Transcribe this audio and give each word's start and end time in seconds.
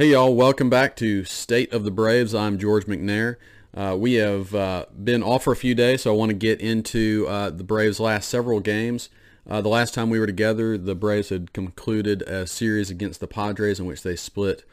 Hey 0.00 0.12
y'all, 0.12 0.34
welcome 0.34 0.70
back 0.70 0.96
to 0.96 1.24
State 1.24 1.72
of 1.74 1.84
the 1.84 1.90
Braves. 1.90 2.34
I'm 2.34 2.58
George 2.58 2.86
McNair. 2.86 3.36
Uh, 3.74 3.94
we 3.98 4.14
have 4.14 4.54
uh, 4.54 4.86
been 5.04 5.22
off 5.22 5.44
for 5.44 5.52
a 5.52 5.56
few 5.56 5.74
days, 5.74 6.02
so 6.02 6.14
I 6.14 6.16
want 6.16 6.30
to 6.30 6.34
get 6.34 6.60
into 6.60 7.26
uh, 7.28 7.50
the 7.50 7.62
Braves' 7.62 8.00
last 8.00 8.30
several 8.30 8.60
games. 8.60 9.10
Uh, 9.46 9.60
the 9.60 9.68
last 9.68 9.92
time 9.92 10.08
we 10.08 10.18
were 10.18 10.26
together, 10.26 10.78
the 10.78 10.94
Braves 10.94 11.28
had 11.28 11.52
concluded 11.52 12.22
a 12.22 12.46
series 12.46 12.88
against 12.88 13.20
the 13.20 13.26
Padres 13.28 13.78
in 13.78 13.84
which 13.84 14.02
they 14.02 14.16
split 14.16 14.64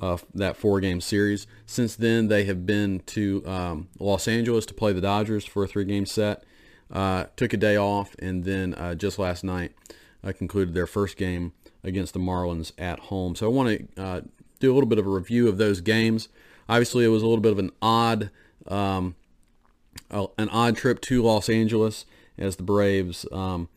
uh, 0.00 0.18
that 0.34 0.56
four-game 0.56 1.00
series. 1.00 1.46
Since 1.66 1.96
then, 1.96 2.28
they 2.28 2.44
have 2.44 2.64
been 2.64 3.00
to 3.06 3.44
um, 3.46 3.88
Los 3.98 4.28
Angeles 4.28 4.66
to 4.66 4.74
play 4.74 4.92
the 4.92 5.00
Dodgers 5.00 5.44
for 5.44 5.64
a 5.64 5.66
three-game 5.68 6.06
set. 6.06 6.44
Uh, 6.92 7.26
took 7.36 7.52
a 7.52 7.56
day 7.56 7.76
off, 7.76 8.16
and 8.18 8.44
then 8.44 8.74
just 8.98 9.18
last 9.18 9.44
night 9.44 9.72
concluded 10.36 10.74
their 10.74 10.86
first 10.86 11.16
game 11.16 11.52
against 11.82 12.12
the 12.12 12.20
Marlins 12.20 12.72
at 12.78 12.98
home. 12.98 13.34
So 13.34 13.46
I 13.46 13.48
want 13.48 13.96
to 13.96 14.24
do 14.60 14.72
a 14.72 14.74
little 14.74 14.88
bit 14.88 14.98
of 14.98 15.06
a 15.06 15.10
review 15.10 15.48
of 15.48 15.58
those 15.58 15.80
games. 15.80 16.28
Obviously, 16.68 17.04
it 17.04 17.08
was 17.08 17.22
a 17.22 17.26
little 17.26 17.42
bit 17.42 17.52
of 17.52 17.58
an 17.58 17.72
odd, 17.82 18.30
um, 18.68 19.16
an 20.10 20.48
odd 20.50 20.76
trip 20.76 21.00
to 21.02 21.22
Los 21.22 21.48
Angeles 21.48 22.04
as 22.38 22.56
the 22.56 22.62
Braves 22.62 23.26
um, 23.32 23.68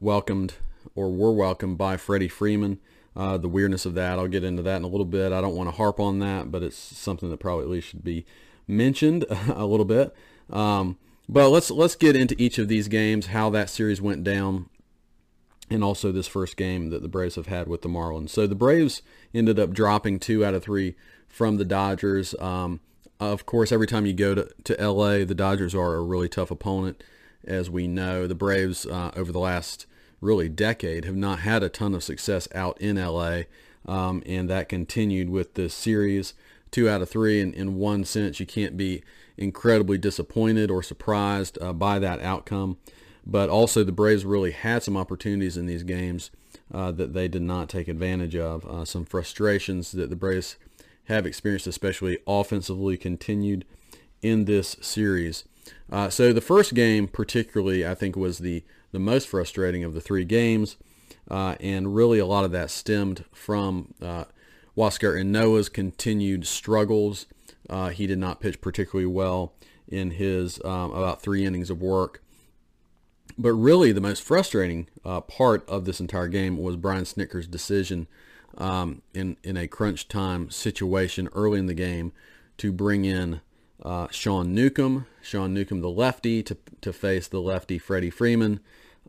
welcomed 0.00 0.54
or 0.94 1.10
were 1.10 1.32
welcomed 1.32 1.76
by 1.76 1.96
Freddie 1.96 2.28
Freeman. 2.28 2.78
Uh, 3.14 3.36
the 3.36 3.48
weirdness 3.48 3.84
of 3.84 3.94
that, 3.94 4.18
I'll 4.18 4.28
get 4.28 4.44
into 4.44 4.62
that 4.62 4.76
in 4.76 4.84
a 4.84 4.88
little 4.88 5.04
bit. 5.04 5.32
I 5.32 5.40
don't 5.40 5.56
want 5.56 5.68
to 5.68 5.76
harp 5.76 5.98
on 5.98 6.20
that, 6.20 6.52
but 6.52 6.62
it's 6.62 6.76
something 6.76 7.30
that 7.30 7.38
probably 7.38 7.64
at 7.64 7.70
least 7.70 7.88
should 7.88 8.04
be 8.04 8.24
mentioned 8.66 9.24
a 9.48 9.66
little 9.66 9.84
bit. 9.84 10.14
Um, 10.50 10.96
but 11.28 11.50
let's 11.50 11.70
let's 11.70 11.94
get 11.94 12.16
into 12.16 12.34
each 12.38 12.58
of 12.58 12.68
these 12.68 12.88
games, 12.88 13.26
how 13.26 13.50
that 13.50 13.68
series 13.68 14.00
went 14.00 14.24
down, 14.24 14.68
and 15.70 15.84
also 15.84 16.10
this 16.10 16.26
first 16.26 16.56
game 16.56 16.90
that 16.90 17.02
the 17.02 17.08
Braves 17.08 17.34
have 17.34 17.46
had 17.46 17.68
with 17.68 17.82
the 17.82 17.88
Marlins. 17.88 18.30
So 18.30 18.46
the 18.46 18.54
Braves 18.54 19.02
ended 19.34 19.58
up 19.58 19.72
dropping 19.72 20.20
two 20.20 20.44
out 20.44 20.54
of 20.54 20.62
three 20.62 20.96
from 21.28 21.58
the 21.58 21.64
Dodgers. 21.64 22.34
Um, 22.40 22.80
of 23.20 23.46
course, 23.46 23.72
every 23.72 23.86
time 23.86 24.06
you 24.06 24.12
go 24.12 24.34
to, 24.34 24.48
to 24.64 24.74
LA, 24.90 25.24
the 25.24 25.34
Dodgers 25.34 25.74
are 25.74 25.96
a 25.96 26.02
really 26.02 26.28
tough 26.28 26.50
opponent. 26.50 27.02
As 27.44 27.68
we 27.68 27.86
know, 27.86 28.26
the 28.26 28.34
Braves 28.34 28.86
uh, 28.86 29.10
over 29.16 29.32
the 29.32 29.38
last 29.38 29.86
really 30.20 30.48
decade 30.48 31.04
have 31.04 31.16
not 31.16 31.40
had 31.40 31.62
a 31.62 31.68
ton 31.68 31.94
of 31.94 32.02
success 32.02 32.48
out 32.54 32.80
in 32.80 32.96
LA, 32.96 33.42
um, 33.86 34.22
and 34.26 34.48
that 34.48 34.68
continued 34.68 35.30
with 35.30 35.54
this 35.54 35.74
series. 35.74 36.34
Two 36.70 36.88
out 36.88 37.00
of 37.00 37.08
three, 37.08 37.40
and 37.40 37.54
in 37.54 37.76
one 37.76 38.04
sense, 38.04 38.40
you 38.40 38.46
can't 38.46 38.76
be 38.76 39.02
incredibly 39.38 39.98
disappointed 39.98 40.70
or 40.70 40.82
surprised 40.82 41.58
uh, 41.60 41.72
by 41.72 41.98
that 41.98 42.20
outcome. 42.20 42.76
But 43.26 43.50
also, 43.50 43.84
the 43.84 43.92
Braves 43.92 44.24
really 44.24 44.52
had 44.52 44.82
some 44.82 44.96
opportunities 44.96 45.56
in 45.56 45.66
these 45.66 45.82
games 45.82 46.30
uh, 46.72 46.92
that 46.92 47.12
they 47.12 47.28
did 47.28 47.42
not 47.42 47.68
take 47.68 47.88
advantage 47.88 48.34
of. 48.34 48.64
Uh, 48.66 48.84
some 48.84 49.04
frustrations 49.04 49.92
that 49.92 50.10
the 50.10 50.16
Braves 50.16 50.56
have 51.04 51.26
experienced, 51.26 51.66
especially 51.66 52.18
offensively, 52.26 52.96
continued 52.96 53.64
in 54.22 54.46
this 54.46 54.76
series. 54.80 55.44
Uh, 55.90 56.08
so 56.08 56.32
the 56.32 56.40
first 56.40 56.74
game, 56.74 57.06
particularly, 57.06 57.86
I 57.86 57.94
think 57.94 58.16
was 58.16 58.38
the 58.38 58.64
the 58.90 58.98
most 58.98 59.28
frustrating 59.28 59.84
of 59.84 59.92
the 59.92 60.00
three 60.00 60.24
games, 60.24 60.76
uh, 61.30 61.56
and 61.60 61.94
really 61.94 62.18
a 62.18 62.24
lot 62.24 62.46
of 62.46 62.52
that 62.52 62.70
stemmed 62.70 63.24
from 63.32 63.92
uh, 64.00 64.24
Ynoa's 64.76 65.68
continued 65.68 66.46
struggles. 66.46 67.26
Uh, 67.68 67.88
he 67.90 68.06
did 68.06 68.18
not 68.18 68.40
pitch 68.40 68.60
particularly 68.60 69.06
well 69.06 69.52
in 69.86 70.12
his 70.12 70.60
um, 70.64 70.92
about 70.92 71.22
three 71.22 71.44
innings 71.44 71.70
of 71.70 71.80
work. 71.80 72.22
But 73.36 73.52
really, 73.52 73.92
the 73.92 74.00
most 74.00 74.22
frustrating 74.22 74.88
uh, 75.04 75.20
part 75.20 75.68
of 75.68 75.84
this 75.84 76.00
entire 76.00 76.28
game 76.28 76.56
was 76.56 76.76
Brian 76.76 77.04
Snitker's 77.04 77.46
decision 77.46 78.08
um, 78.56 79.02
in 79.14 79.36
in 79.42 79.56
a 79.56 79.68
crunch 79.68 80.08
time 80.08 80.50
situation 80.50 81.28
early 81.34 81.58
in 81.58 81.66
the 81.66 81.74
game 81.74 82.12
to 82.58 82.72
bring 82.72 83.04
in 83.04 83.40
uh, 83.82 84.08
Sean 84.10 84.54
Newcomb, 84.54 85.06
Sean 85.22 85.54
Newcomb 85.54 85.80
the 85.80 85.90
lefty, 85.90 86.42
to 86.42 86.56
to 86.80 86.92
face 86.92 87.28
the 87.28 87.40
lefty 87.40 87.78
Freddie 87.78 88.10
Freeman, 88.10 88.60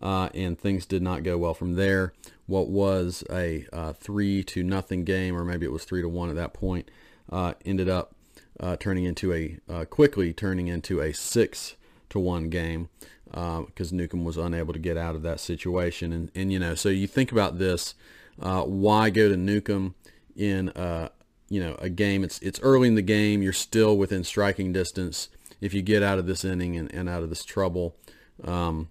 uh, 0.01 0.29
and 0.33 0.59
things 0.59 0.85
did 0.85 1.01
not 1.01 1.23
go 1.23 1.37
well 1.37 1.53
from 1.53 1.73
there. 1.73 2.13
What 2.45 2.69
was 2.69 3.23
a 3.31 3.65
uh, 3.73 3.93
three 3.93 4.43
to 4.45 4.63
nothing 4.63 5.03
game, 5.03 5.35
or 5.35 5.43
maybe 5.43 5.65
it 5.65 5.71
was 5.71 5.85
three 5.85 6.01
to 6.01 6.09
one 6.09 6.29
at 6.29 6.35
that 6.35 6.53
point, 6.53 6.91
uh, 7.31 7.53
ended 7.65 7.89
up 7.89 8.13
uh, 8.59 8.75
turning 8.77 9.05
into 9.05 9.33
a 9.33 9.57
uh, 9.69 9.85
quickly 9.85 10.33
turning 10.33 10.67
into 10.67 11.01
a 11.01 11.13
six 11.13 11.75
to 12.09 12.19
one 12.19 12.49
game 12.49 12.89
because 13.29 13.91
uh, 13.91 13.95
Newcomb 13.95 14.25
was 14.25 14.37
unable 14.37 14.73
to 14.73 14.79
get 14.79 14.97
out 14.97 15.15
of 15.15 15.21
that 15.21 15.39
situation. 15.39 16.11
And, 16.11 16.31
and 16.33 16.51
you 16.51 16.59
know, 16.59 16.75
so 16.75 16.89
you 16.89 17.07
think 17.07 17.31
about 17.31 17.59
this, 17.59 17.93
uh, 18.41 18.63
why 18.63 19.09
go 19.09 19.29
to 19.29 19.37
Newcomb 19.37 19.95
in, 20.35 20.69
uh, 20.69 21.09
you 21.47 21.61
know, 21.61 21.75
a 21.79 21.89
game, 21.89 22.23
it's, 22.23 22.39
it's 22.39 22.59
early 22.61 22.87
in 22.87 22.95
the 22.95 23.01
game, 23.01 23.41
you're 23.41 23.53
still 23.53 23.97
within 23.97 24.23
striking 24.23 24.73
distance. 24.73 25.29
If 25.61 25.73
you 25.73 25.81
get 25.81 26.01
out 26.01 26.19
of 26.19 26.25
this 26.25 26.43
inning 26.43 26.75
and, 26.75 26.93
and 26.93 27.09
out 27.09 27.21
of 27.21 27.29
this 27.29 27.43
trouble, 27.43 27.95
um, 28.43 28.89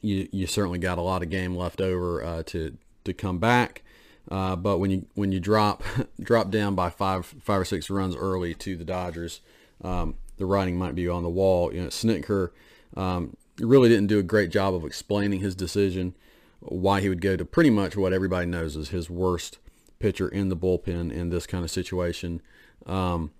you, 0.00 0.28
you 0.32 0.46
certainly 0.46 0.78
got 0.78 0.98
a 0.98 1.02
lot 1.02 1.22
of 1.22 1.30
game 1.30 1.54
left 1.56 1.80
over 1.80 2.22
uh, 2.22 2.42
to, 2.44 2.76
to 3.04 3.12
come 3.12 3.38
back. 3.38 3.82
Uh, 4.30 4.56
but 4.56 4.78
when 4.78 4.90
you 4.90 5.06
when 5.14 5.32
you 5.32 5.40
drop 5.40 5.82
drop 6.20 6.50
down 6.50 6.74
by 6.74 6.90
five 6.90 7.26
five 7.26 7.60
or 7.60 7.64
six 7.64 7.88
runs 7.88 8.14
early 8.14 8.54
to 8.54 8.76
the 8.76 8.84
Dodgers, 8.84 9.40
um, 9.82 10.14
the 10.36 10.46
writing 10.46 10.76
might 10.76 10.94
be 10.94 11.08
on 11.08 11.22
the 11.22 11.28
wall. 11.28 11.72
You 11.72 11.82
know, 11.82 11.88
Snitker 11.88 12.50
um, 12.96 13.36
really 13.58 13.88
didn't 13.88 14.06
do 14.08 14.18
a 14.18 14.22
great 14.22 14.50
job 14.50 14.74
of 14.74 14.84
explaining 14.84 15.40
his 15.40 15.54
decision, 15.54 16.14
why 16.60 17.00
he 17.00 17.08
would 17.08 17.20
go 17.20 17.36
to 17.36 17.44
pretty 17.44 17.70
much 17.70 17.96
what 17.96 18.12
everybody 18.12 18.46
knows 18.46 18.76
is 18.76 18.90
his 18.90 19.08
worst 19.08 19.58
pitcher 19.98 20.28
in 20.28 20.48
the 20.48 20.56
bullpen 20.56 21.12
in 21.12 21.30
this 21.30 21.46
kind 21.46 21.64
of 21.64 21.70
situation. 21.70 22.40
Um, 22.86 23.32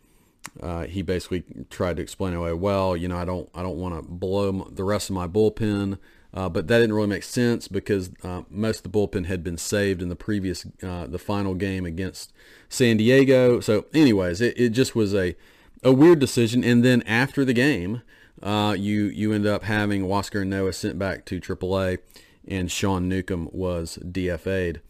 uh, 0.60 0.84
he 0.84 1.02
basically 1.02 1.44
tried 1.70 1.96
to 1.96 2.02
explain 2.02 2.34
away, 2.34 2.52
well, 2.52 2.96
you 2.96 3.08
know, 3.08 3.16
I 3.16 3.24
don't, 3.24 3.48
I 3.54 3.62
don't 3.62 3.76
want 3.76 3.94
to 3.94 4.02
blow 4.02 4.68
the 4.70 4.84
rest 4.84 5.10
of 5.10 5.14
my 5.14 5.26
bullpen, 5.26 5.98
uh, 6.34 6.48
but 6.48 6.68
that 6.68 6.78
didn't 6.78 6.94
really 6.94 7.08
make 7.08 7.22
sense 7.22 7.68
because 7.68 8.10
uh, 8.22 8.42
most 8.50 8.84
of 8.84 8.92
the 8.92 8.98
bullpen 8.98 9.26
had 9.26 9.42
been 9.42 9.56
saved 9.56 10.02
in 10.02 10.08
the 10.08 10.16
previous, 10.16 10.66
uh, 10.82 11.06
the 11.06 11.18
final 11.18 11.54
game 11.54 11.86
against 11.86 12.32
San 12.68 12.98
Diego. 12.98 13.60
So, 13.60 13.86
anyways, 13.94 14.40
it, 14.40 14.58
it 14.58 14.70
just 14.70 14.94
was 14.94 15.14
a, 15.14 15.34
a 15.82 15.92
weird 15.92 16.18
decision. 16.18 16.62
And 16.62 16.84
then 16.84 17.02
after 17.02 17.44
the 17.44 17.54
game, 17.54 18.02
uh, 18.42 18.76
you 18.78 19.04
you 19.04 19.32
end 19.32 19.46
up 19.46 19.64
having 19.64 20.02
Huascar 20.02 20.44
Ynoa 20.44 20.74
sent 20.74 20.98
back 20.98 21.24
to 21.24 21.40
AAA, 21.40 21.98
and 22.46 22.70
Sean 22.70 23.08
Newcomb 23.08 23.48
was 23.52 23.98
DFA'd. 24.02 24.80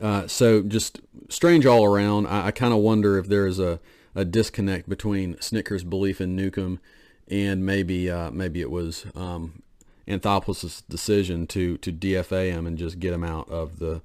Uh, 0.00 0.26
so 0.26 0.62
just 0.62 1.00
strange 1.28 1.66
all 1.66 1.84
around. 1.84 2.26
I, 2.26 2.46
I 2.46 2.50
kind 2.50 2.72
of 2.72 2.80
wonder 2.80 3.18
if 3.18 3.26
there 3.26 3.46
is 3.46 3.58
a, 3.58 3.80
a 4.14 4.24
disconnect 4.24 4.88
between 4.88 5.34
Snitker's 5.36 5.84
belief 5.84 6.20
in 6.20 6.36
Newcomb 6.36 6.80
and 7.28 7.64
maybe 7.64 8.10
uh, 8.10 8.30
maybe 8.30 8.60
it 8.60 8.70
was 8.70 9.06
um, 9.14 9.62
Anthopoulos' 10.08 10.82
decision 10.88 11.46
to 11.48 11.78
to 11.78 11.92
DFA 11.92 12.52
him 12.52 12.66
and 12.66 12.78
just 12.78 12.98
get 12.98 13.12
him 13.12 13.24
out 13.24 13.48
of 13.48 13.78
the 13.78 14.02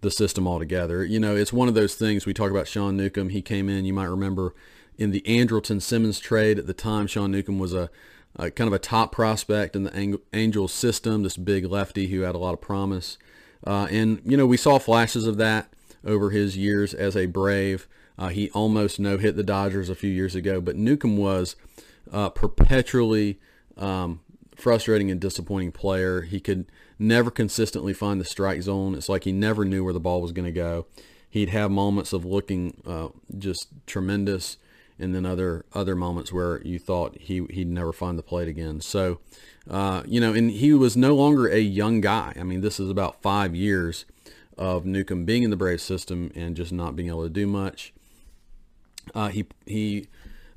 the 0.00 0.10
system 0.10 0.46
altogether. 0.46 1.04
You 1.04 1.18
know, 1.20 1.36
it's 1.36 1.52
one 1.52 1.68
of 1.68 1.74
those 1.74 1.94
things 1.94 2.26
we 2.26 2.34
talk 2.34 2.50
about 2.50 2.68
Sean 2.68 2.96
Newcomb. 2.96 3.30
He 3.30 3.42
came 3.42 3.68
in, 3.68 3.84
you 3.84 3.92
might 3.92 4.04
remember, 4.04 4.54
in 4.98 5.10
the 5.10 5.22
Andrelton 5.22 5.80
Simmons 5.80 6.18
trade 6.18 6.58
at 6.58 6.66
the 6.66 6.74
time. 6.74 7.06
Sean 7.06 7.30
Newcomb 7.30 7.58
was 7.58 7.74
a, 7.74 7.90
a 8.36 8.50
kind 8.50 8.68
of 8.68 8.74
a 8.74 8.78
top 8.78 9.12
prospect 9.12 9.74
in 9.74 9.84
the 9.84 10.20
Angels 10.32 10.72
system, 10.72 11.22
this 11.22 11.36
big 11.36 11.64
lefty 11.64 12.08
who 12.08 12.20
had 12.20 12.34
a 12.34 12.38
lot 12.38 12.54
of 12.54 12.60
promise. 12.60 13.18
Uh, 13.66 13.88
and, 13.90 14.20
you 14.24 14.36
know, 14.36 14.46
we 14.46 14.56
saw 14.56 14.78
flashes 14.78 15.26
of 15.26 15.38
that 15.38 15.72
over 16.04 16.30
his 16.30 16.56
years 16.56 16.94
as 16.94 17.16
a 17.16 17.26
Brave. 17.26 17.88
Uh, 18.18 18.28
he 18.28 18.50
almost 18.50 19.00
no-hit 19.00 19.36
the 19.36 19.42
Dodgers 19.42 19.88
a 19.88 19.94
few 19.94 20.10
years 20.10 20.34
ago, 20.34 20.60
but 20.60 20.76
Newcomb 20.76 21.16
was 21.16 21.56
uh, 22.12 22.30
perpetually 22.30 23.38
um, 23.76 24.20
frustrating 24.56 25.10
and 25.10 25.20
disappointing 25.20 25.72
player. 25.72 26.22
He 26.22 26.40
could 26.40 26.66
never 26.98 27.30
consistently 27.30 27.92
find 27.92 28.20
the 28.20 28.24
strike 28.24 28.62
zone. 28.62 28.94
It's 28.94 29.08
like 29.08 29.24
he 29.24 29.32
never 29.32 29.64
knew 29.64 29.84
where 29.84 29.92
the 29.92 30.00
ball 30.00 30.20
was 30.22 30.32
going 30.32 30.46
to 30.46 30.52
go. 30.52 30.86
He'd 31.28 31.50
have 31.50 31.70
moments 31.70 32.12
of 32.12 32.24
looking 32.24 32.80
uh, 32.86 33.08
just 33.38 33.68
tremendous 33.86 34.56
and 34.98 35.14
then 35.14 35.26
other 35.26 35.64
other 35.74 35.94
moments 35.94 36.32
where 36.32 36.62
you 36.62 36.78
thought 36.78 37.18
he 37.18 37.44
he'd 37.50 37.68
never 37.68 37.92
find 37.92 38.18
the 38.18 38.22
plate 38.22 38.48
again. 38.48 38.80
So, 38.80 39.18
uh, 39.70 40.02
you 40.06 40.20
know, 40.20 40.32
and 40.32 40.50
he 40.50 40.72
was 40.72 40.96
no 40.96 41.14
longer 41.14 41.46
a 41.48 41.58
young 41.58 42.00
guy. 42.00 42.32
I 42.38 42.42
mean, 42.42 42.62
this 42.62 42.80
is 42.80 42.88
about 42.88 43.20
five 43.20 43.54
years 43.54 44.06
of 44.56 44.86
Newcomb 44.86 45.24
being 45.24 45.42
in 45.42 45.50
the 45.50 45.56
Braves 45.56 45.82
system 45.82 46.32
and 46.34 46.56
just 46.56 46.72
not 46.72 46.96
being 46.96 47.08
able 47.08 47.24
to 47.24 47.30
do 47.30 47.46
much. 47.46 47.92
Uh, 49.14 49.28
he 49.28 49.44
he 49.66 50.08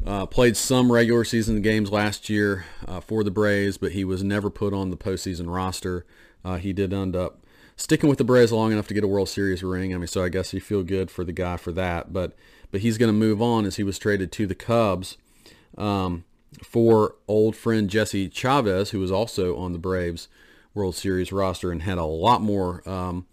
uh, 0.05 0.25
played 0.25 0.55
some 0.55 0.91
regular 0.91 1.23
season 1.23 1.61
games 1.61 1.91
last 1.91 2.29
year 2.29 2.65
uh, 2.87 2.99
for 2.99 3.23
the 3.23 3.31
Braves, 3.31 3.77
but 3.77 3.91
he 3.91 4.03
was 4.03 4.23
never 4.23 4.49
put 4.49 4.73
on 4.73 4.89
the 4.89 4.97
postseason 4.97 5.53
roster. 5.53 6.05
Uh, 6.43 6.57
he 6.57 6.71
did 6.71 6.93
end 6.93 7.15
up 7.15 7.43
sticking 7.75 8.09
with 8.09 8.17
the 8.17 8.23
Braves 8.23 8.51
long 8.51 8.71
enough 8.71 8.87
to 8.87 8.93
get 8.93 9.03
a 9.03 9.07
World 9.07 9.29
Series 9.29 9.61
ring. 9.61 9.93
I 9.93 9.97
mean, 9.97 10.07
so 10.07 10.23
I 10.23 10.29
guess 10.29 10.53
you 10.53 10.61
feel 10.61 10.83
good 10.83 11.11
for 11.11 11.23
the 11.23 11.33
guy 11.33 11.57
for 11.57 11.71
that, 11.73 12.13
but 12.13 12.35
but 12.71 12.81
he's 12.81 12.97
going 12.97 13.09
to 13.09 13.13
move 13.13 13.41
on 13.41 13.65
as 13.65 13.77
he 13.77 13.83
was 13.83 13.97
traded 13.97 14.31
to 14.33 14.45
the 14.45 14.55
Cubs 14.55 15.17
um, 15.77 16.23
for 16.63 17.15
old 17.27 17.55
friend 17.55 17.89
Jesse 17.89 18.29
Chavez, 18.29 18.91
who 18.91 18.99
was 18.99 19.11
also 19.11 19.57
on 19.57 19.73
the 19.73 19.79
Braves 19.79 20.27
World 20.73 20.95
Series 20.95 21.31
roster 21.31 21.71
and 21.71 21.81
had 21.81 21.97
a 21.97 22.05
lot 22.05 22.41
more 22.41 22.87
um, 22.87 23.25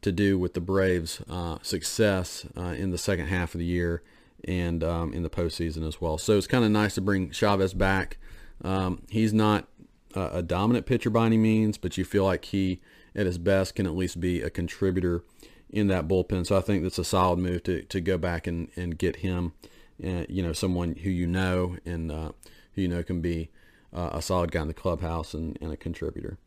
to 0.00 0.12
do 0.12 0.38
with 0.38 0.54
the 0.54 0.60
Braves' 0.60 1.20
uh, 1.28 1.58
success 1.62 2.46
uh, 2.56 2.74
in 2.78 2.92
the 2.92 2.98
second 2.98 3.26
half 3.26 3.54
of 3.54 3.58
the 3.58 3.66
year 3.66 4.02
and 4.46 4.84
um, 4.84 5.12
in 5.12 5.22
the 5.22 5.30
postseason 5.30 5.86
as 5.86 6.00
well. 6.00 6.18
So 6.18 6.36
it's 6.36 6.46
kind 6.46 6.64
of 6.64 6.70
nice 6.70 6.94
to 6.94 7.00
bring 7.00 7.30
Chavez 7.30 7.74
back. 7.74 8.18
Um, 8.62 9.02
he's 9.08 9.32
not 9.32 9.68
a 10.14 10.42
dominant 10.42 10.86
pitcher 10.86 11.10
by 11.10 11.26
any 11.26 11.36
means, 11.36 11.76
but 11.76 11.98
you 11.98 12.04
feel 12.04 12.24
like 12.24 12.46
he, 12.46 12.80
at 13.14 13.26
his 13.26 13.38
best, 13.38 13.74
can 13.74 13.86
at 13.86 13.96
least 13.96 14.20
be 14.20 14.42
a 14.42 14.50
contributor 14.50 15.24
in 15.70 15.88
that 15.88 16.06
bullpen. 16.06 16.46
So 16.46 16.56
I 16.56 16.60
think 16.60 16.82
that's 16.82 16.98
a 16.98 17.04
solid 17.04 17.38
move 17.38 17.64
to, 17.64 17.82
to 17.82 18.00
go 18.00 18.16
back 18.16 18.46
and, 18.46 18.68
and 18.76 18.96
get 18.96 19.16
him, 19.16 19.52
and, 20.00 20.26
you 20.28 20.42
know, 20.42 20.52
someone 20.52 20.94
who 20.96 21.10
you 21.10 21.26
know 21.26 21.76
and 21.84 22.12
uh, 22.12 22.32
who 22.74 22.82
you 22.82 22.88
know 22.88 23.02
can 23.02 23.20
be 23.20 23.50
uh, 23.92 24.10
a 24.12 24.22
solid 24.22 24.52
guy 24.52 24.62
in 24.62 24.68
the 24.68 24.74
clubhouse 24.74 25.34
and, 25.34 25.58
and, 25.60 25.72
a 25.72 25.76
contributor. 25.76 26.38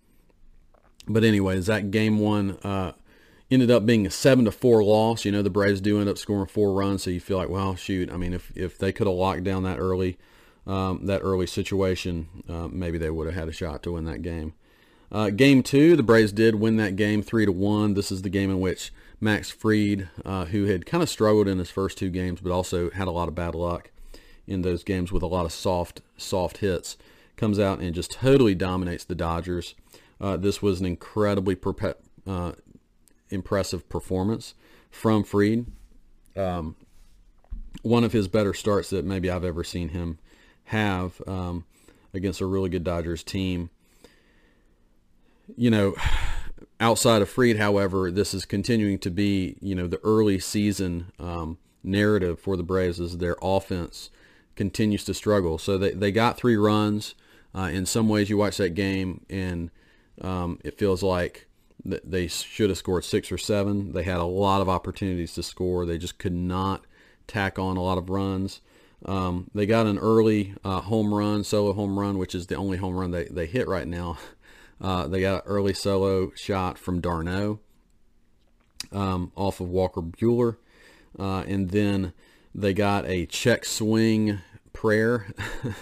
But 1.07 1.23
anyways, 1.23 1.65
that 1.67 1.91
game 1.91 2.19
one 2.19 2.57
uh, 2.63 2.93
ended 3.49 3.71
up 3.71 3.85
being 3.85 4.05
a 4.05 4.11
seven 4.11 4.45
to 4.45 4.51
four 4.51 4.83
loss. 4.83 5.25
You 5.25 5.31
know, 5.31 5.41
the 5.41 5.49
Braves 5.49 5.81
do 5.81 5.99
end 5.99 6.09
up 6.09 6.17
scoring 6.17 6.47
four 6.47 6.73
runs, 6.73 7.03
so 7.03 7.09
you 7.09 7.19
feel 7.19 7.37
like, 7.37 7.49
well, 7.49 7.75
shoot. 7.75 8.11
I 8.11 8.17
mean, 8.17 8.33
if 8.33 8.51
if 8.55 8.77
they 8.77 8.91
could 8.91 9.07
have 9.07 9.15
locked 9.15 9.43
down 9.43 9.63
that 9.63 9.79
early, 9.79 10.17
um, 10.65 11.05
that 11.05 11.21
early 11.21 11.47
situation, 11.47 12.43
uh, 12.49 12.67
maybe 12.67 12.97
they 12.97 13.09
would 13.09 13.27
have 13.27 13.35
had 13.35 13.47
a 13.47 13.53
shot 13.53 13.83
to 13.83 13.93
win 13.93 14.05
that 14.05 14.21
game. 14.21 14.53
Uh, 15.11 15.29
game 15.29 15.63
two, 15.63 15.95
the 15.95 16.03
Braves 16.03 16.33
did 16.33 16.55
win 16.55 16.75
that 16.77 16.95
game 16.95 17.21
three 17.21 17.45
to 17.45 17.51
one. 17.51 17.93
This 17.93 18.11
is 18.11 18.23
the 18.23 18.29
game 18.29 18.49
in 18.49 18.59
which 18.59 18.91
Max 19.21 19.49
Fried, 19.49 20.09
uh, 20.25 20.45
who 20.45 20.65
had 20.65 20.85
kind 20.85 21.01
of 21.01 21.09
struggled 21.09 21.47
in 21.47 21.59
his 21.59 21.71
first 21.71 21.97
two 21.97 22.09
games, 22.09 22.41
but 22.41 22.51
also 22.51 22.89
had 22.89 23.07
a 23.07 23.11
lot 23.11 23.29
of 23.29 23.35
bad 23.35 23.55
luck 23.55 23.91
in 24.45 24.61
those 24.61 24.83
games 24.83 25.11
with 25.11 25.23
a 25.23 25.27
lot 25.27 25.45
of 25.45 25.51
soft 25.51 26.01
soft 26.17 26.57
hits, 26.57 26.97
comes 27.35 27.59
out 27.59 27.79
and 27.79 27.95
just 27.95 28.11
totally 28.11 28.55
dominates 28.55 29.05
the 29.05 29.15
Dodgers. 29.15 29.75
Uh, 30.19 30.35
this 30.35 30.61
was 30.61 30.79
an 30.79 30.85
incredibly 30.85 31.55
uh, 32.25 32.51
impressive 33.29 33.87
performance 33.89 34.53
from 34.89 35.23
Fried. 35.23 35.65
Um, 36.35 36.75
one 37.81 38.03
of 38.03 38.13
his 38.13 38.27
better 38.27 38.53
starts 38.53 38.89
that 38.89 39.05
maybe 39.05 39.29
I've 39.29 39.43
ever 39.43 39.63
seen 39.63 39.89
him 39.89 40.19
have 40.65 41.21
um, 41.27 41.65
against 42.13 42.41
a 42.41 42.45
really 42.45 42.69
good 42.69 42.83
Dodgers 42.83 43.23
team. 43.23 43.69
You 45.55 45.69
know, 45.69 45.95
outside 46.79 47.21
of 47.21 47.29
Fried, 47.29 47.57
however, 47.57 48.11
this 48.11 48.33
is 48.33 48.45
continuing 48.45 48.99
to 48.99 49.09
be, 49.09 49.57
you 49.61 49.75
know, 49.75 49.87
the 49.87 50.01
early 50.03 50.39
season 50.39 51.11
um, 51.19 51.57
narrative 51.83 52.39
for 52.39 52.57
the 52.57 52.63
Braves 52.63 52.99
is 52.99 53.17
their 53.17 53.37
offense 53.41 54.09
continues 54.55 55.03
to 55.05 55.13
struggle. 55.13 55.57
So 55.57 55.77
they, 55.77 55.91
they 55.91 56.11
got 56.11 56.37
three 56.37 56.57
runs. 56.57 57.15
Uh, 57.55 57.69
in 57.71 57.85
some 57.85 58.09
ways, 58.09 58.29
you 58.29 58.37
watch 58.37 58.57
that 58.57 58.71
game 58.71 59.25
and 59.29 59.71
um, 60.21 60.59
it 60.63 60.77
feels 60.77 61.01
like 61.01 61.46
they 61.87 62.27
should 62.27 62.69
have 62.69 62.77
scored 62.77 63.05
six 63.05 63.31
or 63.31 63.37
seven. 63.37 63.93
They 63.93 64.03
had 64.03 64.17
a 64.17 64.25
lot 64.25 64.61
of 64.61 64.69
opportunities 64.69 65.33
to 65.33 65.43
score. 65.43 65.85
They 65.85 65.97
just 65.97 66.19
could 66.19 66.33
not 66.33 66.85
tack 67.27 67.57
on 67.57 67.77
a 67.77 67.81
lot 67.81 67.97
of 67.97 68.09
runs. 68.09 68.61
Um, 69.05 69.49
they 69.53 69.65
got 69.65 69.85
an 69.85 69.97
early 69.97 70.55
uh, 70.63 70.81
home 70.81 71.13
run, 71.13 71.43
solo 71.43 71.73
home 71.73 71.97
run, 71.97 72.17
which 72.17 72.35
is 72.35 72.47
the 72.47 72.55
only 72.55 72.77
home 72.77 72.95
run 72.95 73.11
they, 73.11 73.25
they 73.25 73.45
hit 73.45 73.67
right 73.67 73.87
now. 73.87 74.17
Uh, 74.79 75.07
they 75.07 75.21
got 75.21 75.43
an 75.43 75.49
early 75.49 75.73
solo 75.73 76.31
shot 76.35 76.77
from 76.77 77.01
d'Arnaud 77.01 77.59
um, 78.91 79.31
off 79.35 79.59
of 79.59 79.67
Walker 79.67 80.03
Buehler. 80.03 80.57
Uh, 81.17 81.39
and 81.47 81.71
then 81.71 82.13
they 82.53 82.75
got 82.75 83.03
a 83.07 83.25
check 83.25 83.65
swing 83.65 84.37
prayer 84.73 85.33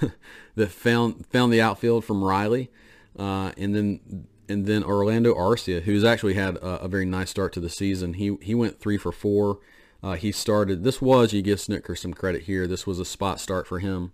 that 0.55 0.71
found 0.71 1.25
found 1.27 1.51
the 1.51 1.61
outfield 1.61 2.05
from 2.05 2.23
Riley. 2.23 2.71
Uh, 3.19 3.51
and 3.57 3.75
then 3.75 4.27
and 4.47 4.65
then 4.65 4.83
Orlando 4.83 5.33
Arcia, 5.33 5.83
who's 5.83 6.03
actually 6.03 6.35
had 6.35 6.57
a, 6.57 6.83
a, 6.83 6.87
very 6.87 7.05
nice 7.05 7.29
start 7.29 7.53
to 7.53 7.59
the 7.59 7.69
season. 7.69 8.13
He 8.13 8.37
he 8.41 8.55
went 8.55 8.79
three 8.79 8.97
for 8.97 9.11
four. 9.11 9.59
Uh, 10.03 10.13
he 10.13 10.31
started. 10.31 10.83
This 10.83 11.01
was 11.01 11.33
you 11.33 11.41
give 11.41 11.59
Snitker 11.59 11.97
some 11.97 12.13
credit 12.13 12.43
here. 12.43 12.67
This 12.67 12.85
was 12.85 12.99
a 12.99 13.05
spot 13.05 13.39
start 13.39 13.67
for 13.67 13.79
him 13.79 14.13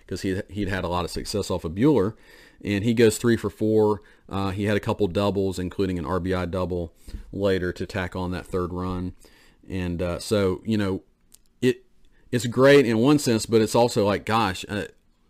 because 0.00 0.22
he 0.22 0.40
he'd 0.48 0.68
had 0.68 0.84
a 0.84 0.88
lot 0.88 1.04
of 1.04 1.10
success 1.10 1.50
off 1.50 1.64
of 1.64 1.72
Buehler, 1.72 2.14
and 2.64 2.84
he 2.84 2.94
goes 2.94 3.18
three 3.18 3.36
for 3.36 3.50
four. 3.50 4.02
Uh, 4.28 4.50
he 4.50 4.64
had 4.64 4.76
a 4.76 4.80
couple 4.80 5.06
doubles, 5.08 5.58
including 5.58 5.98
an 5.98 6.04
RBI 6.04 6.50
double 6.50 6.92
later 7.32 7.72
to 7.72 7.86
tack 7.86 8.16
on 8.16 8.30
that 8.30 8.46
third 8.46 8.72
run, 8.72 9.14
and 9.68 10.00
uh, 10.00 10.18
so 10.18 10.62
you 10.64 10.78
know 10.78 11.02
it 11.60 11.84
it's 12.32 12.46
great 12.46 12.86
in 12.86 12.98
one 12.98 13.18
sense, 13.18 13.46
but 13.46 13.60
it's 13.60 13.74
also 13.74 14.06
like 14.06 14.24
gosh, 14.24 14.64
uh, 14.68 14.84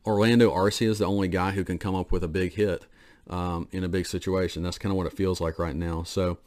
Orlando 0.04 0.50
Arcia 0.52 0.88
is 0.88 0.98
the 0.98 1.06
only 1.06 1.28
guy 1.28 1.52
who 1.52 1.64
can 1.64 1.78
come 1.78 1.94
up 1.94 2.12
with 2.12 2.22
a 2.22 2.28
big 2.28 2.54
hit 2.54 2.86
um, 3.28 3.68
in 3.72 3.84
a 3.84 3.88
big 3.88 4.06
situation. 4.06 4.62
That's 4.62 4.78
kind 4.78 4.92
of 4.92 4.96
what 4.96 5.06
it 5.06 5.12
feels 5.12 5.40
like 5.40 5.58
right 5.58 5.76
now. 5.76 6.02
So 6.02 6.38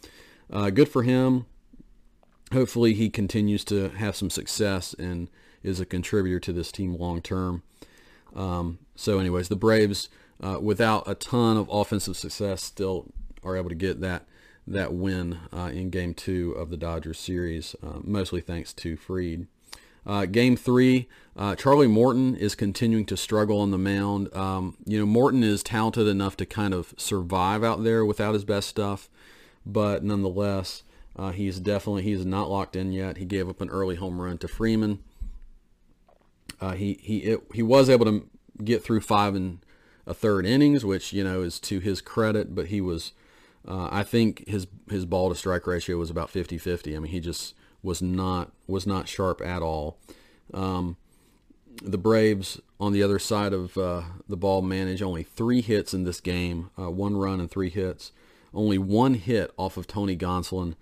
uh, 0.52 0.70
good 0.70 0.90
for 0.90 1.04
him. 1.04 1.46
Hopefully 2.52 2.94
he 2.94 3.10
continues 3.10 3.64
to 3.66 3.90
have 3.90 4.16
some 4.16 4.30
success 4.30 4.96
and 4.98 5.30
is 5.62 5.80
a 5.80 5.86
contributor 5.86 6.40
to 6.40 6.54
this 6.54 6.72
team 6.72 6.96
long 6.96 7.22
term. 7.22 7.64
Um, 8.36 8.80
so 8.96 9.20
anyways, 9.20 9.50
the 9.50 9.56
Braves, 9.56 10.10
uh, 10.42 10.60
without 10.62 11.08
a 11.08 11.16
ton 11.16 11.58
of 11.58 11.70
offensive 11.72 12.18
success, 12.18 12.64
still 12.64 13.06
are 13.44 13.56
able 13.56 13.70
to 13.70 13.76
get 13.76 14.02
that 14.02 14.26
that 14.68 14.94
win 14.94 15.40
uh, 15.52 15.72
in 15.74 15.90
Game 15.90 16.14
Two 16.14 16.52
of 16.52 16.70
the 16.70 16.78
Dodgers 16.78 17.20
series, 17.20 17.76
uh, 17.82 18.00
mostly 18.04 18.40
thanks 18.40 18.72
to 18.74 18.96
Fried. 18.96 19.48
Uh, 20.06 20.26
game 20.26 20.56
three, 20.56 21.08
uh, 21.36 21.56
Charlie 21.56 21.88
Morton 21.88 22.36
is 22.36 22.56
continuing 22.56 23.06
to 23.06 23.18
struggle 23.18 23.60
on 23.60 23.72
the 23.72 23.78
mound. 23.78 24.34
Um, 24.36 24.78
you 24.86 25.00
know, 25.00 25.06
Morton 25.06 25.44
is 25.44 25.64
talented 25.64 26.08
enough 26.08 26.36
to 26.38 26.46
kind 26.46 26.74
of 26.74 26.94
survive 26.98 27.64
out 27.64 27.84
there 27.84 28.04
without 28.06 28.34
his 28.34 28.46
best 28.46 28.68
stuff, 28.68 29.10
but 29.66 30.04
nonetheless, 30.04 30.84
uh, 31.16 31.32
he's 31.32 31.60
definitely 31.60 32.04
he's 32.04 32.26
not 32.26 32.50
locked 32.50 32.76
in 32.76 32.92
yet. 32.92 33.18
He 33.18 33.26
gave 33.26 33.50
up 33.50 33.62
an 33.62 33.70
early 33.70 33.96
home 33.96 34.22
run 34.22 34.38
to 34.40 34.48
Freeman. 34.48 35.00
Uh, 36.62 36.72
he 36.72 37.00
he 37.02 37.18
it, 37.20 37.42
he 37.54 37.62
was 37.62 37.90
able 37.90 38.06
to 38.06 38.30
get 38.64 38.84
through 38.84 39.02
five 39.02 39.36
and 39.36 39.60
a 40.06 40.14
third 40.14 40.46
innings, 40.46 40.86
which 40.86 41.14
you 41.14 41.24
know 41.24 41.42
is 41.42 41.60
to 41.62 41.80
his 41.80 42.02
credit. 42.02 42.56
But 42.56 42.68
he 42.68 42.82
was, 42.82 43.14
uh, 43.68 43.90
I 43.92 44.04
think 44.04 44.48
his 44.48 44.68
his 44.90 45.06
ball 45.06 45.30
to 45.30 45.36
strike 45.36 45.68
ratio 45.68 45.98
was 45.98 46.10
about 46.10 46.32
50-50. 46.32 46.96
I 46.96 47.00
mean, 47.00 47.12
he 47.12 47.20
just 47.20 47.54
was 47.84 48.02
not 48.02 48.52
was 48.68 48.86
not 48.86 49.08
sharp 49.08 49.42
at 49.42 49.62
all. 49.62 49.98
Um, 50.54 50.98
the 51.82 51.98
Braves 51.98 52.60
on 52.80 52.94
the 52.94 53.04
other 53.04 53.20
side 53.20 53.54
of 53.54 53.78
uh, 53.78 54.04
the 54.28 54.38
ball 54.38 54.62
managed 54.62 55.02
only 55.02 55.24
three 55.24 55.62
hits 55.62 55.94
in 55.94 56.04
this 56.04 56.20
game, 56.20 56.72
uh, 56.78 56.90
one 56.90 57.18
run 57.18 57.40
and 57.40 57.50
three 57.50 57.70
hits. 57.70 58.12
Only 58.54 58.78
one 58.78 59.14
hit 59.14 59.52
off 59.58 59.78
of 59.78 59.86
Tony 59.86 60.18
Gonsolin, 60.18 60.76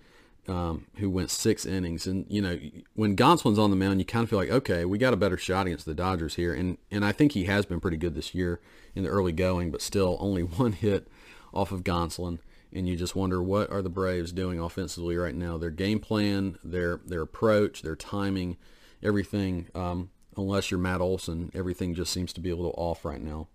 um, 0.48 0.86
who 0.96 1.10
went 1.10 1.30
six 1.30 1.66
innings. 1.66 2.06
And 2.06 2.24
you 2.28 2.40
know, 2.40 2.58
when 2.94 3.14
Gonsolin's 3.14 3.58
on 3.58 3.70
the 3.70 3.76
mound, 3.76 4.00
you 4.00 4.06
kind 4.06 4.24
of 4.24 4.30
feel 4.30 4.38
like, 4.38 4.50
okay, 4.50 4.84
we 4.84 4.96
got 4.96 5.12
a 5.12 5.18
better 5.18 5.36
shot 5.36 5.66
against 5.66 5.84
the 5.84 5.94
Dodgers 5.94 6.36
here. 6.36 6.54
And 6.54 6.78
and 6.90 7.04
I 7.04 7.12
think 7.12 7.32
he 7.32 7.44
has 7.44 7.66
been 7.66 7.80
pretty 7.80 7.98
good 7.98 8.14
this 8.14 8.34
year 8.34 8.60
in 8.94 9.04
the 9.04 9.10
early 9.10 9.32
going, 9.32 9.70
but 9.70 9.82
still 9.82 10.16
only 10.20 10.42
one 10.42 10.72
hit 10.72 11.08
off 11.52 11.72
of 11.72 11.84
Gonsolin 11.84 12.38
and 12.72 12.88
you 12.88 12.96
just 12.96 13.16
wonder 13.16 13.42
what 13.42 13.70
are 13.70 13.82
the 13.82 13.88
Braves 13.88 14.32
doing 14.32 14.58
offensively 14.58 15.16
right 15.16 15.34
now. 15.34 15.56
Their 15.56 15.70
game 15.70 15.98
plan, 15.98 16.58
their 16.62 17.00
their 17.04 17.22
approach, 17.22 17.82
their 17.82 17.96
timing, 17.96 18.56
everything. 19.02 19.68
Um, 19.74 20.10
unless 20.36 20.70
you're 20.70 20.80
Matt 20.80 21.00
Olson, 21.00 21.50
everything 21.54 21.94
just 21.94 22.12
seems 22.12 22.32
to 22.34 22.40
be 22.40 22.50
a 22.50 22.56
little 22.56 22.74
off 22.76 23.04
right 23.04 23.20
now. 23.20 23.48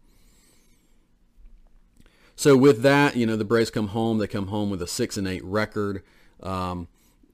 So 2.36 2.58
with 2.58 2.82
that, 2.82 3.15
you 3.15 3.25
know 3.25 3.36
the 3.36 3.46
Braves 3.46 3.70
come 3.70 3.89
home. 3.89 4.17
They 4.17 4.27
come 4.27 4.48
home 4.48 4.70
with 4.70 4.82
a 4.82 4.88
six 4.88 5.17
and 5.17 5.27
eight 5.27 5.43
record, 5.43 6.01
um, 6.41 6.88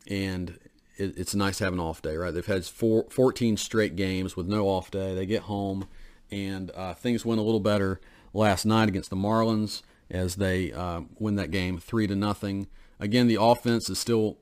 and 0.07 0.59
it, 0.97 1.17
it's 1.17 1.33
nice 1.33 1.59
to 1.59 1.63
have 1.63 1.73
an 1.73 1.79
off 1.79 2.01
day, 2.01 2.17
right? 2.17 2.33
They've 2.33 2.45
had 2.45 2.65
four, 2.65 3.05
14 3.09 3.55
straight 3.55 3.95
games 3.95 4.35
with 4.35 4.47
no 4.47 4.67
off 4.67 4.91
day. 4.91 5.15
They 5.15 5.25
get 5.25 5.43
home, 5.43 5.87
and 6.29 6.71
uh, 6.71 6.93
things 6.93 7.25
went 7.25 7.39
a 7.39 7.43
little 7.43 7.61
better 7.61 8.01
last 8.33 8.65
night 8.65 8.89
against 8.89 9.09
the 9.09 9.15
Marlins 9.15 9.81
as 10.09 10.35
they 10.35 10.71
uh, 10.71 11.01
win 11.17 11.35
that 11.35 11.51
game 11.51 11.77
three 11.77 12.07
to 12.07 12.15
nothing. 12.15 12.67
Again, 12.99 13.27
the 13.27 13.41
offense 13.41 13.89
is 13.89 13.99
still 13.99 14.39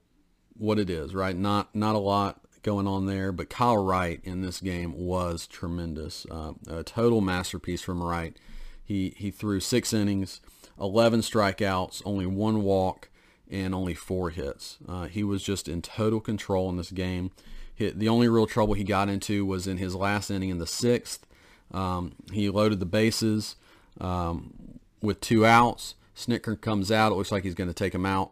what 0.58 0.80
it 0.80 0.90
is, 0.90 1.14
right? 1.14 1.36
Not 1.36 1.76
not 1.76 1.96
a 1.96 2.00
lot 2.00 2.42
going 2.64 2.88
on 2.88 3.06
there, 3.06 3.32
but 3.32 3.50
Kyle 3.50 3.78
Wright 3.78 4.20
in 4.24 4.42
this 4.42 4.60
game 4.60 4.94
was 4.98 5.48
tremendous. 5.48 6.26
Uh, 6.30 6.54
a 6.68 6.84
total 6.84 7.22
masterpiece 7.22 7.82
from 7.82 8.04
Wright. 8.04 8.38
He 8.84 9.14
he 9.18 9.32
threw 9.32 9.60
six 9.60 9.94
innings, 9.94 10.42
11 10.80 11.22
strikeouts, 11.22 12.02
only 12.06 12.26
one 12.26 12.64
walk, 12.64 13.10
and 13.50 13.74
only 13.74 13.94
four 13.94 14.30
hits. 14.32 14.78
Uh, 14.88 15.06
he 15.06 15.24
was 15.24 15.44
just 15.44 15.68
in 15.68 15.82
total 15.82 16.20
control 16.20 16.70
in 16.70 16.78
this 16.78 16.92
game. 16.92 17.32
He, 17.74 17.90
the 17.90 18.10
only 18.10 18.28
real 18.28 18.48
trouble 18.48 18.74
he 18.74 18.84
got 18.84 19.10
into 19.10 19.46
was 19.46 19.68
in 19.68 19.78
his 19.78 19.96
last 19.96 20.30
inning 20.32 20.50
in 20.50 20.58
the 20.58 20.68
sixth. 20.68 21.26
Um, 21.72 22.16
he 22.32 22.50
loaded 22.50 22.80
the 22.80 22.86
bases. 22.86 23.56
Um, 24.00 24.54
with 25.02 25.22
two 25.22 25.46
outs. 25.46 25.96
Snitker 26.16 26.60
comes 26.60 26.92
out. 26.92 27.12
It 27.12 27.16
looks 27.16 27.32
like 27.32 27.44
he's 27.44 27.56
going 27.56 27.70
to 27.70 27.74
take 27.74 27.94
him 27.94 28.06
out 28.06 28.32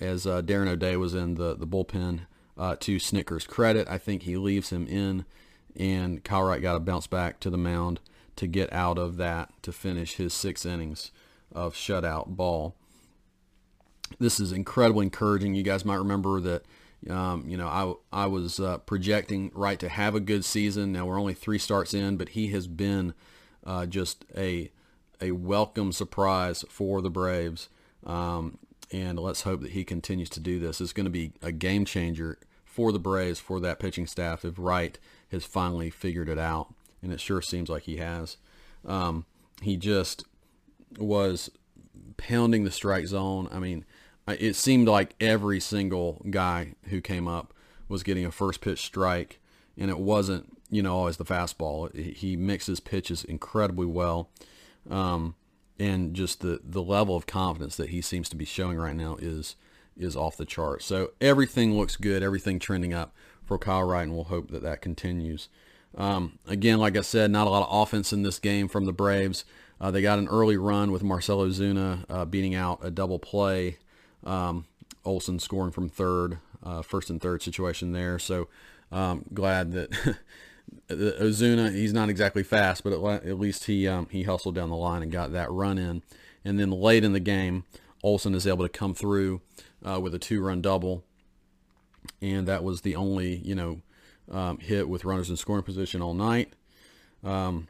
as 0.00 0.26
uh, 0.26 0.40
Darren 0.40 0.68
O'Day 0.68 0.96
was 0.96 1.14
in 1.14 1.34
the, 1.34 1.54
the 1.54 1.66
bullpen 1.66 2.20
uh, 2.56 2.76
to 2.80 2.96
Snitker's 2.96 3.46
credit. 3.46 3.86
I 3.88 3.98
think 3.98 4.22
he 4.22 4.36
leaves 4.36 4.70
him 4.70 4.86
in, 4.86 5.26
and 5.76 6.24
Kyle 6.24 6.42
Wright 6.44 6.62
got 6.62 6.74
to 6.74 6.80
bounce 6.80 7.06
back 7.06 7.40
to 7.40 7.50
the 7.50 7.58
mound 7.58 8.00
to 8.36 8.46
get 8.46 8.72
out 8.72 8.96
of 8.98 9.18
that 9.18 9.50
to 9.62 9.72
finish 9.72 10.14
his 10.14 10.32
six 10.32 10.64
innings 10.64 11.10
of 11.52 11.74
shutout 11.74 12.28
ball. 12.28 12.74
this 14.18 14.40
is 14.40 14.52
incredibly 14.52 15.06
encouraging. 15.06 15.54
You 15.54 15.62
guys 15.62 15.84
might 15.84 15.96
remember 15.96 16.40
that, 16.40 16.64
um, 17.08 17.44
you 17.48 17.56
know, 17.56 17.68
I, 18.12 18.24
I 18.24 18.26
was 18.26 18.58
uh, 18.58 18.78
projecting 18.78 19.50
Wright 19.54 19.78
to 19.78 19.88
have 19.88 20.14
a 20.14 20.20
good 20.20 20.44
season. 20.44 20.92
Now 20.92 21.06
we're 21.06 21.20
only 21.20 21.34
three 21.34 21.58
starts 21.58 21.94
in, 21.94 22.16
but 22.16 22.30
he 22.30 22.48
has 22.48 22.66
been 22.66 23.14
uh, 23.64 23.86
just 23.86 24.24
a 24.36 24.70
a 25.20 25.32
welcome 25.32 25.92
surprise 25.92 26.64
for 26.68 27.00
the 27.00 27.10
Braves. 27.10 27.68
Um, 28.04 28.58
and 28.92 29.18
let's 29.18 29.42
hope 29.42 29.60
that 29.60 29.72
he 29.72 29.84
continues 29.84 30.30
to 30.30 30.40
do 30.40 30.58
this. 30.58 30.80
It's 30.80 30.92
going 30.92 31.04
to 31.04 31.10
be 31.10 31.32
a 31.42 31.52
game 31.52 31.84
changer 31.84 32.38
for 32.64 32.92
the 32.92 32.98
Braves, 32.98 33.38
for 33.38 33.60
that 33.60 33.78
pitching 33.78 34.06
staff, 34.06 34.44
if 34.44 34.54
Wright 34.56 34.98
has 35.30 35.44
finally 35.44 35.90
figured 35.90 36.28
it 36.28 36.38
out. 36.38 36.72
And 37.02 37.12
it 37.12 37.20
sure 37.20 37.42
seems 37.42 37.68
like 37.68 37.84
he 37.84 37.96
has. 37.96 38.36
Um, 38.86 39.26
he 39.62 39.76
just 39.76 40.24
was 40.98 41.50
pounding 42.16 42.64
the 42.64 42.70
strike 42.70 43.06
zone. 43.06 43.48
I 43.52 43.58
mean, 43.58 43.84
it 44.28 44.54
seemed 44.54 44.88
like 44.88 45.14
every 45.20 45.60
single 45.60 46.24
guy 46.30 46.74
who 46.88 47.00
came 47.00 47.26
up 47.26 47.52
was 47.88 48.02
getting 48.02 48.24
a 48.24 48.30
first 48.30 48.60
pitch 48.60 48.80
strike, 48.80 49.40
and 49.76 49.90
it 49.90 49.98
wasn't, 49.98 50.56
you 50.70 50.82
know, 50.82 50.96
always 50.96 51.16
the 51.16 51.24
fastball. 51.24 51.94
He 51.96 52.36
mixes 52.36 52.80
pitches 52.80 53.24
incredibly 53.24 53.86
well. 53.86 54.30
Um, 54.88 55.34
and 55.78 56.14
just 56.14 56.40
the, 56.40 56.60
the 56.62 56.82
level 56.82 57.16
of 57.16 57.26
confidence 57.26 57.76
that 57.76 57.90
he 57.90 58.02
seems 58.02 58.28
to 58.28 58.36
be 58.36 58.44
showing 58.44 58.76
right 58.76 58.94
now 58.94 59.16
is 59.20 59.56
is 59.96 60.16
off 60.16 60.36
the 60.36 60.46
chart. 60.46 60.82
So 60.82 61.10
everything 61.20 61.76
looks 61.76 61.96
good, 61.96 62.22
everything 62.22 62.58
trending 62.58 62.94
up 62.94 63.14
for 63.44 63.58
Kyle 63.58 63.82
Wright, 63.82 64.04
and 64.04 64.14
we'll 64.14 64.24
hope 64.24 64.50
that 64.50 64.62
that 64.62 64.80
continues. 64.80 65.48
Um, 65.96 66.38
again, 66.46 66.78
like 66.78 66.96
I 66.96 67.02
said, 67.02 67.30
not 67.30 67.46
a 67.46 67.50
lot 67.50 67.68
of 67.68 67.82
offense 67.82 68.12
in 68.12 68.22
this 68.22 68.38
game 68.38 68.68
from 68.68 68.86
the 68.86 68.92
Braves. 68.92 69.44
Uh, 69.80 69.90
they 69.90 70.00
got 70.02 70.18
an 70.18 70.28
early 70.28 70.56
run 70.56 70.92
with 70.92 71.02
Marcell 71.02 71.38
Ozuna 71.38 72.04
uh, 72.08 72.24
beating 72.24 72.54
out 72.54 72.80
a 72.82 72.90
double 72.90 73.18
play. 73.18 73.78
Um, 74.24 74.66
Olson 75.04 75.38
scoring 75.38 75.72
from 75.72 75.88
third, 75.88 76.38
uh, 76.62 76.82
first 76.82 77.10
and 77.10 77.20
third 77.20 77.42
situation 77.42 77.92
there. 77.92 78.18
So 78.18 78.48
um, 78.92 79.24
glad 79.32 79.72
that 79.72 80.16
Ozuna, 80.88 81.72
he's 81.72 81.92
not 81.92 82.08
exactly 82.08 82.42
fast, 82.42 82.84
but 82.84 82.92
at, 82.92 83.38
least 83.38 83.64
he 83.64 83.86
um, 83.86 84.08
he 84.10 84.24
hustled 84.24 84.54
down 84.54 84.70
the 84.70 84.76
line 84.76 85.02
and 85.02 85.12
got 85.12 85.32
that 85.32 85.50
run 85.50 85.78
in. 85.78 86.02
And 86.44 86.58
then 86.58 86.70
late 86.70 87.04
in 87.04 87.12
the 87.12 87.20
game, 87.20 87.64
Olson 88.02 88.34
is 88.34 88.46
able 88.46 88.64
to 88.64 88.68
come 88.68 88.94
through 88.94 89.40
uh, 89.84 90.00
with 90.00 90.14
a 90.14 90.18
two-run 90.18 90.62
double, 90.62 91.04
and 92.20 92.46
that 92.48 92.64
was 92.64 92.80
the 92.80 92.96
only 92.96 93.36
you 93.36 93.54
know 93.54 93.80
um, 94.30 94.58
hit 94.58 94.88
with 94.88 95.04
runners 95.04 95.30
in 95.30 95.36
scoring 95.36 95.62
position 95.62 96.02
all 96.02 96.14
night. 96.14 96.52
Um, 97.22 97.68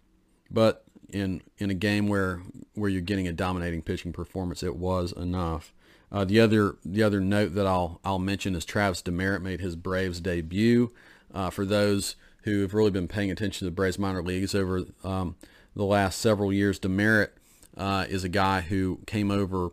but 0.50 0.84
in 1.10 1.42
in 1.58 1.70
a 1.70 1.74
game 1.74 2.08
where 2.08 2.42
where 2.74 2.90
you're 2.90 3.00
getting 3.02 3.28
a 3.28 3.32
dominating 3.32 3.82
pitching 3.82 4.12
performance, 4.12 4.62
it 4.62 4.76
was 4.76 5.12
enough. 5.12 5.74
Uh, 6.12 6.24
the 6.24 6.40
other 6.40 6.76
the 6.84 7.02
other 7.02 7.20
note 7.20 7.54
that 7.54 7.66
I'll 7.66 8.00
I'll 8.04 8.18
mention 8.18 8.54
is 8.54 8.64
Travis 8.64 9.02
Demeritte 9.02 9.42
made 9.42 9.60
his 9.60 9.76
Braves 9.76 10.20
debut. 10.20 10.92
Uh, 11.32 11.48
for 11.50 11.64
those 11.64 12.16
who 12.42 12.62
have 12.62 12.74
really 12.74 12.90
been 12.90 13.08
paying 13.08 13.30
attention 13.30 13.60
to 13.60 13.64
the 13.66 13.70
Braves 13.70 13.98
minor 13.98 14.22
leagues 14.22 14.54
over 14.54 14.84
um, 15.04 15.36
the 15.74 15.84
last 15.84 16.18
several 16.18 16.52
years, 16.52 16.78
Demeritte 16.78 17.30
uh, 17.76 18.06
is 18.08 18.24
a 18.24 18.28
guy 18.28 18.60
who 18.60 19.00
came 19.06 19.30
over 19.30 19.70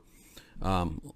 um, 0.62 1.14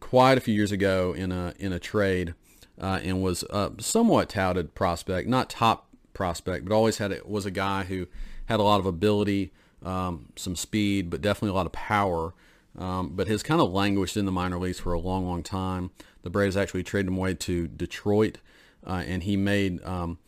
quite 0.00 0.38
a 0.38 0.40
few 0.40 0.54
years 0.54 0.72
ago 0.72 1.12
in 1.12 1.32
a 1.32 1.54
in 1.58 1.72
a 1.72 1.78
trade 1.78 2.34
uh, 2.80 3.00
and 3.02 3.22
was 3.22 3.42
a 3.44 3.72
somewhat 3.78 4.28
touted 4.28 4.74
prospect, 4.74 5.28
not 5.28 5.50
top 5.50 5.88
prospect, 6.14 6.64
but 6.66 6.74
always 6.74 6.98
had 6.98 7.18
was 7.24 7.46
a 7.46 7.50
guy 7.50 7.84
who 7.84 8.06
had 8.46 8.60
a 8.60 8.62
lot 8.62 8.80
of 8.80 8.86
ability, 8.86 9.52
um, 9.84 10.26
some 10.36 10.56
speed, 10.56 11.10
but 11.10 11.20
definitely 11.20 11.50
a 11.50 11.54
lot 11.54 11.66
of 11.66 11.72
power. 11.72 12.34
Um, 12.78 13.16
but 13.16 13.26
has 13.26 13.42
kind 13.42 13.60
of 13.60 13.72
languished 13.72 14.16
in 14.16 14.26
the 14.26 14.32
minor 14.32 14.56
leagues 14.56 14.78
for 14.78 14.92
a 14.92 15.00
long, 15.00 15.26
long 15.26 15.42
time. 15.42 15.90
The 16.22 16.30
Braves 16.30 16.56
actually 16.56 16.84
traded 16.84 17.08
him 17.08 17.16
away 17.16 17.34
to 17.34 17.66
Detroit, 17.66 18.38
uh, 18.86 19.02
and 19.04 19.24
he 19.24 19.36
made 19.36 19.84
um, 19.84 20.18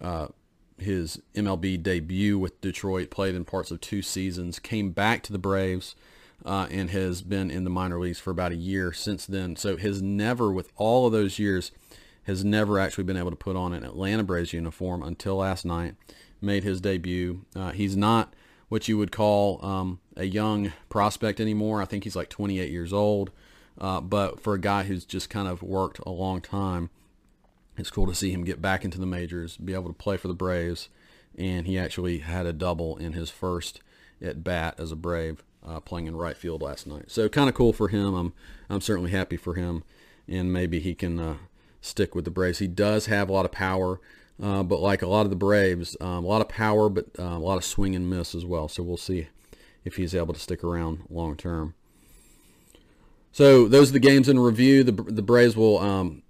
uh, 0.00 0.28
his 0.78 1.20
MLB 1.34 1.82
debut 1.82 2.38
with 2.38 2.60
Detroit, 2.60 3.10
played 3.10 3.34
in 3.34 3.44
parts 3.44 3.70
of 3.70 3.80
two 3.80 4.02
seasons, 4.02 4.58
came 4.58 4.90
back 4.90 5.22
to 5.24 5.32
the 5.32 5.38
Braves, 5.38 5.94
uh, 6.44 6.66
and 6.70 6.90
has 6.90 7.22
been 7.22 7.50
in 7.50 7.64
the 7.64 7.70
minor 7.70 7.98
leagues 7.98 8.18
for 8.18 8.30
about 8.30 8.52
a 8.52 8.56
year 8.56 8.92
since 8.92 9.26
then. 9.26 9.56
So 9.56 9.76
has 9.76 10.02
never, 10.02 10.52
with 10.52 10.70
all 10.76 11.06
of 11.06 11.12
those 11.12 11.38
years, 11.38 11.72
has 12.24 12.44
never 12.44 12.78
actually 12.78 13.04
been 13.04 13.16
able 13.16 13.30
to 13.30 13.36
put 13.36 13.56
on 13.56 13.72
an 13.72 13.84
Atlanta 13.84 14.24
Braves 14.24 14.52
uniform 14.52 15.02
until 15.02 15.36
last 15.36 15.64
night. 15.64 15.94
Made 16.40 16.64
his 16.64 16.80
debut. 16.80 17.46
Uh, 17.54 17.70
he's 17.70 17.96
not 17.96 18.34
what 18.68 18.88
you 18.88 18.98
would 18.98 19.12
call 19.12 19.64
um, 19.64 20.00
a 20.16 20.24
young 20.24 20.72
prospect 20.88 21.40
anymore. 21.40 21.80
I 21.80 21.86
think 21.86 22.04
he's 22.04 22.16
like 22.16 22.28
28 22.28 22.70
years 22.70 22.92
old. 22.92 23.30
Uh, 23.78 24.00
but 24.00 24.40
for 24.40 24.54
a 24.54 24.60
guy 24.60 24.84
who's 24.84 25.04
just 25.04 25.30
kind 25.30 25.48
of 25.48 25.62
worked 25.62 25.98
a 26.00 26.10
long 26.10 26.40
time, 26.40 26.90
it's 27.76 27.90
cool 27.90 28.06
to 28.06 28.14
see 28.14 28.30
him 28.30 28.44
get 28.44 28.62
back 28.62 28.84
into 28.84 28.98
the 28.98 29.06
majors, 29.06 29.56
be 29.56 29.74
able 29.74 29.88
to 29.88 29.92
play 29.92 30.16
for 30.16 30.28
the 30.28 30.34
Braves, 30.34 30.88
and 31.36 31.66
he 31.66 31.78
actually 31.78 32.18
had 32.18 32.46
a 32.46 32.52
double 32.52 32.96
in 32.96 33.12
his 33.12 33.30
first 33.30 33.80
at 34.22 34.42
bat 34.42 34.74
as 34.78 34.92
a 34.92 34.96
Brave, 34.96 35.42
uh, 35.66 35.80
playing 35.80 36.06
in 36.06 36.16
right 36.16 36.36
field 36.36 36.62
last 36.62 36.86
night. 36.86 37.10
So 37.10 37.28
kind 37.28 37.48
of 37.48 37.54
cool 37.54 37.72
for 37.72 37.88
him. 37.88 38.14
I'm 38.14 38.32
I'm 38.70 38.80
certainly 38.80 39.10
happy 39.10 39.36
for 39.36 39.54
him, 39.54 39.84
and 40.26 40.52
maybe 40.52 40.80
he 40.80 40.94
can 40.94 41.18
uh, 41.18 41.36
stick 41.80 42.14
with 42.14 42.24
the 42.24 42.30
Braves. 42.30 42.58
He 42.58 42.68
does 42.68 43.06
have 43.06 43.28
a 43.28 43.32
lot 43.32 43.44
of 43.44 43.52
power, 43.52 44.00
uh, 44.42 44.62
but 44.62 44.80
like 44.80 45.02
a 45.02 45.08
lot 45.08 45.26
of 45.26 45.30
the 45.30 45.36
Braves, 45.36 45.96
um, 46.00 46.24
a 46.24 46.28
lot 46.28 46.40
of 46.40 46.48
power, 46.48 46.88
but 46.88 47.06
uh, 47.18 47.22
a 47.22 47.38
lot 47.38 47.58
of 47.58 47.64
swing 47.64 47.94
and 47.94 48.08
miss 48.08 48.34
as 48.34 48.44
well. 48.44 48.68
So 48.68 48.82
we'll 48.82 48.96
see 48.96 49.28
if 49.84 49.96
he's 49.96 50.14
able 50.14 50.34
to 50.34 50.40
stick 50.40 50.64
around 50.64 51.04
long 51.10 51.36
term. 51.36 51.74
So 53.32 53.68
those 53.68 53.90
are 53.90 53.92
the 53.92 53.98
games 53.98 54.30
in 54.30 54.38
review. 54.38 54.82
The 54.82 54.92
the 54.92 55.22
Braves 55.22 55.56
will 55.56 55.78
um, 55.78 56.22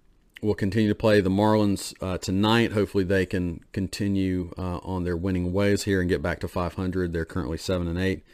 will 0.47 0.55
continue 0.55 0.88
to 0.88 0.95
play 0.95 1.21
the 1.21 1.31
Marlins 1.31 1.93
uh, 2.00 2.17
tonight. 2.19 2.73
Hopefully, 2.73 3.05
they 3.05 3.26
can 3.26 3.61
continue 3.73 4.53
uh, 4.57 4.79
on 4.79 5.05
their 5.05 5.17
winning 5.17 5.53
ways 5.53 5.83
here 5.83 6.00
and 6.00 6.09
get 6.09 6.23
back 6.23 6.41
to 6.41 6.49
500. 6.49 7.12
They're 7.12 7.25
currently 7.25 7.59
seven 7.59 7.88
and 7.88 7.99
eight. 7.99 8.25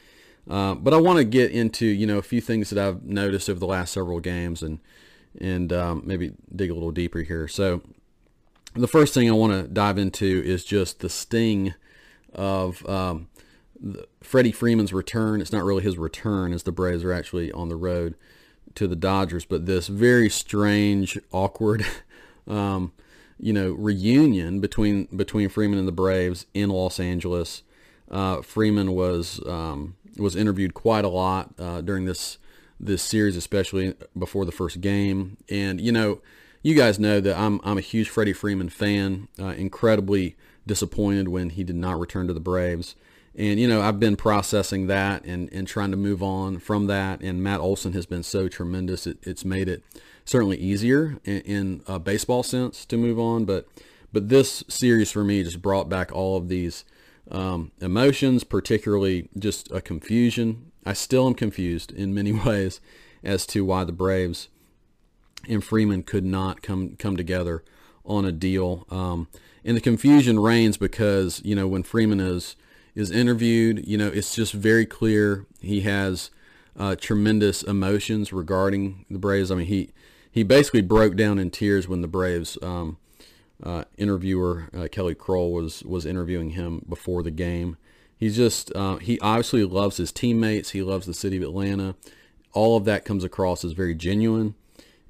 Uh, 0.49 0.75
but 0.75 0.93
I 0.93 0.99
want 0.99 1.19
to 1.19 1.25
get 1.25 1.51
into 1.53 1.87
you 1.87 2.07
know 2.07 2.19
a 2.19 2.23
few 2.23 2.41
things 2.41 2.71
that 2.71 2.79
I've 2.79 3.03
noticed 3.03 3.49
over 3.49 3.59
the 3.59 3.67
last 3.67 3.93
several 3.93 4.21
games 4.21 4.63
and 4.63 4.79
and 5.41 5.73
um, 5.73 6.03
maybe 6.05 6.33
dig 6.55 6.71
a 6.71 6.75
little 6.75 6.91
deeper 6.91 7.21
here. 7.21 7.49
So 7.49 7.81
the 8.75 8.89
first 8.89 9.15
thing 9.15 9.29
I 9.31 9.33
want 9.33 9.53
to 9.53 9.69
dive 9.69 9.99
into 9.99 10.43
is 10.45 10.65
just 10.65 11.01
the 11.01 11.09
sting 11.09 11.75
of 12.35 12.87
um, 12.87 13.29
the, 13.81 14.07
Freddie 14.23 14.53
Freeman's 14.53 14.93
return. 14.93 15.41
It's 15.41 15.53
not 15.53 15.65
really 15.65 15.83
his 15.83 15.97
return 15.97 16.53
as 16.53 16.65
the 16.65 16.73
Braves 16.73 17.05
are 17.05 17.13
actually 17.13 17.51
on 17.53 17.69
the 17.69 17.77
road 17.77 18.15
to 18.77 18.87
the 18.87 18.97
Dodgers, 18.97 19.45
but 19.45 19.67
this 19.67 19.89
very 19.89 20.29
strange, 20.29 21.19
awkward, 21.31 21.85
um, 22.47 22.93
you 23.39 23.53
know, 23.53 23.73
reunion 23.73 24.61
between 24.61 25.07
between 25.15 25.49
Freeman 25.49 25.79
and 25.79 25.89
the 25.89 25.93
Braves 25.93 26.47
in 26.55 26.71
Los 26.71 27.01
Angeles. 27.01 27.63
Uh, 28.11 28.43
Freeman 28.43 28.93
was 28.93 29.41
um, 29.47 29.97
was 30.17 30.37
interviewed 30.37 30.75
quite 30.75 31.05
a 31.05 31.09
lot 31.09 31.53
uh, 31.59 31.81
during 31.81 32.05
this 32.05 32.39
this 32.79 33.03
series, 33.03 33.37
especially 33.37 33.95
before 34.19 34.45
the 34.45 34.53
first 34.53 34.81
game. 34.81 35.37
And 35.49 35.81
you 35.81 35.93
know, 35.93 36.21
you 36.63 36.75
guys 36.75 36.99
know 36.99 37.21
that 37.21 37.39
I'm 37.39 37.61
I'm 37.65 37.79
a 37.79 37.83
huge 37.83 38.09
Freddie 38.09 38.33
Freeman 38.33 38.69
fan. 38.69 39.29
Uh, 39.39 39.49
incredibly 39.49 40.37
disappointed 40.67 41.29
when 41.29 41.51
he 41.51 41.65
did 41.65 41.77
not 41.77 41.99
return 41.99 42.27
to 42.29 42.33
the 42.33 42.41
Braves. 42.41 42.95
And, 43.35 43.59
you 43.59 43.67
know, 43.67 43.81
I've 43.81 43.99
been 43.99 44.17
processing 44.17 44.89
that 44.89 45.25
and, 45.25 45.51
and 45.53 45.67
trying 45.67 45.91
to 45.91 45.97
move 45.97 46.23
on 46.23 46.59
from 46.59 46.87
that. 46.87 47.21
And 47.23 47.43
Matt 47.43 47.61
Olson 47.61 47.95
has 47.95 48.05
been 48.05 48.23
so 48.23 48.49
tremendous. 48.49 49.07
It, 49.07 49.19
it's 49.23 49.45
made 49.45 49.69
it 49.69 49.83
certainly 50.25 50.59
easier 50.59 51.19
in, 51.25 51.41
in 51.41 51.83
a 51.87 51.99
baseball 51.99 52.43
sense 52.43 52.85
to 52.87 52.97
move 52.97 53.19
on. 53.19 53.45
But, 53.45 53.67
but 54.13 54.29
this 54.29 54.63
series 54.69 55.11
for 55.11 55.25
me 55.25 55.43
just 55.43 55.63
brought 55.63 55.89
back 55.89 56.13
all 56.13 56.37
of 56.37 56.49
these 56.49 56.85
um, 57.31 57.73
emotions, 57.81 58.45
particularly 58.45 59.29
just 59.39 59.71
a 59.71 59.81
confusion. 59.81 60.71
I 60.85 60.93
still 60.93 61.27
am 61.27 61.35
confused 61.35 61.93
in 61.93 62.15
many 62.15 62.33
ways 62.47 62.81
as 63.25 63.47
to 63.47 63.65
why 63.65 63.85
the 63.85 63.93
Braves 63.93 64.49
and 65.49 65.63
Freeman 65.63 66.03
could 66.03 66.25
not 66.25 66.63
come 66.63 66.97
come 66.97 67.17
together 67.17 67.65
on 68.05 68.25
a 68.25 68.33
deal. 68.33 68.87
Um, 68.91 69.29
and 69.65 69.77
the 69.77 69.81
confusion 69.81 70.41
reigns 70.41 70.77
because 70.77 71.41
you 71.45 71.55
know 71.55 71.67
when 71.67 71.83
Freeman 71.83 72.21
is 72.21 72.57
is 72.95 73.11
interviewed. 73.11 73.87
You 73.87 73.99
know, 73.99 74.09
it's 74.09 74.35
just 74.35 74.53
very 74.53 74.87
clear 74.87 75.47
he 75.61 75.83
has 75.83 76.31
uh, 76.77 76.97
tremendous 76.97 77.63
emotions 77.63 78.33
regarding 78.33 79.05
the 79.11 79.19
Braves. 79.19 79.51
I 79.51 79.57
mean, 79.57 79.67
he 79.67 79.91
he 80.31 80.43
basically 80.43 80.81
broke 80.81 81.17
down 81.17 81.39
in 81.39 81.51
tears 81.51 81.87
when 81.89 82.01
the 82.01 82.09
Braves 82.09 82.57
um, 82.63 82.97
uh, 83.63 83.85
interviewer 83.97 84.69
uh, 84.77 84.89
Kelly 84.91 85.15
Crull 85.15 85.53
was 85.53 85.83
was 85.83 86.07
interviewing 86.07 86.51
him 86.51 86.85
before 86.89 87.23
the 87.23 87.31
game. 87.31 87.77
He's 88.17 88.37
just 88.37 88.75
uh, 88.75 88.97
he 88.97 89.19
obviously 89.21 89.65
loves 89.65 89.97
his 89.97 90.13
teammates. 90.13 90.71
He 90.71 90.83
loves 90.83 91.07
the 91.07 91.15
city 91.15 91.37
of 91.37 91.43
Atlanta. 91.43 91.95
All 92.53 92.77
of 92.77 92.85
that 92.85 93.05
comes 93.05 93.25
across 93.25 93.65
as 93.65 93.73
very 93.73 93.95
genuine, 93.95 94.55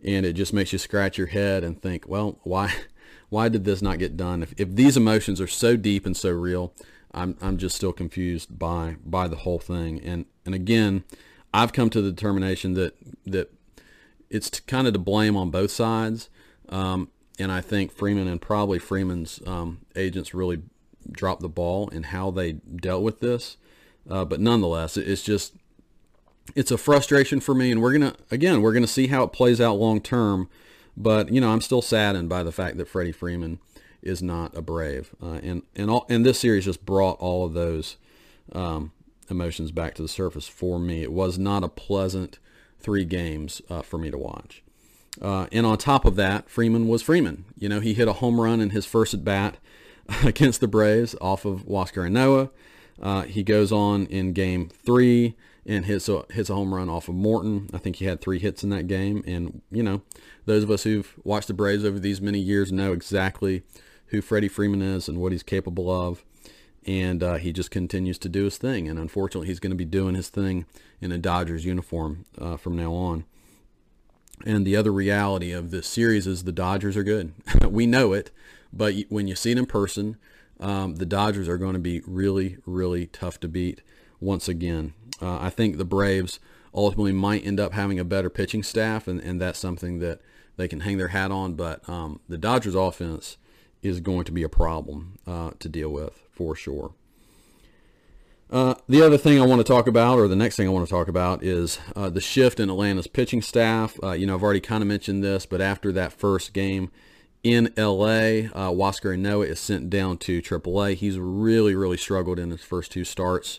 and 0.05 0.25
it 0.27 0.35
just 0.35 0.53
makes 0.53 0.73
you 0.73 0.79
scratch 0.79 1.19
your 1.19 1.29
head 1.29 1.65
and 1.65 1.81
think, 1.81 2.09
well, 2.09 2.39
why? 2.43 2.73
Why 3.29 3.49
did 3.49 3.65
this 3.65 3.81
not 3.81 3.99
get 3.99 4.19
done? 4.19 4.43
If, 4.43 4.53
if 4.61 4.75
these 4.75 4.95
emotions 4.95 5.41
are 5.41 5.47
so 5.47 5.75
deep 5.75 6.05
and 6.05 6.15
so 6.15 6.29
real, 6.29 6.75
I'm 7.15 7.37
I'm 7.41 7.59
just 7.59 7.77
still 7.77 7.93
confused 7.93 8.59
by 8.59 8.97
by 9.05 9.29
the 9.29 9.37
whole 9.37 9.59
thing. 9.59 10.01
And 10.01 10.27
and 10.45 10.55
again, 10.55 11.05
I've 11.53 11.73
come 11.73 11.91
to 11.91 12.01
the 12.01 12.11
determination 12.11 12.75
that 12.75 12.97
that 13.27 13.53
it's 14.31 14.61
kind 14.61 14.87
of 14.87 14.95
to 14.95 14.99
blame 14.99 15.37
on 15.37 15.51
both 15.51 15.71
sides. 15.71 16.31
Um, 16.69 17.11
and 17.39 17.53
I 17.53 17.61
think 17.61 17.93
Freeman 17.93 18.29
and 18.29 18.41
probably 18.41 18.79
Freeman's 18.79 19.41
um, 19.47 19.81
agents 19.95 20.33
really 20.33 20.63
dropped 21.11 21.43
the 21.43 21.49
ball 21.49 21.89
in 21.89 22.05
how 22.05 22.31
they 22.31 22.53
dealt 22.53 23.03
with 23.03 23.21
this. 23.21 23.57
Uh, 24.09 24.25
but 24.25 24.41
nonetheless, 24.41 24.97
it's 24.97 25.23
just 25.23 25.55
it's 26.55 26.71
a 26.71 26.79
frustration 26.79 27.41
for 27.41 27.55
me, 27.55 27.71
and 27.71 27.81
we're 27.81 27.93
gonna 27.93 28.15
again 28.31 28.63
we're 28.63 28.73
gonna 28.73 28.87
see 28.87 29.09
how 29.09 29.23
it 29.23 29.33
plays 29.33 29.61
out 29.61 29.79
long 29.79 30.01
term. 30.01 30.49
But 30.97 31.31
you 31.31 31.41
know, 31.41 31.51
I'm 31.51 31.61
still 31.61 31.83
saddened 31.83 32.29
by 32.29 32.43
the 32.43 32.53
fact 32.53 32.79
that 32.79 32.89
Freddie 32.89 33.13
Freeman 33.13 33.59
is 34.03 34.23
not 34.23 34.57
a 34.57 34.63
Brave, 34.63 35.15
uh, 35.23 35.41
and 35.43 35.63
and 35.77 35.91
all 35.91 36.07
and 36.09 36.25
this 36.27 36.39
series 36.39 36.65
just 36.65 36.85
brought 36.85 37.19
all 37.19 37.45
of 37.45 37.53
those 37.55 37.97
um, 38.53 38.93
emotions 39.31 39.71
back 39.71 39.95
to 39.95 40.03
the 40.03 40.09
surface 40.09 40.49
for 40.49 40.79
me. 40.79 41.03
It 41.03 41.13
was 41.13 41.39
not 41.39 41.65
a 41.65 41.69
pleasant 41.69 42.39
three 42.81 43.05
games 43.05 43.63
uh, 43.71 43.83
for 43.83 43.99
me 43.99 44.11
to 44.11 44.19
watch. 44.19 44.63
Uh, 45.21 45.47
and 45.53 45.67
on 45.67 45.79
top 45.79 46.05
of 46.05 46.17
that, 46.17 46.49
Freeman 46.49 46.89
was 46.89 47.03
Freeman. 47.03 47.45
You 47.59 47.69
know, 47.69 47.81
he 47.81 47.95
hit 47.95 48.09
a 48.09 48.15
home 48.15 48.41
run 48.41 48.61
in 48.61 48.71
his 48.71 48.87
first 48.87 49.15
at 49.15 49.25
bat 49.25 49.59
against 50.25 50.61
the 50.61 50.69
Braves 50.69 51.15
off 51.21 51.45
of 51.45 51.65
Huascar 51.67 52.09
Ynoa. 52.09 52.51
Uh, 53.01 53.23
he 53.23 53.43
goes 53.43 53.73
on 53.73 54.07
in 54.07 54.33
game 54.33 54.69
three 54.69 55.37
and 55.67 55.87
hits 55.87 56.09
a, 56.09 56.25
hits 56.31 56.51
a 56.51 56.55
home 56.55 56.75
run 56.75 56.89
off 56.89 57.09
of 57.09 57.15
Morton. 57.15 57.69
I 57.73 57.79
think 57.79 57.97
he 57.97 58.07
had 58.07 58.21
three 58.21 58.39
hits 58.39 58.65
in 58.65 58.71
that 58.71 58.87
game. 58.87 59.23
And, 59.27 59.61
you 59.71 59.83
know, 59.83 60.03
those 60.45 60.63
of 60.63 60.71
us 60.71 60.83
who've 60.83 61.15
watched 61.25 61.49
the 61.49 61.55
Braves 61.55 61.85
over 61.85 61.99
these 61.99 62.21
many 62.21 62.39
years 62.39 62.73
know 62.73 62.93
exactly 62.93 63.63
who 64.13 64.21
Freddie 64.21 64.49
Freeman 64.49 64.83
is 64.83 65.09
and 65.09 65.19
what 65.19 65.33
he's 65.33 65.43
capable 65.43 65.91
of. 65.91 66.23
And 66.87 67.23
uh, 67.23 67.37
he 67.37 67.53
just 67.53 67.71
continues 67.71 68.19
to 68.19 68.29
do 68.29 68.45
his 68.45 68.59
thing. 68.59 68.89
And 68.89 68.99
unfortunately, 68.99 69.49
he's 69.49 69.61
going 69.61 69.71
to 69.71 69.77
be 69.77 69.85
doing 69.85 70.15
his 70.15 70.29
thing 70.29 70.67
in 71.01 71.13
a 71.13 71.19
Dodgers 71.19 71.65
uniform 71.65 72.27
uh, 72.39 72.57
from 72.57 72.77
now 72.77 72.93
on. 72.93 73.25
And 74.45 74.67
the 74.67 74.77
other 74.77 74.93
reality 74.93 75.53
of 75.53 75.71
this 75.71 75.87
series 75.87 76.27
is 76.27 76.45
the 76.45 76.53
Dodgers 76.53 76.97
are 76.97 77.03
good. 77.03 77.33
we 77.69 77.87
know 77.87 78.13
it, 78.13 78.31
but 78.73 78.95
when 79.09 79.29
you 79.29 79.35
see 79.35 79.53
it 79.53 79.59
in 79.59 79.67
person, 79.67 80.17
um, 80.61 80.97
the 80.97 81.07
Dodgers 81.07 81.49
are 81.49 81.59
going 81.59 81.75
to 81.75 81.79
be 81.79 82.03
really, 82.07 82.59
really 82.67 83.07
tough 83.07 83.41
to 83.41 83.49
beat 83.49 83.83
once 84.21 84.49
again. 84.49 84.93
Uh, 85.21 85.39
I 85.39 85.51
think 85.51 85.79
the 85.79 85.85
Braves 85.85 86.39
ultimately 86.75 87.13
might 87.13 87.47
end 87.47 87.61
up 87.61 87.73
having 87.73 87.99
a 87.99 88.05
better 88.05 88.29
pitching 88.29 88.63
staff, 88.63 89.07
and, 89.07 89.21
and 89.21 89.41
that's 89.41 89.59
something 89.59 90.01
that 90.01 90.21
they 90.57 90.69
can 90.69 90.81
hang 90.81 90.99
their 90.99 91.09
hat 91.09 91.31
on. 91.31 91.55
But 91.55 91.89
um, 91.89 92.21
the 92.29 92.39
Dodgers 92.39 92.75
offense 92.75 93.37
is 93.83 94.01
going 94.01 94.25
to 94.25 94.33
be 94.33 94.43
a 94.43 94.49
problem 94.49 95.19
uh, 95.27 95.51
to 95.59 95.69
deal 95.69 95.91
with 95.91 96.23
for 96.31 96.55
sure. 96.55 96.95
Uh, 98.53 98.75
the 98.87 99.01
other 99.01 99.17
thing 99.17 99.41
I 99.41 99.47
want 99.47 99.61
to 99.61 99.65
talk 99.65 99.87
about, 99.87 100.19
or 100.19 100.29
the 100.29 100.37
next 100.37 100.57
thing 100.57 100.69
I 100.69 100.71
want 100.71 100.87
to 100.87 100.91
talk 100.91 101.09
about, 101.09 101.43
is 101.43 101.79
uh, 101.97 102.11
the 102.11 102.21
shift 102.21 102.61
in 102.61 102.69
Atlanta's 102.69 103.07
pitching 103.07 103.41
staff. 103.41 103.99
Uh, 104.03 104.13
you 104.13 104.27
know, 104.27 104.35
I've 104.35 104.43
already 104.43 104.61
kind 104.61 104.83
of 104.83 104.89
mentioned 104.89 105.25
this, 105.25 105.47
but 105.47 105.63
after 105.63 105.91
that 105.93 106.13
first 106.13 106.53
game 106.53 106.91
in 107.43 107.73
LA, 107.79 108.51
uh, 108.53 108.71
Huascar 108.71 109.17
Ynoa 109.17 109.47
is 109.47 109.59
sent 109.59 109.89
down 109.89 110.19
to 110.19 110.43
AAA. 110.43 110.97
He's 110.97 111.19
really, 111.19 111.75
really 111.75 111.97
struggled 111.97 112.39
in 112.39 112.51
his 112.51 112.63
first 112.63 112.93
two 112.93 113.05
starts. 113.05 113.59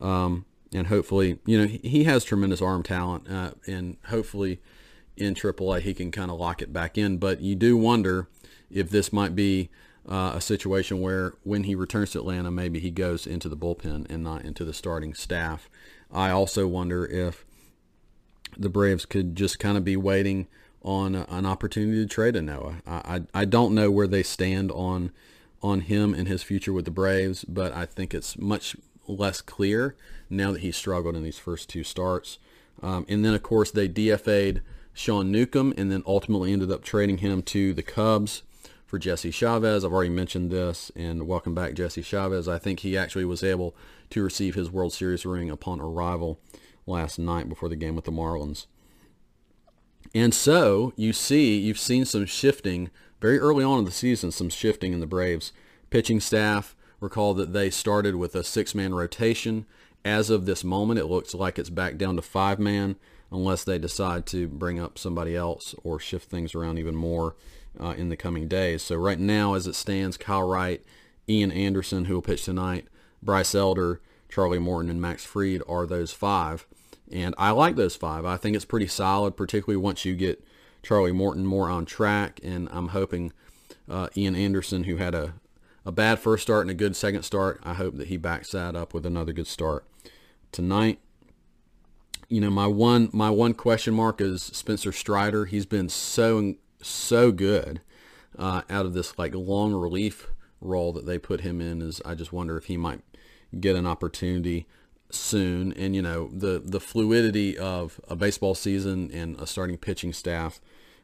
Um, 0.00 0.46
and 0.72 0.86
hopefully, 0.86 1.40
you 1.44 1.58
know, 1.58 1.66
he 1.66 2.04
has 2.04 2.22
tremendous 2.22 2.62
arm 2.62 2.84
talent, 2.84 3.28
uh, 3.28 3.52
and 3.66 3.96
hopefully 4.06 4.60
in 5.16 5.34
AAA 5.34 5.80
he 5.80 5.92
can 5.92 6.12
kind 6.12 6.30
of 6.30 6.38
lock 6.38 6.62
it 6.62 6.72
back 6.72 6.96
in. 6.96 7.18
But 7.18 7.40
you 7.40 7.56
do 7.56 7.76
wonder 7.76 8.28
if 8.70 8.90
this 8.90 9.12
might 9.12 9.34
be 9.34 9.70
uh, 10.08 10.32
a 10.34 10.40
situation 10.40 11.00
where 11.00 11.34
when 11.42 11.64
he 11.64 11.74
returns 11.74 12.12
to 12.12 12.18
Atlanta, 12.18 12.50
maybe 12.50 12.80
he 12.80 12.90
goes 12.90 13.26
into 13.26 13.48
the 13.48 13.56
bullpen 13.56 14.10
and 14.10 14.24
not 14.24 14.44
into 14.44 14.64
the 14.64 14.72
starting 14.72 15.14
staff. 15.14 15.68
I 16.12 16.30
also 16.30 16.66
wonder 16.66 17.06
if 17.06 17.44
the 18.56 18.68
Braves 18.68 19.06
could 19.06 19.36
just 19.36 19.58
kind 19.58 19.76
of 19.76 19.84
be 19.84 19.96
waiting 19.96 20.48
on 20.82 21.14
a, 21.14 21.26
an 21.28 21.46
opportunity 21.46 21.98
to 21.98 22.06
trade 22.06 22.34
Ynoa. 22.34 22.80
I, 22.86 23.16
I, 23.34 23.42
I 23.42 23.44
don't 23.44 23.74
know 23.74 23.90
where 23.90 24.06
they 24.06 24.22
stand 24.22 24.70
on 24.72 25.12
on 25.62 25.82
him 25.82 26.14
and 26.14 26.26
his 26.26 26.42
future 26.42 26.72
with 26.72 26.86
the 26.86 26.90
Braves, 26.90 27.44
but 27.44 27.70
I 27.74 27.84
think 27.84 28.14
it's 28.14 28.38
much 28.38 28.76
less 29.06 29.42
clear 29.42 29.94
now 30.30 30.52
that 30.52 30.62
he's 30.62 30.76
struggled 30.76 31.14
in 31.14 31.22
these 31.22 31.38
first 31.38 31.68
two 31.68 31.84
starts. 31.84 32.38
Um, 32.82 33.04
and 33.10 33.22
then, 33.22 33.34
of 33.34 33.42
course, 33.42 33.70
they 33.70 33.86
DFA'd 33.86 34.62
Sean 34.94 35.30
Newcomb 35.30 35.74
and 35.76 35.92
then 35.92 36.02
ultimately 36.06 36.52
ended 36.52 36.70
up 36.70 36.82
trading 36.82 37.18
him 37.18 37.42
to 37.42 37.74
the 37.74 37.82
Cubs 37.82 38.42
for 38.90 38.98
Jesse 38.98 39.30
Chavez. 39.30 39.84
I've 39.84 39.92
already 39.92 40.10
mentioned 40.10 40.50
this, 40.50 40.90
and 40.96 41.28
welcome 41.28 41.54
back, 41.54 41.74
Jesse 41.74 42.02
Chavez. 42.02 42.48
I 42.48 42.58
think 42.58 42.80
he 42.80 42.98
actually 42.98 43.24
was 43.24 43.44
able 43.44 43.76
to 44.10 44.20
receive 44.20 44.56
his 44.56 44.68
World 44.68 44.92
Series 44.92 45.24
ring 45.24 45.48
upon 45.48 45.80
arrival 45.80 46.40
last 46.88 47.16
night 47.16 47.48
before 47.48 47.68
the 47.68 47.76
game 47.76 47.94
with 47.94 48.04
the 48.04 48.10
Marlins. 48.10 48.66
And 50.12 50.34
so 50.34 50.92
you 50.96 51.12
see, 51.12 51.56
you've 51.56 51.78
seen 51.78 52.04
some 52.04 52.26
shifting 52.26 52.90
very 53.20 53.38
early 53.38 53.62
on 53.62 53.78
in 53.78 53.84
the 53.84 53.92
season, 53.92 54.32
some 54.32 54.50
shifting 54.50 54.92
in 54.92 54.98
the 54.98 55.06
Braves 55.06 55.52
pitching 55.90 56.18
staff. 56.18 56.74
Recall 56.98 57.32
that 57.34 57.52
they 57.52 57.70
started 57.70 58.16
with 58.16 58.34
a 58.34 58.42
six-man 58.42 58.92
rotation. 58.92 59.66
As 60.04 60.30
of 60.30 60.46
this 60.46 60.64
moment, 60.64 60.98
it 60.98 61.06
looks 61.06 61.32
like 61.32 61.60
it's 61.60 61.70
back 61.70 61.96
down 61.96 62.16
to 62.16 62.22
five-man 62.22 62.96
unless 63.30 63.62
they 63.62 63.78
decide 63.78 64.26
to 64.26 64.48
bring 64.48 64.80
up 64.80 64.98
somebody 64.98 65.36
else 65.36 65.76
or 65.84 66.00
shift 66.00 66.28
things 66.28 66.56
around 66.56 66.80
even 66.80 66.96
more 66.96 67.36
uh, 67.78 67.94
in 67.96 68.08
the 68.08 68.16
coming 68.16 68.48
days. 68.48 68.82
So 68.82 68.96
right 68.96 69.18
now, 69.18 69.54
as 69.54 69.66
it 69.66 69.74
stands, 69.74 70.16
Kyle 70.16 70.46
Wright, 70.46 70.82
Ian 71.28 71.52
Anderson, 71.52 72.06
who 72.06 72.14
will 72.14 72.22
pitch 72.22 72.44
tonight, 72.44 72.86
Bryce 73.22 73.54
Elder, 73.54 74.00
Charlie 74.28 74.58
Morton, 74.58 74.90
and 74.90 75.00
Max 75.00 75.24
Fried 75.24 75.62
are 75.68 75.86
those 75.86 76.12
five. 76.12 76.66
And 77.12 77.34
I 77.38 77.50
like 77.50 77.76
those 77.76 77.96
five. 77.96 78.24
I 78.24 78.36
think 78.36 78.56
it's 78.56 78.64
pretty 78.64 78.86
solid, 78.86 79.36
particularly 79.36 79.82
once 79.82 80.04
you 80.04 80.14
get 80.14 80.44
Charlie 80.82 81.12
Morton 81.12 81.44
more 81.44 81.68
on 81.68 81.84
track. 81.84 82.40
And 82.42 82.68
I'm 82.70 82.88
hoping 82.88 83.32
uh, 83.88 84.08
Ian 84.16 84.36
Anderson, 84.36 84.84
who 84.84 84.96
had 84.96 85.14
a, 85.14 85.34
a 85.84 85.92
bad 85.92 86.20
first 86.20 86.42
start 86.44 86.62
and 86.62 86.70
a 86.70 86.74
good 86.74 86.94
second 86.94 87.24
start. 87.24 87.60
I 87.64 87.74
hope 87.74 87.96
that 87.96 88.08
he 88.08 88.16
backs 88.16 88.52
that 88.52 88.76
up 88.76 88.94
with 88.94 89.04
another 89.04 89.32
good 89.32 89.48
start 89.48 89.84
tonight. 90.52 91.00
You 92.28 92.40
know, 92.40 92.50
my 92.50 92.68
one 92.68 93.10
my 93.12 93.28
one 93.28 93.54
question 93.54 93.92
mark 93.92 94.20
is 94.20 94.42
Spencer 94.42 94.92
Strider. 94.92 95.46
He's 95.46 95.66
been 95.66 95.88
so 95.88 96.54
so 96.82 97.32
good 97.32 97.80
uh, 98.38 98.62
out 98.70 98.86
of 98.86 98.94
this 98.94 99.18
like 99.18 99.34
long 99.34 99.72
relief 99.74 100.28
role 100.60 100.92
that 100.92 101.06
they 101.06 101.18
put 101.18 101.40
him 101.40 101.60
in. 101.60 101.82
Is 101.82 102.00
I 102.04 102.14
just 102.14 102.32
wonder 102.32 102.56
if 102.56 102.66
he 102.66 102.76
might 102.76 103.00
get 103.58 103.76
an 103.76 103.86
opportunity 103.86 104.66
soon. 105.10 105.72
And 105.72 105.94
you 105.94 106.02
know, 106.02 106.28
the 106.32 106.60
the 106.64 106.80
fluidity 106.80 107.58
of 107.58 108.00
a 108.08 108.16
baseball 108.16 108.54
season 108.54 109.10
and 109.12 109.38
a 109.40 109.46
starting 109.46 109.76
pitching 109.76 110.12
staff. 110.12 110.60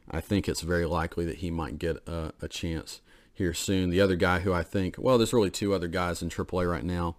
I 0.09 0.21
think 0.21 0.47
it's 0.47 0.61
very 0.61 0.85
likely 0.85 1.25
that 1.25 1.37
he 1.37 1.51
might 1.51 1.79
get 1.79 1.97
a, 2.07 2.31
a 2.41 2.47
chance 2.47 3.01
here 3.33 3.53
soon. 3.53 3.89
The 3.89 3.99
other 3.99 4.15
guy 4.15 4.39
who 4.39 4.53
I 4.53 4.63
think, 4.63 4.95
well, 4.97 5.17
there's 5.17 5.33
really 5.33 5.51
two 5.51 5.73
other 5.73 5.89
guys 5.89 6.21
in 6.21 6.29
AAA 6.29 6.69
right 6.69 6.83
now 6.85 7.17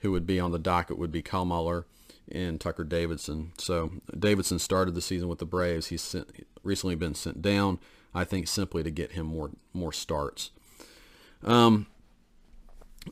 who 0.00 0.12
would 0.12 0.26
be 0.26 0.38
on 0.38 0.52
the 0.52 0.58
docket 0.58 0.98
would 0.98 1.10
be 1.10 1.22
Kyle 1.22 1.46
Muller 1.46 1.86
and 2.30 2.60
Tucker 2.60 2.84
Davidson. 2.84 3.52
So 3.58 3.92
Davidson 4.16 4.58
started 4.58 4.94
the 4.94 5.00
season 5.00 5.28
with 5.28 5.38
the 5.38 5.46
Braves. 5.46 5.86
He's 5.86 6.02
sent, 6.02 6.46
recently 6.62 6.94
been 6.94 7.14
sent 7.14 7.40
down, 7.40 7.78
I 8.16 8.24
think, 8.24 8.48
simply 8.48 8.82
to 8.82 8.90
get 8.90 9.12
him 9.12 9.26
more 9.26 9.50
more 9.72 9.92
starts. 9.92 10.50
Um, 11.44 11.86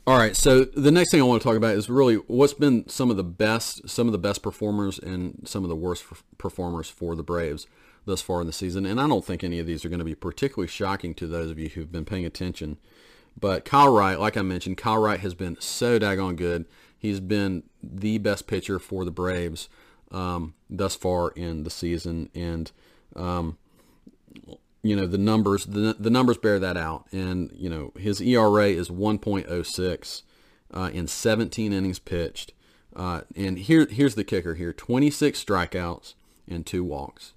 all 0.05 0.17
right, 0.17 0.35
so 0.35 0.65
the 0.65 0.91
next 0.91 1.11
thing 1.11 1.21
I 1.21 1.23
want 1.23 1.41
to 1.41 1.47
talk 1.47 1.55
about 1.55 1.75
is 1.75 1.89
really 1.89 2.15
what's 2.15 2.53
been 2.53 2.89
some 2.89 3.09
of 3.09 3.17
the 3.17 3.23
best, 3.23 3.87
some 3.87 4.07
of 4.07 4.11
the 4.11 4.17
best 4.17 4.41
performers 4.41 4.99
and 4.99 5.41
some 5.45 5.63
of 5.63 5.69
the 5.69 5.75
worst 5.75 6.03
performers 6.37 6.89
for 6.89 7.15
the 7.15 7.23
Braves 7.23 7.67
thus 8.05 8.21
far 8.21 8.41
in 8.41 8.47
the 8.47 8.53
season. 8.53 8.85
And 8.85 8.99
I 8.99 9.07
don't 9.07 9.23
think 9.23 9.43
any 9.43 9.59
of 9.59 9.67
these 9.67 9.85
are 9.85 9.89
going 9.89 9.99
to 9.99 10.05
be 10.05 10.15
particularly 10.15 10.67
shocking 10.67 11.13
to 11.15 11.27
those 11.27 11.49
of 11.49 11.57
you 11.57 11.69
who've 11.69 11.91
been 11.91 12.05
paying 12.05 12.25
attention. 12.25 12.77
But 13.39 13.63
Kyle 13.65 13.93
Wright, 13.93 14.19
like 14.19 14.37
I 14.37 14.41
mentioned, 14.41 14.77
Kyle 14.77 14.97
Wright 14.97 15.19
has 15.19 15.33
been 15.33 15.57
so 15.59 15.99
daggone 15.99 16.35
good. 16.35 16.65
He's 16.97 17.19
been 17.19 17.63
the 17.81 18.17
best 18.17 18.47
pitcher 18.47 18.79
for 18.79 19.05
the 19.05 19.11
Braves 19.11 19.69
um, 20.11 20.55
thus 20.69 20.95
far 20.95 21.29
in 21.31 21.63
the 21.63 21.69
season, 21.69 22.29
and 22.33 22.71
um, 23.15 23.57
you 24.85 24.95
know 24.95 25.07
the 25.07 25.17
numbers 25.17 25.65
the, 25.65 25.95
the 25.99 26.11
numbers 26.11 26.37
bear 26.37 26.59
that 26.59 26.77
out. 26.77 27.05
And 27.11 27.51
you 27.55 27.69
know 27.69 27.91
his 27.97 28.21
ERA 28.21 28.67
is 28.67 28.89
1.06 28.89 30.21
uh, 30.73 30.89
in 30.93 31.07
17 31.07 31.73
innings 31.73 31.99
pitched. 31.99 32.53
Uh, 32.95 33.21
and 33.35 33.57
here 33.57 33.87
here's 33.89 34.15
the 34.15 34.23
kicker 34.23 34.53
here: 34.53 34.71
26 34.71 35.43
strikeouts 35.43 36.13
and 36.47 36.65
two 36.65 36.83
walks. 36.83 37.33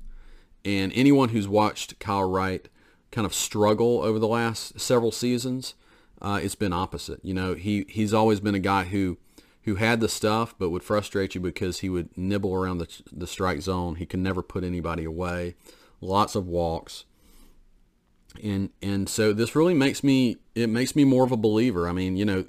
And 0.64 0.92
anyone 0.94 1.30
who's 1.30 1.48
watched 1.48 1.98
Kyle 1.98 2.28
Wright 2.28 2.68
kind 3.10 3.24
of 3.24 3.32
struggle 3.32 4.02
over 4.02 4.18
the 4.18 4.28
last 4.28 4.78
several 4.78 5.10
seasons, 5.10 5.74
uh, 6.20 6.38
it's 6.42 6.54
been 6.54 6.74
opposite. 6.74 7.20
You 7.24 7.32
know, 7.32 7.54
he 7.54 7.86
he's 7.88 8.12
always 8.12 8.40
been 8.40 8.54
a 8.54 8.60
guy 8.60 8.84
who 8.84 9.16
who 9.62 9.76
had 9.76 10.00
the 10.00 10.08
stuff 10.08 10.54
but 10.58 10.68
would 10.68 10.82
frustrate 10.82 11.34
you 11.34 11.40
because 11.40 11.80
he 11.80 11.88
would 11.88 12.16
nibble 12.16 12.54
around 12.54 12.76
the 12.76 13.02
the 13.10 13.26
strike 13.26 13.62
zone. 13.62 13.94
He 13.94 14.04
could 14.04 14.20
never 14.20 14.42
put 14.42 14.64
anybody 14.64 15.04
away. 15.04 15.54
Lots 16.02 16.34
of 16.34 16.46
walks. 16.46 17.04
And 18.42 18.70
and 18.82 19.08
so 19.08 19.32
this 19.32 19.56
really 19.56 19.74
makes 19.74 20.04
me 20.04 20.36
it 20.54 20.68
makes 20.68 20.94
me 20.94 21.04
more 21.04 21.24
of 21.24 21.32
a 21.32 21.36
believer. 21.36 21.88
I 21.88 21.92
mean, 21.92 22.16
you 22.16 22.24
know, 22.24 22.44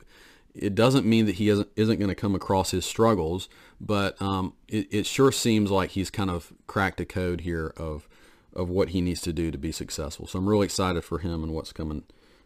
it 0.54 0.76
doesn't 0.76 1.06
mean 1.06 1.26
that 1.26 1.36
he 1.36 1.50
isn't 1.50 1.70
isn't 1.76 1.98
going 1.98 2.10
to 2.10 2.16
come 2.16 2.36
across 2.36 2.72
his 2.72 2.86
struggles, 2.86 3.50
but 3.80 4.22
um, 4.22 4.54
it, 4.68 4.88
it 4.92 5.06
sure 5.06 5.32
seems 5.32 5.72
like 5.72 5.92
he's 5.92 6.10
kind 6.10 6.30
of 6.30 6.52
cracked 6.68 7.00
a 7.00 7.06
code 7.06 7.42
here 7.42 7.74
of 7.78 8.08
of 8.54 8.70
what 8.70 8.90
he 8.90 9.02
needs 9.02 9.22
to 9.22 9.34
do 9.34 9.52
to 9.52 9.58
be 9.58 9.72
successful. 9.72 10.28
So 10.28 10.40
I'm 10.40 10.50
really 10.50 10.66
excited 10.66 11.04
for 11.04 11.20
him 11.20 11.44
and 11.44 11.54
what's 11.54 11.72
coming 11.72 12.04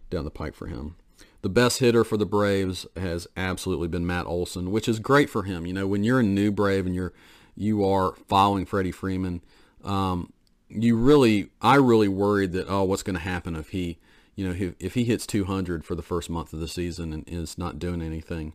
down 0.09 0.25
the 0.25 0.31
pike 0.31 0.53
for 0.53 0.67
him. 0.67 0.95
The 1.41 1.49
best 1.49 1.79
hitter 1.79 2.03
for 2.03 2.17
the 2.17 2.25
Braves 2.25 2.85
has 2.95 3.27
absolutely 3.35 3.87
been 3.87 4.05
Matt 4.05 4.27
Olson, 4.27 4.71
which 4.71 4.87
is 4.87 4.99
great 4.99 5.29
for 5.29 5.43
him. 5.43 5.65
You 5.65 5.73
know, 5.73 5.87
when 5.87 6.03
you're 6.03 6.19
a 6.19 6.23
new 6.23 6.51
Brave 6.51 6.85
and 6.85 6.95
you're 6.95 7.13
you 7.55 7.85
are 7.85 8.15
following 8.27 8.65
Freddie 8.65 8.91
Freeman, 8.91 9.41
um, 9.83 10.31
you 10.69 10.95
really, 10.95 11.49
I 11.61 11.75
really 11.75 12.07
worried 12.07 12.51
that 12.53 12.67
oh, 12.67 12.83
what's 12.83 13.03
going 13.03 13.15
to 13.15 13.21
happen 13.21 13.55
if 13.55 13.69
he, 13.69 13.99
you 14.35 14.47
know, 14.47 14.73
if, 14.79 14.95
he 14.95 15.03
hits 15.03 15.27
200 15.27 15.85
for 15.85 15.95
the 15.95 16.01
first 16.01 16.29
month 16.29 16.53
of 16.53 16.59
the 16.59 16.67
season 16.67 17.13
and 17.13 17.23
is 17.27 17.57
not 17.57 17.79
doing 17.79 18.01
anything, 18.01 18.53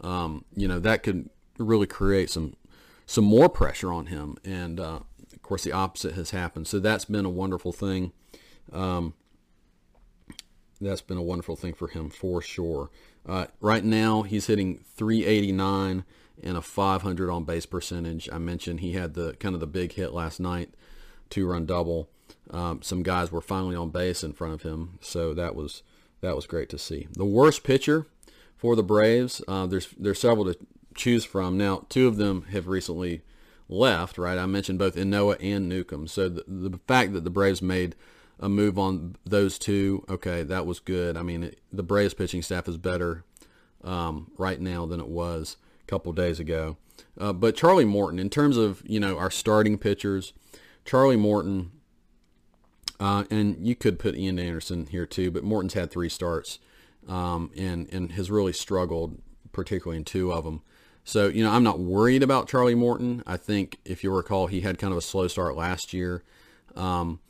um, 0.00 0.44
you 0.54 0.68
know, 0.68 0.78
that 0.80 1.02
could 1.02 1.30
really 1.58 1.86
create 1.86 2.30
some 2.30 2.54
some 3.06 3.24
more 3.24 3.48
pressure 3.48 3.92
on 3.92 4.06
him. 4.06 4.36
And 4.44 4.80
uh, 4.80 5.00
of 5.32 5.42
course, 5.42 5.62
the 5.64 5.72
opposite 5.72 6.14
has 6.14 6.30
happened. 6.30 6.66
So 6.66 6.78
that's 6.78 7.04
been 7.04 7.24
a 7.24 7.30
wonderful 7.30 7.72
thing. 7.72 8.12
Um, 8.72 9.14
that's 10.80 11.02
been 11.02 11.18
a 11.18 11.22
wonderful 11.22 11.56
thing 11.56 11.74
for 11.74 11.88
him 11.88 12.10
for 12.10 12.40
sure. 12.40 12.90
Uh, 13.26 13.46
right 13.60 13.84
now, 13.84 14.22
he's 14.22 14.46
hitting 14.46 14.84
389 14.96 16.04
and 16.42 16.56
a 16.56 16.62
500 16.62 17.30
on 17.30 17.44
base 17.44 17.66
percentage. 17.66 18.28
I 18.32 18.38
mentioned 18.38 18.80
he 18.80 18.92
had 18.92 19.14
the 19.14 19.34
kind 19.34 19.54
of 19.54 19.60
the 19.60 19.66
big 19.66 19.92
hit 19.92 20.12
last 20.12 20.40
night, 20.40 20.74
two 21.30 21.46
run 21.46 21.66
double. 21.66 22.08
Um, 22.50 22.82
some 22.82 23.02
guys 23.02 23.32
were 23.32 23.40
finally 23.40 23.76
on 23.76 23.90
base 23.90 24.22
in 24.22 24.32
front 24.32 24.54
of 24.54 24.62
him, 24.62 24.98
so 25.00 25.34
that 25.34 25.54
was 25.54 25.82
that 26.20 26.36
was 26.36 26.46
great 26.46 26.68
to 26.70 26.78
see. 26.78 27.08
The 27.12 27.24
worst 27.24 27.64
pitcher 27.64 28.06
for 28.56 28.76
the 28.76 28.82
Braves, 28.82 29.42
uh, 29.48 29.66
there's 29.66 29.88
there's 29.98 30.20
several 30.20 30.44
to 30.46 30.58
choose 30.94 31.24
from. 31.24 31.58
Now, 31.58 31.86
two 31.88 32.06
of 32.06 32.16
them 32.16 32.42
have 32.52 32.66
recently 32.66 33.22
left. 33.68 34.18
Right, 34.18 34.38
I 34.38 34.46
mentioned 34.46 34.78
both 34.78 34.96
Ynoa 34.96 35.36
and 35.40 35.68
Newcomb. 35.68 36.06
So 36.06 36.28
the, 36.28 36.44
the 36.46 36.80
fact 36.86 37.12
that 37.12 37.24
the 37.24 37.30
Braves 37.30 37.62
made 37.62 37.94
a 38.40 38.48
move 38.48 38.78
on 38.78 39.16
those 39.24 39.58
two, 39.58 40.04
okay, 40.08 40.42
that 40.42 40.66
was 40.66 40.80
good. 40.80 41.16
I 41.16 41.22
mean, 41.22 41.44
it, 41.44 41.60
the 41.72 41.82
Braves 41.82 42.14
pitching 42.14 42.42
staff 42.42 42.68
is 42.68 42.76
better 42.76 43.24
um, 43.82 44.30
right 44.36 44.60
now 44.60 44.86
than 44.86 45.00
it 45.00 45.08
was 45.08 45.56
a 45.82 45.86
couple 45.86 46.12
days 46.12 46.40
ago. 46.40 46.76
Uh, 47.18 47.32
but 47.32 47.56
Charlie 47.56 47.84
Morton, 47.84 48.18
in 48.18 48.30
terms 48.30 48.56
of 48.56 48.82
you 48.84 49.00
know 49.00 49.18
our 49.18 49.30
starting 49.30 49.78
pitchers, 49.78 50.32
Charlie 50.84 51.16
Morton, 51.16 51.72
uh, 53.00 53.24
and 53.30 53.66
you 53.66 53.74
could 53.74 53.98
put 53.98 54.16
Ian 54.16 54.38
Anderson 54.38 54.86
here 54.86 55.06
too, 55.06 55.30
but 55.30 55.44
Morton's 55.44 55.74
had 55.74 55.90
three 55.90 56.08
starts 56.08 56.58
um, 57.08 57.50
and 57.56 57.92
and 57.92 58.12
has 58.12 58.30
really 58.30 58.52
struggled, 58.52 59.20
particularly 59.52 59.98
in 59.98 60.04
two 60.04 60.32
of 60.32 60.44
them. 60.44 60.62
So 61.04 61.28
you 61.28 61.42
know 61.44 61.50
I'm 61.50 61.64
not 61.64 61.78
worried 61.78 62.22
about 62.22 62.48
Charlie 62.48 62.74
Morton. 62.74 63.22
I 63.26 63.36
think 63.36 63.78
if 63.84 64.04
you 64.04 64.14
recall, 64.14 64.46
he 64.46 64.60
had 64.60 64.78
kind 64.78 64.92
of 64.92 64.98
a 64.98 65.02
slow 65.02 65.28
start 65.28 65.56
last 65.56 65.92
year. 65.92 66.22
Um, 66.76 67.20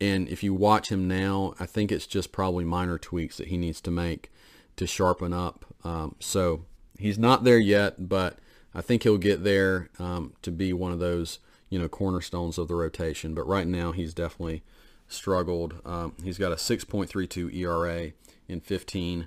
and 0.00 0.28
if 0.28 0.42
you 0.42 0.52
watch 0.52 0.88
him 0.88 1.06
now, 1.06 1.54
I 1.60 1.66
think 1.66 1.92
it's 1.92 2.08
just 2.08 2.32
probably 2.32 2.64
minor 2.64 2.98
tweaks 2.98 3.36
that 3.36 3.48
he 3.48 3.56
needs 3.56 3.80
to 3.82 3.90
make 3.92 4.32
to 4.74 4.84
sharpen 4.84 5.32
up. 5.32 5.64
Um, 5.84 6.16
so 6.18 6.64
he's 6.98 7.18
not 7.18 7.44
there 7.44 7.58
yet, 7.58 8.08
but 8.08 8.38
I 8.74 8.80
think 8.80 9.04
he'll 9.04 9.18
get 9.18 9.44
there 9.44 9.90
um, 10.00 10.32
to 10.42 10.50
be 10.50 10.72
one 10.72 10.90
of 10.90 10.98
those, 10.98 11.38
you 11.72 11.78
know, 11.78 11.88
cornerstones 11.88 12.58
of 12.58 12.68
the 12.68 12.74
rotation. 12.74 13.34
But 13.34 13.46
right 13.46 13.66
now, 13.66 13.92
he's 13.92 14.12
definitely 14.12 14.62
struggled. 15.08 15.80
Um, 15.84 16.14
he's 16.22 16.36
got 16.36 16.52
a 16.52 16.56
6.32 16.56 17.54
ERA 17.54 18.12
in 18.46 18.60
15 18.60 19.26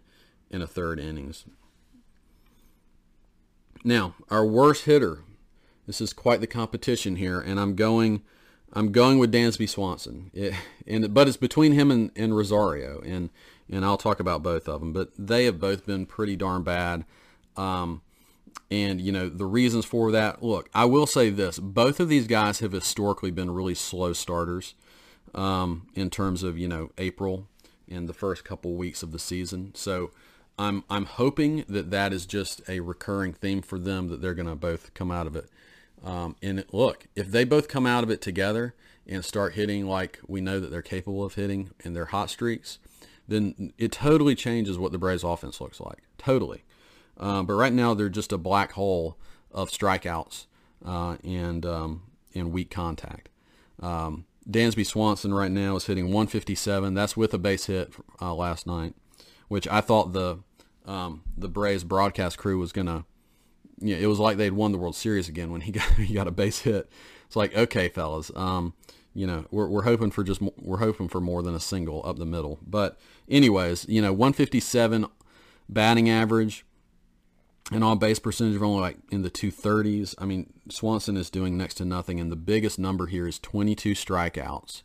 and 0.52 0.64
a 0.64 0.68
third 0.68 1.00
innings. 1.00 1.46
Now, 3.84 4.16
our 4.30 4.46
worst 4.46 4.86
hitter. 4.86 5.24
This 5.88 6.02
is 6.02 6.14
quite 6.14 6.40
the 6.40 6.48
competition 6.48 7.16
here, 7.16 7.40
and 7.40 7.60
I'm 7.60 7.76
going– 7.76 8.22
I'm 8.76 8.92
going 8.92 9.20
with 9.20 9.32
Dansby 9.32 9.70
Swanson, 9.70 10.32
it, 10.34 10.54
and 10.86 11.14
but 11.14 11.30
it's 11.30 11.38
between 11.38 11.72
him 11.72 11.90
and, 11.92 12.12
and 12.16 12.36
Rosario, 12.36 13.02
and 13.06 13.30
and 13.70 13.86
I'll 13.86 13.98
talk 13.98 14.20
about 14.20 14.44
both 14.44 14.68
of 14.68 14.82
them. 14.82 14.92
But 14.92 15.12
they 15.18 15.46
have 15.46 15.60
both 15.62 15.86
been 15.86 16.06
pretty 16.06 16.36
darn 16.36 16.64
bad, 16.64 17.06
um, 17.56 18.02
and 18.71 18.99
you 18.99 19.12
know 19.12 19.30
the 19.30 19.45
reasons 19.45 19.86
for 19.86 20.12
that. 20.12 20.43
Look, 20.43 20.69
I 20.73 20.86
will 20.86 21.08
say 21.08 21.30
this: 21.30 21.60
both 21.60 21.99
of 21.99 22.10
these 22.10 22.28
guys 22.28 22.60
have 22.60 22.71
historically 22.71 23.32
been 23.32 23.51
really 23.51 23.75
slow 23.75 24.13
starters 24.13 24.75
um, 25.34 25.88
in 25.93 26.10
terms 26.10 26.43
of 26.43 26.58
you 26.58 26.67
know 26.67 26.91
April 26.97 27.47
and 27.89 28.10
the 28.10 28.13
first 28.13 28.43
couple 28.43 28.73
weeks 28.73 29.04
of 29.04 29.12
the 29.12 29.19
season. 29.19 29.71
So 29.75 30.12
I'm 30.58 30.84
I'm 30.89 31.06
hoping 31.06 31.65
that 31.67 31.91
that 31.91 32.13
is 32.13 32.25
just 32.25 32.62
a 32.67 32.80
recurring 32.80 33.34
theme 33.34 33.62
for 33.62 33.78
them 33.78 34.08
that 34.10 34.21
they're 34.21 34.34
going 34.34 34.47
to 34.47 34.56
both 34.56 34.93
come 34.93 35.12
out 35.12 35.28
of 35.28 35.36
it 35.36 35.49
um, 36.06 36.36
and 36.41 36.63
look, 36.71 37.08
if 37.15 37.32
they 37.32 37.43
both 37.43 37.67
come 37.67 37.88
out 37.88 38.04
of 38.04 38.12
it 38.12 38.21
together 38.21 38.75
and 39.08 39.25
start 39.25 39.54
hitting 39.54 39.88
like 39.88 40.19
we 40.28 40.39
know 40.39 40.60
that 40.60 40.69
they're 40.69 40.82
capable 40.82 41.23
of 41.23 41.34
hitting 41.34 41.71
in 41.84 41.93
their 41.93 42.06
hot 42.06 42.30
streaks, 42.30 42.78
then 43.28 43.73
it 43.78 43.91
totally 43.91 44.36
changes 44.36 44.78
what 44.78 44.91
the 44.91 44.99
Braves 44.99 45.23
offense 45.23 45.60
looks 45.60 45.80
like. 45.80 46.04
Totally. 46.17 46.63
Um, 47.17 47.45
but 47.45 47.54
right 47.54 47.73
now 47.73 47.93
they're 47.93 48.10
just 48.10 48.32
a 48.32 48.38
black 48.38 48.73
hole 48.73 49.17
of 49.51 49.69
strikeouts 49.69 50.47
uh, 50.86 51.17
and 51.23 51.65
um, 51.65 52.04
and 52.34 52.51
weak 52.51 52.69
contact. 52.69 53.30
Um, 53.82 54.25
Dansby 54.49 54.86
Swanson 54.86 55.34
right 55.34 55.51
now 55.51 55.75
is 55.75 55.86
hitting 55.86 56.06
157. 56.06 56.93
That's 56.93 57.17
with 57.17 57.34
a 57.34 57.38
base 57.38 57.65
hit 57.65 57.93
uh, 58.21 58.34
last 58.34 58.67
night, 58.67 58.93
which 59.47 59.67
I 59.67 59.82
thought 59.82 60.13
the 60.13 60.39
um, 60.86 61.23
the 61.38 61.47
Braves 61.47 61.84
broadcast 61.84 62.38
crew 62.38 62.60
was 62.60 62.71
gonna 62.71 63.06
know, 63.82 63.95
it 63.95 64.08
was 64.08 64.19
like 64.19 64.38
they'd 64.38 64.54
won 64.54 64.71
the 64.71 64.78
World 64.78 64.95
Series 64.95 65.30
again 65.30 65.51
when 65.51 65.62
he 65.62 65.71
got 65.73 65.89
he 65.93 66.13
got 66.13 66.28
a 66.28 66.32
base 66.32 66.60
hit. 66.60 66.89
It's 67.25 67.36
like, 67.36 67.56
okay, 67.56 67.89
fellas, 67.89 68.32
um, 68.36 68.73
you 69.13 69.25
know, 69.25 69.45
we're, 69.49 69.67
we're 69.67 69.84
hoping 69.84 70.12
for 70.12 70.23
just 70.23 70.41
we're 70.58 70.78
hoping 70.78 71.08
for 71.08 71.19
more 71.21 71.41
than 71.41 71.56
a 71.56 71.60
single 71.60 72.06
up 72.06 72.17
the 72.17 72.25
middle. 72.25 72.60
But 72.65 72.99
anyways, 73.30 73.88
you 73.88 74.01
know, 74.01 74.12
157 74.12 75.08
batting 75.67 76.10
average 76.10 76.65
and 77.71 77.84
on 77.84 77.97
base 77.97 78.19
percentage 78.19 78.56
of 78.56 78.63
only 78.63 78.82
like 78.82 78.97
in 79.10 79.23
the 79.23 79.32
230s. 79.32 80.15
I 80.17 80.25
mean, 80.25 80.54
Swanson 80.69 81.17
is 81.17 81.30
doing 81.30 81.58
next 81.58 81.75
to 81.75 81.86
nothing, 81.86 82.19
and 82.19 82.32
the 82.32 82.36
biggest 82.36 82.78
number 82.78 83.08
here 83.08 83.28
is 83.28 83.39
22 83.39 83.93
strikeouts. 83.93 84.84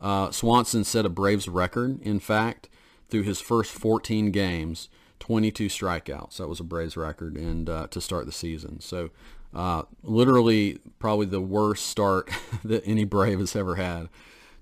Uh, 0.00 0.30
Swanson 0.30 0.84
set 0.84 1.04
a 1.04 1.10
Braves 1.10 1.48
record, 1.48 2.00
in 2.02 2.20
fact, 2.20 2.68
through 3.08 3.22
his 3.22 3.40
first 3.40 3.72
14 3.72 4.30
games 4.30 4.88
22 5.20 5.66
strikeouts. 5.66 6.38
That 6.38 6.48
was 6.48 6.60
a 6.60 6.64
Braves 6.64 6.96
record, 6.96 7.36
and 7.36 7.70
uh, 7.70 7.86
to 7.88 8.00
start 8.00 8.26
the 8.26 8.32
season. 8.32 8.80
So, 8.80 9.10
uh, 9.54 9.82
literally, 10.02 10.78
probably 10.98 11.26
the 11.26 11.40
worst 11.40 11.86
start 11.86 12.30
that 12.64 12.82
any 12.84 13.04
Brave 13.04 13.38
has 13.38 13.54
ever 13.54 13.76
had 13.76 14.08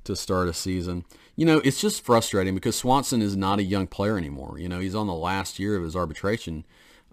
to 0.05 0.17
start 0.17 0.49
a 0.49 0.53
season. 0.53 1.05
You 1.37 1.47
know, 1.47 1.59
it's 1.59 1.81
just 1.81 2.05
frustrating 2.05 2.55
because 2.55 2.77
Swanson 2.77 3.23
is 3.23 3.37
not 3.37 3.61
a 3.61 3.63
young 3.63 3.87
player 3.87 4.19
anymore. 4.19 4.59
You 4.59 4.69
know, 4.69 4.81
he's 4.81 4.95
on 4.95 5.07
the 5.07 5.15
last 5.15 5.59
year 5.59 5.77
of 5.77 5.85
his 5.85 5.95
arbitration. 5.95 6.65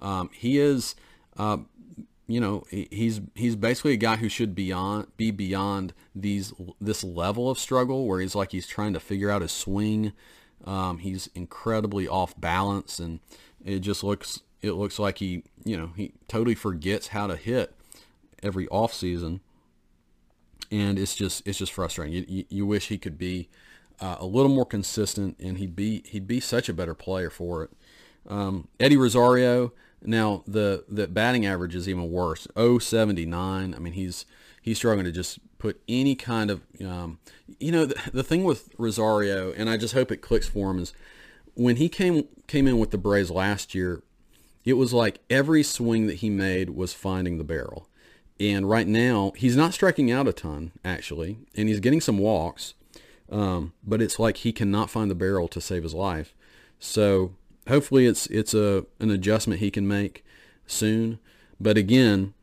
Um, 0.01 0.29
he 0.33 0.59
is, 0.59 0.95
uh, 1.37 1.57
you 2.27 2.39
know, 2.39 2.65
he's 2.69 3.21
he's 3.33 3.55
basically 3.55 3.93
a 3.93 3.97
guy 3.97 4.17
who 4.17 4.29
should 4.29 4.55
beyond 4.55 5.07
be 5.17 5.31
beyond 5.31 5.93
these 6.13 6.53
this 6.81 7.03
level 7.03 7.49
of 7.49 7.59
struggle 7.59 8.07
where 8.07 8.19
he's 8.19 8.35
like 8.35 8.51
he's 8.51 8.67
trying 8.67 8.93
to 8.93 8.99
figure 8.99 9.29
out 9.29 9.41
his 9.41 9.51
swing 9.51 10.13
um, 10.65 10.97
he's 10.99 11.27
incredibly 11.35 12.07
off 12.07 12.39
balance, 12.39 12.99
and 12.99 13.19
it 13.63 13.79
just 13.79 14.03
looks 14.03 14.41
it 14.61 14.71
looks 14.71 14.97
like 14.97 15.19
he 15.19 15.43
you 15.63 15.77
know 15.77 15.91
he 15.95 16.13
totally 16.27 16.55
forgets 16.55 17.09
how 17.09 17.27
to 17.27 17.35
hit 17.35 17.75
every 18.41 18.67
off 18.69 18.93
season, 18.93 19.41
and 20.71 20.97
it's 20.97 21.15
just 21.15 21.47
it's 21.47 21.59
just 21.59 21.73
frustrating. 21.73 22.13
You, 22.13 22.25
you, 22.27 22.45
you 22.49 22.65
wish 22.65 22.87
he 22.87 22.97
could 22.97 23.17
be 23.17 23.49
uh, 23.99 24.17
a 24.19 24.25
little 24.25 24.51
more 24.51 24.65
consistent, 24.65 25.37
and 25.39 25.57
he'd 25.57 25.75
be 25.75 26.03
he'd 26.07 26.27
be 26.27 26.39
such 26.39 26.67
a 26.67 26.73
better 26.73 26.95
player 26.95 27.29
for 27.29 27.63
it. 27.63 27.71
Um, 28.27 28.67
Eddie 28.79 28.97
Rosario. 28.97 29.73
Now 30.01 30.43
the 30.45 30.85
the 30.87 31.07
batting 31.07 31.45
average 31.45 31.75
is 31.75 31.89
even 31.89 32.11
worse. 32.11 32.47
079. 32.55 33.73
I 33.73 33.79
mean 33.79 33.93
he's 33.93 34.25
he's 34.61 34.77
struggling 34.77 35.05
to 35.05 35.11
just 35.11 35.39
put 35.59 35.81
any 35.87 36.15
kind 36.15 36.51
of, 36.51 36.61
um, 36.83 37.19
you 37.59 37.71
know, 37.71 37.85
the, 37.85 38.11
the 38.11 38.23
thing 38.23 38.43
with 38.43 38.69
Rosario, 38.77 39.51
and 39.53 39.69
I 39.69 39.77
just 39.77 39.93
hope 39.93 40.11
it 40.11 40.17
clicks 40.17 40.47
for 40.47 40.71
him, 40.71 40.79
is 40.79 40.93
when 41.53 41.77
he 41.77 41.89
came 41.89 42.27
came 42.47 42.67
in 42.67 42.77
with 42.77 42.91
the 42.91 42.97
Braves 42.97 43.31
last 43.31 43.73
year, 43.73 44.03
it 44.63 44.73
was 44.73 44.93
like 44.93 45.19
every 45.29 45.63
swing 45.63 46.07
that 46.07 46.17
he 46.17 46.29
made 46.29 46.71
was 46.71 46.93
finding 46.93 47.37
the 47.37 47.43
barrel. 47.43 47.87
And 48.39 48.69
right 48.69 48.87
now, 48.87 49.31
he's 49.35 49.55
not 49.55 49.73
striking 49.73 50.11
out 50.11 50.27
a 50.27 50.33
ton, 50.33 50.71
actually, 50.83 51.39
and 51.55 51.69
he's 51.69 51.79
getting 51.79 52.01
some 52.01 52.17
walks, 52.17 52.73
um, 53.31 53.73
but 53.83 54.01
it's 54.01 54.19
like 54.19 54.37
he 54.37 54.51
cannot 54.51 54.89
find 54.89 55.09
the 55.09 55.15
barrel 55.15 55.47
to 55.47 55.61
save 55.61 55.83
his 55.83 55.93
life. 55.93 56.35
So 56.79 57.35
hopefully 57.67 58.05
it's 58.05 58.27
it's 58.27 58.53
a 58.53 58.85
an 58.99 59.09
adjustment 59.11 59.59
he 59.59 59.71
can 59.71 59.87
make 59.87 60.23
soon. 60.67 61.19
But 61.59 61.77
again, 61.77 62.33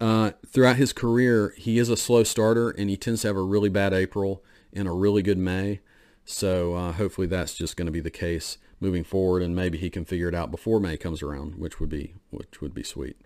uh, 0.00 0.32
throughout 0.46 0.76
his 0.76 0.92
career, 0.92 1.54
he 1.56 1.78
is 1.78 1.88
a 1.88 1.96
slow 1.96 2.24
starter, 2.24 2.70
and 2.70 2.90
he 2.90 2.96
tends 2.96 3.22
to 3.22 3.28
have 3.28 3.36
a 3.36 3.42
really 3.42 3.68
bad 3.70 3.94
April 3.94 4.42
and 4.72 4.86
a 4.88 4.92
really 4.92 5.22
good 5.22 5.38
May. 5.38 5.80
So 6.24 6.74
uh, 6.74 6.92
hopefully 6.92 7.26
that's 7.26 7.54
just 7.54 7.76
going 7.76 7.86
to 7.86 7.92
be 7.92 8.00
the 8.00 8.10
case 8.10 8.58
moving 8.80 9.04
forward, 9.04 9.42
and 9.42 9.54
maybe 9.54 9.78
he 9.78 9.90
can 9.90 10.04
figure 10.04 10.28
it 10.28 10.34
out 10.34 10.50
before 10.50 10.80
May 10.80 10.96
comes 10.96 11.22
around, 11.22 11.54
which 11.56 11.80
would 11.80 11.88
be 11.90 12.14
which 12.30 12.60
would 12.60 12.74
be 12.74 12.82
sweet. 12.82 13.16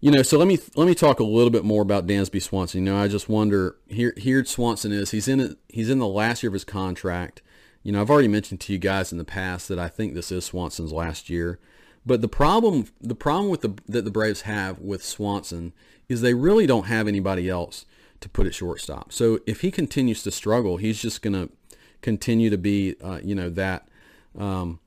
you 0.00 0.10
know, 0.10 0.22
so 0.22 0.38
let 0.38 0.46
me 0.46 0.58
let 0.74 0.86
me 0.86 0.94
talk 0.94 1.20
a 1.20 1.24
little 1.24 1.50
bit 1.50 1.64
more 1.64 1.82
about 1.82 2.06
Dansby 2.06 2.42
Swanson. 2.42 2.84
You 2.84 2.92
know, 2.92 2.98
I 2.98 3.08
just 3.08 3.28
wonder 3.28 3.76
here 3.88 4.12
here 4.16 4.44
Swanson 4.44 4.92
is 4.92 5.10
he's 5.10 5.26
in 5.28 5.40
it 5.40 5.56
he's 5.68 5.90
in 5.90 5.98
the 5.98 6.06
last 6.06 6.42
year 6.42 6.50
of 6.50 6.54
his 6.54 6.64
contract. 6.64 7.42
You 7.86 7.92
know, 7.92 8.00
I've 8.00 8.10
already 8.10 8.26
mentioned 8.26 8.58
to 8.62 8.72
you 8.72 8.80
guys 8.80 9.12
in 9.12 9.18
the 9.18 9.24
past 9.24 9.68
that 9.68 9.78
I 9.78 9.86
think 9.86 10.14
this 10.14 10.32
is 10.32 10.44
Swanson's 10.44 10.92
last 10.92 11.30
year. 11.30 11.60
But 12.04 12.20
the 12.20 12.26
problem 12.26 12.88
the 13.00 13.14
problem 13.14 13.48
with 13.48 13.60
the 13.60 13.74
that 13.86 14.04
the 14.04 14.10
Braves 14.10 14.40
have 14.40 14.80
with 14.80 15.04
Swanson 15.04 15.72
is 16.08 16.20
they 16.20 16.34
really 16.34 16.66
don't 16.66 16.86
have 16.86 17.06
anybody 17.06 17.48
else 17.48 17.86
to 18.22 18.28
put 18.28 18.44
at 18.48 18.56
shortstop. 18.56 19.12
So 19.12 19.38
if 19.46 19.60
he 19.60 19.70
continues 19.70 20.24
to 20.24 20.32
struggle, 20.32 20.78
he's 20.78 21.00
just 21.00 21.22
going 21.22 21.34
to 21.34 21.48
continue 22.02 22.50
to 22.50 22.58
be 22.58 22.96
uh, 23.00 23.20
you 23.22 23.36
know 23.36 23.50
that 23.50 23.86
um, 24.36 24.80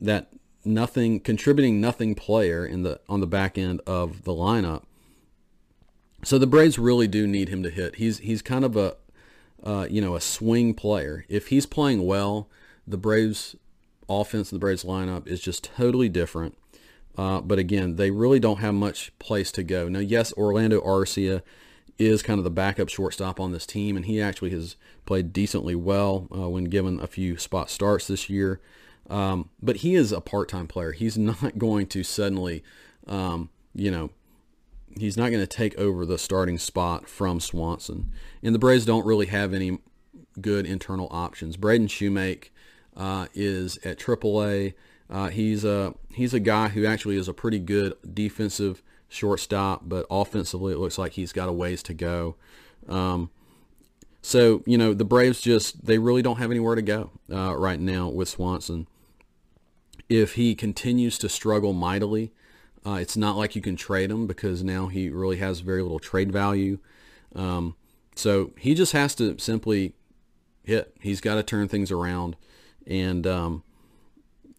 that 0.00 0.26
nothing 0.64 1.20
contributing 1.20 1.80
nothing 1.80 2.16
player 2.16 2.66
in 2.66 2.82
the 2.82 2.98
on 3.08 3.20
the 3.20 3.28
back 3.28 3.56
end 3.56 3.80
of 3.86 4.24
the 4.24 4.32
lineup. 4.32 4.82
So 6.24 6.38
the 6.38 6.48
Braves 6.48 6.80
really 6.80 7.06
do 7.06 7.28
need 7.28 7.48
him 7.48 7.62
to 7.62 7.70
hit. 7.70 7.94
He's 7.94 8.18
he's 8.18 8.42
kind 8.42 8.64
of 8.64 8.76
a 8.76 8.96
uh, 9.64 9.86
you 9.90 10.00
know 10.00 10.14
a 10.14 10.20
swing 10.20 10.74
player. 10.74 11.24
If 11.28 11.48
he's 11.48 11.66
playing 11.66 12.06
well, 12.06 12.48
the 12.86 12.96
Braves 12.96 13.56
offense 14.08 14.52
and 14.52 14.60
the 14.60 14.60
Braves 14.60 14.84
lineup 14.84 15.26
is 15.26 15.40
just 15.40 15.64
totally 15.64 16.08
different. 16.08 16.56
Uh, 17.16 17.40
but 17.40 17.58
again, 17.58 17.96
they 17.96 18.10
really 18.10 18.40
don't 18.40 18.58
have 18.58 18.74
much 18.74 19.16
place 19.18 19.52
to 19.52 19.62
go. 19.62 19.88
Now, 19.88 20.00
yes, 20.00 20.32
Orlando 20.34 20.80
Arcia 20.80 21.42
is 21.96 22.22
kind 22.22 22.38
of 22.38 22.44
the 22.44 22.50
backup 22.50 22.88
shortstop 22.88 23.38
on 23.38 23.52
this 23.52 23.66
team, 23.66 23.96
and 23.96 24.04
he 24.04 24.20
actually 24.20 24.50
has 24.50 24.76
played 25.06 25.32
decently 25.32 25.76
well 25.76 26.26
uh, 26.36 26.48
when 26.48 26.64
given 26.64 26.98
a 27.00 27.06
few 27.06 27.36
spot 27.38 27.70
starts 27.70 28.08
this 28.08 28.28
year. 28.28 28.60
Um, 29.08 29.50
but 29.62 29.76
he 29.76 29.94
is 29.94 30.10
a 30.12 30.20
part-time 30.20 30.66
player. 30.66 30.92
He's 30.92 31.16
not 31.18 31.56
going 31.58 31.86
to 31.88 32.02
suddenly, 32.02 32.64
um, 33.06 33.50
you 33.74 33.90
know, 33.90 34.10
he's 34.98 35.16
not 35.16 35.30
going 35.30 35.42
to 35.42 35.46
take 35.46 35.76
over 35.78 36.04
the 36.06 36.18
starting 36.18 36.58
spot 36.58 37.08
from 37.08 37.40
Swanson. 37.40 38.10
And 38.42 38.54
the 38.54 38.58
Braves 38.58 38.84
don't 38.84 39.06
really 39.06 39.26
have 39.26 39.52
any 39.52 39.78
good 40.40 40.66
internal 40.66 41.08
options. 41.10 41.56
Braden 41.56 41.88
Shewmake 41.88 42.50
uh, 42.96 43.26
is 43.34 43.78
at 43.84 43.98
AAA. 43.98 44.74
Uh, 45.10 45.28
he's 45.28 45.64
a 45.64 45.94
he's 46.12 46.32
a 46.32 46.40
guy 46.40 46.68
who 46.68 46.86
actually 46.86 47.16
is 47.16 47.28
a 47.28 47.34
pretty 47.34 47.58
good 47.58 47.94
defensive 48.12 48.82
shortstop, 49.08 49.82
but 49.84 50.06
offensively 50.10 50.72
it 50.72 50.78
looks 50.78 50.98
like 50.98 51.12
he's 51.12 51.32
got 51.32 51.48
a 51.48 51.52
ways 51.52 51.82
to 51.84 51.94
go. 51.94 52.36
Um, 52.88 53.30
so 54.22 54.62
you 54.66 54.78
know 54.78 54.94
the 54.94 55.04
Braves 55.04 55.40
just 55.40 55.84
they 55.84 55.98
really 55.98 56.22
don't 56.22 56.38
have 56.38 56.50
anywhere 56.50 56.74
to 56.74 56.82
go 56.82 57.10
uh, 57.30 57.54
right 57.56 57.78
now 57.78 58.08
with 58.08 58.28
Swanson 58.28 58.86
if 60.08 60.34
he 60.34 60.54
continues 60.54 61.18
to 61.18 61.28
struggle 61.28 61.72
mightily, 61.72 62.32
uh, 62.86 62.98
it's 63.00 63.16
not 63.16 63.36
like 63.36 63.56
you 63.56 63.62
can 63.62 63.76
trade 63.76 64.10
him 64.10 64.26
because 64.26 64.62
now 64.62 64.88
he 64.88 65.08
really 65.08 65.36
has 65.36 65.60
very 65.60 65.82
little 65.82 65.98
trade 65.98 66.30
value. 66.30 66.78
Um, 67.34 67.76
so 68.14 68.52
he 68.58 68.74
just 68.74 68.92
has 68.92 69.14
to 69.16 69.38
simply 69.38 69.94
hit. 70.62 70.94
He's 71.00 71.20
got 71.20 71.36
to 71.36 71.42
turn 71.42 71.68
things 71.68 71.90
around, 71.90 72.36
and 72.86 73.26
um, 73.26 73.62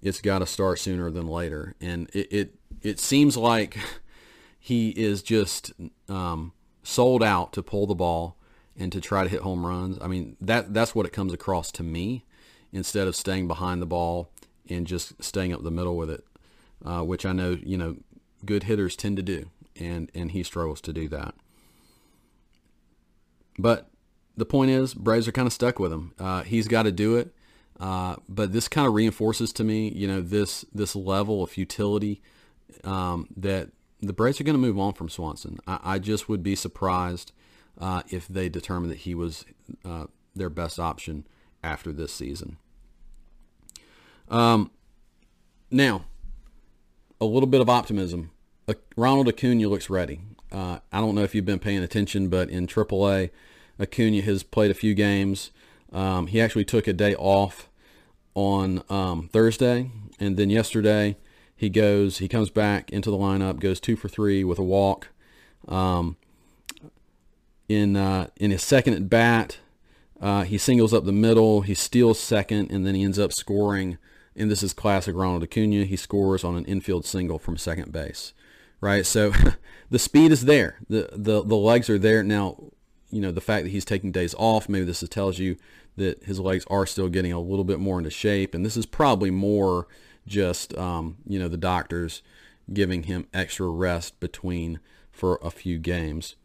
it's 0.01 0.21
got 0.21 0.39
to 0.39 0.45
start 0.45 0.79
sooner 0.79 1.11
than 1.11 1.27
later. 1.27 1.75
And 1.79 2.09
it 2.13 2.31
it, 2.31 2.55
it 2.81 2.99
seems 2.99 3.37
like 3.37 3.77
he 4.59 4.89
is 4.89 5.21
just 5.21 5.73
um, 6.09 6.53
sold 6.83 7.23
out 7.23 7.53
to 7.53 7.63
pull 7.63 7.87
the 7.87 7.95
ball 7.95 8.37
and 8.77 8.91
to 8.91 8.99
try 8.99 9.23
to 9.23 9.29
hit 9.29 9.41
home 9.41 9.65
runs. 9.65 9.97
I 10.01 10.07
mean 10.07 10.35
that 10.41 10.73
that's 10.73 10.93
what 10.93 11.05
it 11.05 11.13
comes 11.13 11.33
across 11.33 11.71
to 11.73 11.83
me. 11.83 12.25
Instead 12.73 13.07
of 13.07 13.15
staying 13.15 13.47
behind 13.47 13.81
the 13.81 13.85
ball 13.85 14.29
and 14.67 14.85
just 14.85 15.23
staying 15.23 15.53
up 15.53 15.63
the 15.63 15.71
middle 15.71 15.95
with 15.95 16.09
it, 16.09 16.25
uh, 16.83 17.01
which 17.01 17.25
I 17.25 17.31
know 17.31 17.57
you 17.63 17.77
know 17.77 17.95
good 18.45 18.63
hitters 18.63 18.95
tend 18.95 19.17
to 19.17 19.23
do, 19.23 19.49
and 19.75 20.11
and 20.13 20.31
he 20.31 20.43
struggles 20.43 20.81
to 20.81 20.93
do 20.93 21.07
that. 21.09 21.35
But 23.57 23.89
the 24.37 24.45
point 24.45 24.71
is, 24.71 24.93
Braves 24.93 25.27
are 25.27 25.31
kind 25.31 25.47
of 25.47 25.53
stuck 25.53 25.79
with 25.79 25.91
him. 25.91 26.13
Uh, 26.19 26.43
he's 26.43 26.67
got 26.67 26.83
to 26.83 26.91
do 26.91 27.15
it. 27.15 27.33
Uh, 27.79 28.15
but 28.29 28.53
this 28.53 28.67
kind 28.67 28.87
of 28.87 28.93
reinforces 28.93 29.51
to 29.53 29.63
me, 29.63 29.89
you 29.89 30.07
know, 30.07 30.21
this 30.21 30.65
this 30.73 30.95
level 30.95 31.43
of 31.43 31.49
futility 31.49 32.21
um, 32.83 33.27
that 33.35 33.69
the 34.01 34.13
Braves 34.13 34.39
are 34.39 34.43
going 34.43 34.55
to 34.55 34.61
move 34.61 34.79
on 34.79 34.93
from 34.93 35.09
Swanson. 35.09 35.59
I, 35.67 35.79
I 35.83 35.99
just 35.99 36.29
would 36.29 36.43
be 36.43 36.55
surprised 36.55 37.31
uh, 37.79 38.03
if 38.09 38.27
they 38.27 38.47
determined 38.47 38.91
that 38.91 38.99
he 38.99 39.13
was 39.15 39.45
uh, 39.83 40.05
their 40.35 40.49
best 40.49 40.79
option 40.79 41.27
after 41.63 41.91
this 41.91 42.13
season. 42.13 42.57
Um, 44.29 44.71
now, 45.69 46.05
a 47.19 47.25
little 47.25 47.47
bit 47.47 47.61
of 47.61 47.69
optimism. 47.69 48.31
Ronald 48.95 49.27
Acuna 49.27 49.67
looks 49.67 49.89
ready. 49.89 50.21
Uh, 50.51 50.79
I 50.91 50.99
don't 51.01 51.15
know 51.15 51.23
if 51.23 51.35
you've 51.35 51.45
been 51.45 51.59
paying 51.59 51.83
attention, 51.83 52.29
but 52.29 52.49
in 52.49 52.65
AAA, 52.65 53.29
Acuna 53.79 54.21
has 54.21 54.43
played 54.43 54.71
a 54.71 54.75
few 54.75 54.93
games. 54.93 55.51
Um, 55.91 56.27
he 56.27 56.41
actually 56.41 56.65
took 56.65 56.87
a 56.87 56.93
day 56.93 57.15
off 57.15 57.69
on 58.33 58.83
um, 58.89 59.29
Thursday, 59.31 59.91
and 60.19 60.37
then 60.37 60.49
yesterday 60.49 61.17
he 61.55 61.69
goes, 61.69 62.17
he 62.19 62.27
comes 62.27 62.49
back 62.49 62.91
into 62.91 63.11
the 63.11 63.17
lineup, 63.17 63.59
goes 63.59 63.79
two 63.79 63.95
for 63.95 64.07
three 64.07 64.43
with 64.43 64.59
a 64.59 64.63
walk. 64.63 65.09
Um, 65.67 66.17
in 67.67 67.95
uh, 67.95 68.27
in 68.37 68.51
his 68.51 68.63
second 68.63 68.93
at 68.93 69.09
bat, 69.09 69.57
uh, 70.21 70.43
he 70.43 70.57
singles 70.57 70.93
up 70.93 71.05
the 71.05 71.11
middle, 71.11 71.61
he 71.61 71.73
steals 71.73 72.19
second, 72.19 72.71
and 72.71 72.85
then 72.85 72.95
he 72.95 73.03
ends 73.03 73.19
up 73.19 73.33
scoring 73.33 73.97
and 74.35 74.51
this 74.51 74.63
is 74.63 74.73
classic 74.73 75.15
Ronald 75.15 75.43
Acuna. 75.43 75.85
He 75.85 75.95
scores 75.95 76.43
on 76.43 76.55
an 76.55 76.65
infield 76.65 77.05
single 77.05 77.39
from 77.39 77.57
second 77.57 77.91
base, 77.91 78.33
right? 78.85 79.05
So 79.05 79.33
the 79.89 79.99
speed 79.99 80.31
is 80.31 80.45
there. 80.45 80.77
The, 80.87 81.09
the, 81.11 81.43
the 81.43 81.55
legs 81.55 81.89
are 81.89 81.97
there. 81.97 82.23
Now, 82.23 82.71
you 83.09 83.19
know, 83.19 83.31
the 83.31 83.41
fact 83.41 83.65
that 83.65 83.71
he's 83.71 83.83
taking 83.83 84.11
days 84.11 84.35
off, 84.37 84.69
maybe 84.69 84.85
this 84.85 85.03
tells 85.09 85.39
you 85.39 85.57
that 85.97 86.23
his 86.23 86.39
legs 86.39 86.65
are 86.69 86.85
still 86.85 87.09
getting 87.09 87.33
a 87.33 87.39
little 87.39 87.65
bit 87.65 87.79
more 87.79 87.97
into 87.97 88.11
shape. 88.11 88.53
And 88.53 88.63
this 88.63 88.77
is 88.77 88.85
probably 88.85 89.31
more 89.31 89.87
just, 90.27 90.77
um, 90.77 91.17
you 91.27 91.39
know, 91.39 91.47
the 91.47 91.57
doctors 91.57 92.21
giving 92.71 93.03
him 93.03 93.27
extra 93.33 93.67
rest 93.67 94.19
between 94.19 94.79
for 95.11 95.39
a 95.41 95.49
few 95.49 95.79
games. 95.79 96.35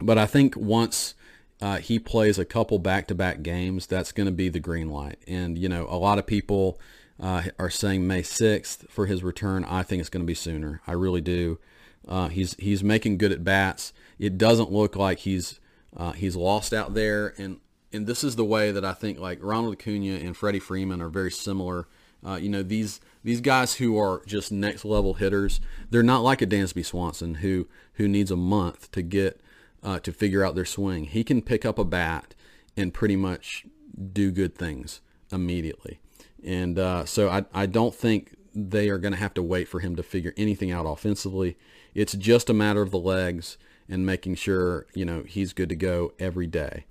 But 0.00 0.18
I 0.18 0.26
think 0.26 0.56
once 0.56 1.14
uh, 1.62 1.78
he 1.78 1.98
plays 1.98 2.38
a 2.38 2.44
couple 2.44 2.78
back-to-back 2.78 3.42
games, 3.42 3.86
that's 3.86 4.12
going 4.12 4.26
to 4.26 4.32
be 4.32 4.48
the 4.48 4.60
green 4.60 4.90
light. 4.90 5.18
And 5.26 5.56
you 5.56 5.68
know, 5.68 5.86
a 5.88 5.96
lot 5.96 6.18
of 6.18 6.26
people 6.26 6.78
uh, 7.20 7.42
are 7.58 7.70
saying 7.70 8.06
May 8.06 8.22
6th 8.22 8.88
for 8.90 9.06
his 9.06 9.22
return. 9.22 9.64
I 9.64 9.82
think 9.82 10.00
it's 10.00 10.08
going 10.08 10.22
to 10.22 10.26
be 10.26 10.34
sooner. 10.34 10.80
I 10.86 10.92
really 10.92 11.20
do. 11.20 11.58
Uh, 12.06 12.28
he's 12.28 12.54
he's 12.58 12.84
making 12.84 13.18
good 13.18 13.32
at 13.32 13.44
bats. 13.44 13.92
It 14.18 14.36
doesn't 14.36 14.72
look 14.72 14.96
like 14.96 15.20
he's 15.20 15.60
uh, 15.96 16.12
he's 16.12 16.36
lost 16.36 16.72
out 16.72 16.94
there. 16.94 17.34
And 17.38 17.60
and 17.92 18.06
this 18.06 18.24
is 18.24 18.36
the 18.36 18.44
way 18.44 18.72
that 18.72 18.84
I 18.84 18.92
think 18.92 19.18
like 19.18 19.38
Ronald 19.40 19.74
Acuna 19.74 20.16
and 20.16 20.36
Freddie 20.36 20.58
Freeman 20.58 21.00
are 21.00 21.08
very 21.08 21.30
similar. 21.30 21.86
Uh, 22.26 22.36
you 22.36 22.48
know 22.48 22.62
these 22.62 23.00
these 23.22 23.40
guys 23.40 23.74
who 23.74 23.98
are 23.98 24.22
just 24.26 24.52
next 24.52 24.84
level 24.84 25.14
hitters. 25.14 25.60
They're 25.90 26.02
not 26.02 26.22
like 26.22 26.42
a 26.42 26.46
Dansby 26.46 26.84
Swanson 26.84 27.36
who 27.36 27.68
who 27.94 28.08
needs 28.08 28.30
a 28.30 28.36
month 28.36 28.90
to 28.92 29.02
get 29.02 29.40
uh, 29.82 29.98
to 30.00 30.12
figure 30.12 30.44
out 30.44 30.54
their 30.54 30.64
swing. 30.64 31.04
He 31.04 31.24
can 31.24 31.42
pick 31.42 31.64
up 31.64 31.78
a 31.78 31.84
bat 31.84 32.34
and 32.76 32.92
pretty 32.92 33.16
much 33.16 33.64
do 34.12 34.30
good 34.30 34.54
things 34.54 35.00
immediately. 35.30 36.00
And 36.44 36.78
uh, 36.78 37.04
so 37.04 37.28
I, 37.28 37.44
I 37.54 37.66
don't 37.66 37.94
think 37.94 38.36
they 38.54 38.88
are 38.88 38.98
going 38.98 39.12
to 39.12 39.18
have 39.18 39.34
to 39.34 39.42
wait 39.42 39.68
for 39.68 39.80
him 39.80 39.96
to 39.96 40.02
figure 40.02 40.34
anything 40.36 40.70
out 40.70 40.86
offensively. 40.86 41.56
It's 41.94 42.12
just 42.14 42.50
a 42.50 42.54
matter 42.54 42.82
of 42.82 42.90
the 42.90 42.98
legs 42.98 43.56
and 43.88 44.06
making 44.06 44.36
sure, 44.36 44.86
you 44.94 45.04
know, 45.04 45.22
he's 45.26 45.52
good 45.52 45.68
to 45.70 45.76
go 45.76 46.12
every 46.18 46.46
day. 46.46 46.84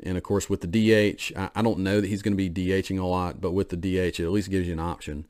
And 0.00 0.16
of 0.16 0.22
course, 0.22 0.48
with 0.48 0.60
the 0.60 0.66
DH, 0.66 1.32
I, 1.36 1.50
I 1.56 1.62
don't 1.62 1.80
know 1.80 2.00
that 2.00 2.06
he's 2.06 2.22
going 2.22 2.36
to 2.36 2.48
be 2.48 2.50
DHing 2.50 3.00
a 3.00 3.06
lot, 3.06 3.40
but 3.40 3.52
with 3.52 3.70
the 3.70 3.76
DH, 3.76 4.20
it 4.20 4.20
at 4.20 4.30
least 4.30 4.50
gives 4.50 4.66
you 4.66 4.72
an 4.72 4.80
option 4.80 5.26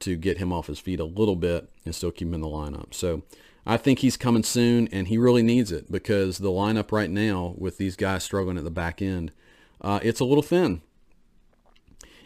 to 0.00 0.16
get 0.16 0.38
him 0.38 0.52
off 0.52 0.68
his 0.68 0.78
feet 0.78 1.00
a 1.00 1.04
little 1.04 1.36
bit 1.36 1.68
and 1.84 1.94
still 1.94 2.10
keep 2.10 2.28
him 2.28 2.34
in 2.34 2.40
the 2.40 2.48
lineup. 2.48 2.94
So 2.94 3.22
I 3.66 3.76
think 3.76 4.00
he's 4.00 4.16
coming 4.16 4.42
soon, 4.42 4.88
and 4.88 5.08
he 5.08 5.18
really 5.18 5.42
needs 5.42 5.70
it 5.70 5.90
because 5.90 6.38
the 6.38 6.50
lineup 6.50 6.90
right 6.90 7.10
now 7.10 7.54
with 7.58 7.78
these 7.78 7.96
guys 7.96 8.24
struggling 8.24 8.58
at 8.58 8.64
the 8.64 8.70
back 8.70 9.02
end, 9.02 9.32
uh, 9.80 10.00
it's 10.02 10.20
a 10.20 10.24
little 10.24 10.42
thin. 10.42 10.82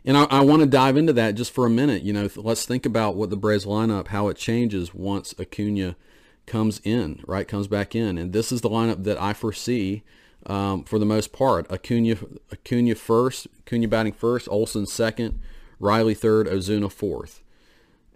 And 0.04 0.16
I, 0.16 0.24
I 0.24 0.40
want 0.40 0.60
to 0.60 0.66
dive 0.66 0.96
into 0.96 1.12
that 1.12 1.36
just 1.36 1.52
for 1.52 1.64
a 1.64 1.70
minute. 1.70 2.02
You 2.02 2.12
know, 2.12 2.28
let's 2.36 2.66
think 2.66 2.84
about 2.84 3.14
what 3.14 3.30
the 3.30 3.36
Braves 3.36 3.64
lineup, 3.64 4.08
how 4.08 4.28
it 4.28 4.36
changes 4.36 4.92
once 4.92 5.34
Acuna 5.38 5.96
comes 6.46 6.80
in, 6.82 7.22
right? 7.26 7.46
Comes 7.46 7.68
back 7.68 7.94
in, 7.94 8.18
and 8.18 8.32
this 8.32 8.50
is 8.50 8.62
the 8.62 8.68
lineup 8.68 9.04
that 9.04 9.20
I 9.20 9.32
foresee 9.32 10.02
um, 10.46 10.82
for 10.82 10.98
the 10.98 11.06
most 11.06 11.32
part. 11.32 11.70
Acuna, 11.70 12.16
Acuna 12.50 12.96
first, 12.96 13.46
Acuna 13.60 13.86
batting 13.86 14.12
first, 14.12 14.48
Olson 14.48 14.86
second, 14.86 15.38
Riley 15.78 16.14
third, 16.14 16.48
Ozuna 16.48 16.90
fourth, 16.90 17.42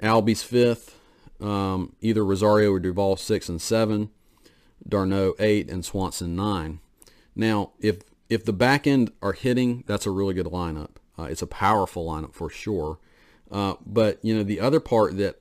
Albies 0.03 0.43
fifth, 0.43 0.99
um, 1.41 1.95
either 2.01 2.25
Rosario 2.25 2.73
or 2.73 2.81
Duvall 2.81 3.17
six 3.17 3.49
and 3.49 3.63
seven, 3.63 4.11
d'Arnaud 4.89 5.35
eight, 5.39 5.71
and 5.71 5.85
Swanson 5.85 6.35
nine. 6.35 6.81
Now, 7.37 7.73
if 7.81 8.01
if 8.29 8.45
the 8.45 8.53
back 8.53 8.89
end 8.89 9.13
are 9.23 9.35
hitting, 9.35 9.85
that's 9.87 10.07
a 10.07 10.11
really 10.11 10.35
good 10.35 10.47
lineup. 10.47 10.97
Uh, 11.19 11.25
it's 11.25 11.43
a 11.43 11.47
powerful 11.47 12.07
lineup 12.07 12.35
for 12.35 12.51
sure. 12.51 12.99
Uh, 13.51 13.75
but 13.85 14.19
you 14.23 14.35
know 14.35 14.43
the 14.43 14.61
other 14.61 14.81
part 14.81 15.17
that 15.17 15.41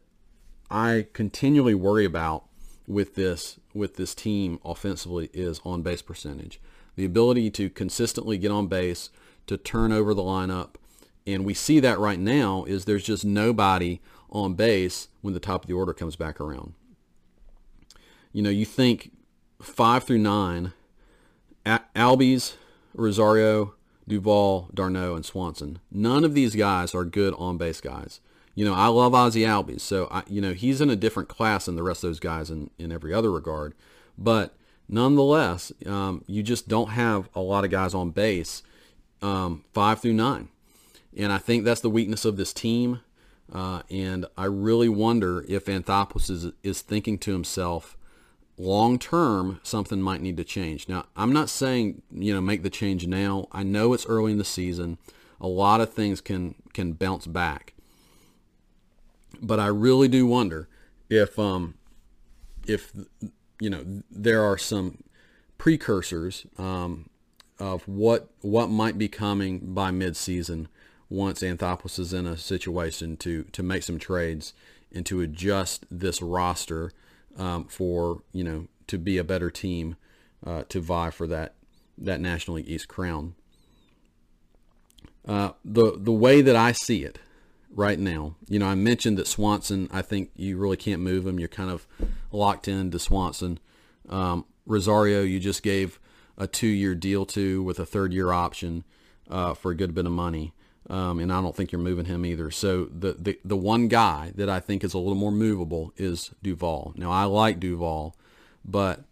I 0.70 1.08
continually 1.14 1.76
worry 1.76 2.06
about 2.06 2.46
with 2.88 3.16
this 3.16 3.60
with 3.74 3.96
this 3.96 4.14
team 4.16 4.60
offensively 4.64 5.30
is 5.34 5.60
on 5.66 5.82
base 5.82 6.02
percentage. 6.02 6.60
The 6.96 7.06
ability 7.06 7.52
to 7.52 7.70
consistently 7.70 8.38
get 8.38 8.52
on 8.52 8.68
base, 8.68 9.10
to 9.48 9.58
turn 9.58 9.92
over 9.92 10.14
the 10.14 10.22
lineup, 10.22 10.76
and 11.28 11.44
we 11.46 11.54
see 11.54 11.80
that 11.80 12.00
right 12.00 12.20
now 12.20 12.64
is 12.66 12.86
there's 12.86 13.04
just 13.04 13.26
nobody 13.26 14.00
on 14.30 14.54
base 14.54 15.10
when 15.22 15.34
the 15.34 15.40
top 15.40 15.64
of 15.64 15.68
the 15.68 15.74
order 15.74 15.94
comes 15.94 16.16
back 16.16 16.40
around. 16.40 16.74
You 18.32 18.42
know, 18.42 18.50
you 18.50 18.66
think 18.66 19.12
five 19.62 20.04
through 20.04 20.20
nine, 20.20 20.74
Albies, 21.66 22.56
Rosario, 22.94 23.74
Duvall, 24.08 24.70
d'Arnaud, 24.74 25.16
and 25.16 25.26
Swanson. 25.26 25.80
None 25.92 26.24
of 26.24 26.34
these 26.34 26.56
guys 26.56 26.94
are 26.94 27.06
good 27.06 27.34
on 27.38 27.58
base 27.58 27.82
guys. 27.82 28.20
You 28.54 28.64
know, 28.64 28.74
I 28.74 28.88
love 28.88 29.14
Ozzie 29.14 29.42
Albies, 29.42 29.82
so 29.82 30.08
I, 30.10 30.24
you 30.28 30.40
know 30.40 30.54
he's 30.54 30.80
in 30.80 30.90
a 30.90 30.96
different 30.96 31.28
class 31.28 31.66
than 31.66 31.76
the 31.76 31.84
rest 31.84 32.04
of 32.04 32.10
those 32.10 32.20
guys 32.20 32.50
in, 32.50 32.70
in 32.80 32.92
every 32.92 33.14
other 33.14 33.32
regard. 33.32 33.74
But 34.18 34.56
nonetheless, 34.88 35.74
um, 35.86 36.24
you 36.28 36.42
just 36.42 36.68
don't 36.68 36.92
have 36.92 37.28
a 37.36 37.42
lot 37.42 37.66
of 37.66 37.72
guys 37.72 37.94
on 37.94 38.12
base 38.12 38.64
um, 39.22 39.66
five 39.74 40.00
through 40.00 40.14
nine, 40.14 40.48
and 41.18 41.34
I 41.34 41.38
think 41.38 41.66
that's 41.66 41.82
the 41.82 41.90
weakness 41.90 42.24
of 42.24 42.38
this 42.38 42.54
team. 42.54 43.02
Uh, 43.52 43.82
and 43.92 44.26
I 44.38 44.46
really 44.46 44.90
wonder 44.90 45.46
if 45.48 45.66
Anthopoulos 45.66 46.30
is, 46.32 46.48
is 46.64 46.82
thinking 46.82 47.18
to 47.20 47.32
himself, 47.32 47.96
long 48.58 48.98
term, 49.00 49.60
something 49.64 50.02
might 50.02 50.22
need 50.22 50.38
to 50.38 50.44
change. 50.44 50.88
Now, 50.88 51.06
I'm 51.16 51.34
not 51.34 51.50
saying 51.50 52.02
you 52.12 52.34
know 52.34 52.42
make 52.42 52.64
the 52.64 52.70
change 52.70 53.08
now. 53.08 53.48
I 53.52 53.64
know 53.64 53.94
it's 53.94 54.06
early 54.06 54.32
in 54.32 54.38
the 54.38 54.46
season. 54.46 54.98
A 55.42 55.48
lot 55.48 55.82
of 55.82 55.94
things 55.94 56.22
can 56.22 56.56
can 56.74 56.94
bounce 56.94 57.28
back, 57.28 57.74
but 59.42 59.60
I 59.60 59.68
really 59.68 60.08
do 60.08 60.26
wonder 60.26 60.68
if 61.10 61.38
um 61.38 61.76
if 62.68 62.92
you 63.60 63.70
know 63.70 63.84
there 64.10 64.44
are 64.44 64.58
some 64.58 65.04
precursors 65.58 66.46
um, 66.58 67.10
of 67.60 67.88
what 67.88 68.30
what 68.42 68.70
might 68.70 68.98
be 68.98 69.08
coming 69.08 69.74
by 69.74 69.92
midseason 69.92 70.68
once 71.10 71.42
Anthopoulos 71.42 72.00
is 72.00 72.14
in 72.14 72.26
a 72.26 72.38
situation 72.38 73.18
to 73.18 73.44
to 73.44 73.64
make 73.64 73.84
some 73.84 74.00
trades 74.00 74.54
and 74.94 75.06
to 75.06 75.22
adjust 75.22 75.86
this 75.92 76.22
roster 76.22 76.92
um, 77.38 77.66
for 77.66 78.22
you 78.32 78.44
know 78.44 78.68
to 78.88 78.98
be 78.98 79.18
a 79.18 79.24
better 79.24 79.50
team 79.50 79.96
uh, 80.46 80.64
to 80.70 80.80
vie 80.80 81.10
for 81.10 81.28
that 81.28 81.56
that 81.98 82.20
National 82.20 82.58
League 82.58 82.70
East 82.70 82.88
crown. 82.88 83.36
Uh, 85.28 85.52
the 85.64 85.94
the 85.98 86.12
way 86.12 86.42
that 86.42 86.56
I 86.56 86.72
see 86.72 87.04
it 87.04 87.20
right 87.72 88.00
now, 88.00 88.36
you 88.48 88.60
know, 88.60 88.68
I 88.68 88.76
mentioned 88.76 89.18
that 89.18 89.28
Swanson. 89.28 89.90
I 89.92 90.02
think 90.02 90.32
you 90.36 90.58
really 90.58 90.78
can't 90.78 91.02
move 91.02 91.26
him. 91.26 91.40
You're 91.40 91.48
kind 91.48 91.70
of 91.70 91.88
locked 92.32 92.68
in 92.68 92.92
to 92.92 93.00
Swanson. 93.00 93.60
Um, 94.08 94.46
Rosario, 94.66 95.24
you 95.24 95.40
just 95.40 95.64
gave 95.64 96.00
a 96.38 96.48
two-year 96.48 96.96
deal 96.96 97.26
to 97.28 97.64
with 97.64 97.80
a 97.80 97.86
third-year 97.86 98.32
option 98.32 98.84
uh, 99.30 99.54
for 99.54 99.72
a 99.72 99.76
good 99.76 99.96
bit 99.96 100.06
of 100.06 100.12
money. 100.12 100.54
Um, 100.88 101.20
and 101.20 101.34
I 101.34 101.42
don't 101.42 101.56
think 101.56 101.72
you're 101.72 101.82
moving 101.82 102.06
him 102.06 102.26
either. 102.26 102.52
So 102.52 102.86
the, 102.86 103.14
the 103.14 103.40
the 103.44 103.58
one 103.58 103.88
guy 103.88 104.32
that 104.36 104.50
I 104.50 104.60
think 104.60 104.84
is 104.84 104.94
a 104.94 105.00
little 105.00 105.16
more 105.16 105.32
movable 105.32 105.92
is 105.98 106.32
Duvall. 106.44 106.94
Now 106.96 107.12
I 107.12 107.24
like 107.24 107.60
Duvall, 107.60 108.16
but 108.64 109.04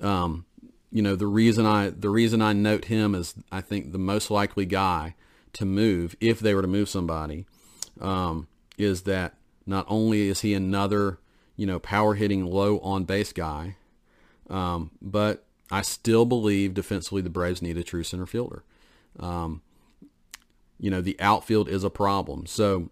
um, 0.00 0.46
you 0.90 1.02
know 1.02 1.16
the 1.16 1.26
reason 1.26 1.66
I 1.66 1.90
the 1.90 2.08
reason 2.08 2.40
I 2.40 2.54
note 2.54 2.86
him 2.86 3.14
is 3.14 3.34
I 3.52 3.60
think 3.60 3.92
the 3.92 3.98
most 3.98 4.30
likely 4.30 4.64
guy 4.64 5.14
to 5.52 5.66
move 5.66 6.16
if 6.20 6.40
they 6.40 6.54
were 6.54 6.62
to 6.62 6.68
move 6.68 6.88
somebody 6.88 7.44
um, 8.00 8.48
is 8.78 9.02
that 9.02 9.34
not 9.66 9.84
only 9.88 10.28
is 10.28 10.40
he 10.40 10.54
another 10.54 11.18
you 11.54 11.66
know 11.66 11.78
power 11.78 12.14
hitting 12.14 12.46
low 12.46 12.78
on 12.78 13.04
base 13.04 13.32
guy, 13.32 13.76
um, 14.48 14.90
but 15.02 15.44
I 15.70 15.82
still 15.82 16.24
believe 16.24 16.72
defensively 16.74 17.20
the 17.20 17.30
Braves 17.30 17.60
need 17.60 17.76
a 17.76 17.82
true 17.82 18.04
center 18.04 18.26
fielder. 18.26 18.64
Um, 19.18 19.62
you 20.80 20.90
know, 20.90 21.00
the 21.00 21.20
outfield 21.20 21.68
is 21.68 21.84
a 21.84 21.90
problem. 21.90 22.46
So, 22.46 22.88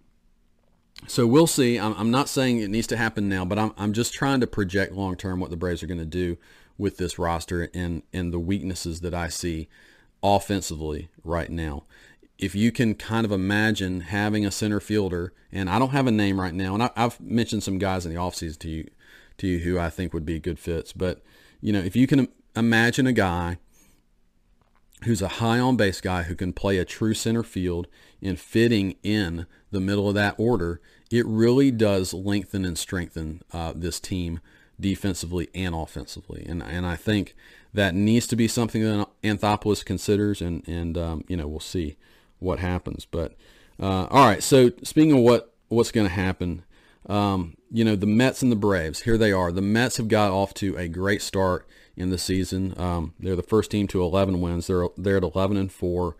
so 1.06 1.26
we'll 1.26 1.46
see. 1.46 1.78
I'm, 1.78 1.94
I'm 1.94 2.10
not 2.10 2.28
saying 2.28 2.58
it 2.58 2.70
needs 2.70 2.86
to 2.88 2.96
happen 2.96 3.28
now, 3.28 3.44
but 3.44 3.58
I'm, 3.58 3.72
I'm 3.78 3.92
just 3.92 4.12
trying 4.12 4.40
to 4.40 4.46
project 4.46 4.92
long 4.92 5.16
term 5.16 5.40
what 5.40 5.50
the 5.50 5.56
Braves 5.56 5.82
are 5.82 5.86
going 5.86 5.98
to 5.98 6.04
do 6.04 6.36
with 6.76 6.98
this 6.98 7.18
roster 7.18 7.70
and, 7.74 8.02
and 8.12 8.32
the 8.32 8.38
weaknesses 8.38 9.00
that 9.00 9.14
I 9.14 9.28
see 9.28 9.68
offensively 10.22 11.08
right 11.24 11.50
now. 11.50 11.84
If 12.38 12.54
you 12.54 12.70
can 12.70 12.94
kind 12.94 13.24
of 13.24 13.32
imagine 13.32 14.02
having 14.02 14.46
a 14.46 14.50
center 14.50 14.78
fielder, 14.78 15.32
and 15.50 15.68
I 15.68 15.78
don't 15.78 15.90
have 15.90 16.06
a 16.06 16.12
name 16.12 16.40
right 16.40 16.54
now, 16.54 16.74
and 16.74 16.82
I, 16.84 16.90
have 16.94 17.20
mentioned 17.20 17.62
some 17.62 17.78
guys 17.78 18.06
in 18.06 18.14
the 18.14 18.20
offseason 18.20 18.58
to 18.60 18.68
you, 18.68 18.88
to 19.38 19.46
you 19.46 19.58
who 19.60 19.78
I 19.78 19.90
think 19.90 20.12
would 20.12 20.26
be 20.26 20.38
good 20.38 20.58
fits, 20.58 20.92
but 20.92 21.22
you 21.60 21.72
know, 21.72 21.80
if 21.80 21.96
you 21.96 22.06
can 22.06 22.28
imagine 22.54 23.06
a 23.06 23.12
guy 23.12 23.58
who's 25.04 25.22
a 25.22 25.28
high 25.28 25.58
on 25.58 25.76
base 25.76 26.00
guy 26.00 26.24
who 26.24 26.34
can 26.34 26.52
play 26.52 26.78
a 26.78 26.84
true 26.84 27.14
center 27.14 27.42
field 27.42 27.86
and 28.22 28.38
fitting 28.38 28.96
in 29.02 29.46
the 29.70 29.80
middle 29.80 30.08
of 30.08 30.14
that 30.14 30.34
order, 30.38 30.80
it 31.10 31.24
really 31.26 31.70
does 31.70 32.12
lengthen 32.12 32.64
and 32.64 32.76
strengthen 32.76 33.42
uh, 33.52 33.72
this 33.74 34.00
team 34.00 34.40
defensively 34.80 35.48
and 35.54 35.74
offensively. 35.74 36.44
And 36.46 36.62
and 36.62 36.86
I 36.86 36.96
think 36.96 37.34
that 37.74 37.94
needs 37.94 38.26
to 38.28 38.36
be 38.36 38.48
something 38.48 38.82
that 38.82 39.08
Anthopoulos 39.22 39.84
considers, 39.84 40.40
and 40.40 40.66
and 40.66 40.96
um, 40.96 41.24
you 41.28 41.36
know 41.36 41.46
we'll 41.46 41.60
see 41.60 41.96
what 42.38 42.58
happens. 42.58 43.04
But 43.04 43.34
uh, 43.80 44.06
all 44.06 44.26
right, 44.26 44.42
so 44.42 44.70
speaking 44.82 45.12
of 45.12 45.18
what 45.18 45.52
what's 45.68 45.92
going 45.92 46.06
to 46.06 46.12
happen, 46.12 46.64
um, 47.06 47.56
you 47.70 47.84
know 47.84 47.96
the 47.96 48.06
Mets 48.06 48.42
and 48.42 48.52
the 48.52 48.56
Braves. 48.56 49.02
Here 49.02 49.18
they 49.18 49.32
are. 49.32 49.52
The 49.52 49.62
Mets 49.62 49.96
have 49.96 50.08
got 50.08 50.30
off 50.30 50.54
to 50.54 50.76
a 50.76 50.88
great 50.88 51.22
start 51.22 51.66
in 51.98 52.10
the 52.10 52.18
season. 52.18 52.74
Um, 52.78 53.14
they're 53.18 53.36
the 53.36 53.42
first 53.42 53.70
team 53.70 53.86
to 53.88 54.02
11 54.02 54.40
wins. 54.40 54.66
They're 54.66 54.88
they're 54.96 55.18
at 55.18 55.22
11 55.22 55.56
and 55.56 55.70
four, 55.70 56.16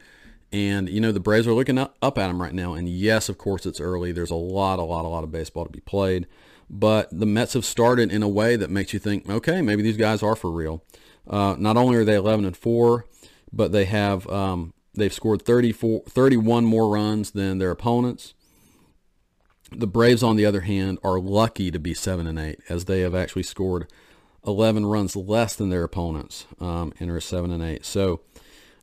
and 0.52 0.88
you 0.88 1.00
know 1.00 1.12
the 1.12 1.20
Braves 1.20 1.46
are 1.46 1.52
looking 1.52 1.78
up, 1.78 1.96
up 2.02 2.18
at 2.18 2.26
them 2.26 2.42
right 2.42 2.52
now. 2.52 2.74
And 2.74 2.88
yes, 2.88 3.28
of 3.28 3.38
course 3.38 3.64
it's 3.64 3.80
early. 3.80 4.12
There's 4.12 4.30
a 4.30 4.36
lot, 4.36 4.78
a 4.78 4.82
lot, 4.82 5.04
a 5.04 5.08
lot 5.08 5.24
of 5.24 5.32
baseball 5.32 5.64
to 5.64 5.70
be 5.70 5.80
played, 5.80 6.26
but 6.68 7.08
the 7.12 7.26
Mets 7.26 7.54
have 7.54 7.64
started 7.64 8.12
in 8.12 8.22
a 8.22 8.28
way 8.28 8.56
that 8.56 8.70
makes 8.70 8.92
you 8.92 8.98
think, 8.98 9.28
okay, 9.28 9.62
maybe 9.62 9.82
these 9.82 9.96
guys 9.96 10.22
are 10.22 10.36
for 10.36 10.50
real. 10.50 10.82
Uh, 11.28 11.54
not 11.58 11.76
only 11.76 11.96
are 11.96 12.04
they 12.04 12.14
11 12.14 12.44
and 12.44 12.56
four, 12.56 13.06
but 13.52 13.72
they 13.72 13.84
have 13.84 14.26
um, 14.28 14.72
they've 14.94 15.12
scored 15.12 15.42
34, 15.42 16.02
31 16.08 16.64
more 16.64 16.88
runs 16.88 17.30
than 17.30 17.58
their 17.58 17.70
opponents. 17.70 18.34
The 19.70 19.86
Braves, 19.86 20.22
on 20.22 20.36
the 20.36 20.46
other 20.46 20.62
hand, 20.62 20.98
are 21.04 21.20
lucky 21.20 21.70
to 21.70 21.78
be 21.78 21.92
seven 21.92 22.26
and 22.26 22.38
eight, 22.38 22.60
as 22.70 22.86
they 22.86 23.00
have 23.00 23.14
actually 23.14 23.42
scored 23.42 23.86
11 24.48 24.86
runs 24.86 25.14
less 25.14 25.54
than 25.54 25.68
their 25.68 25.84
opponents 25.84 26.46
um, 26.58 26.92
and 26.98 27.10
are 27.10 27.20
7 27.20 27.50
and 27.50 27.62
8. 27.62 27.84
So, 27.84 28.20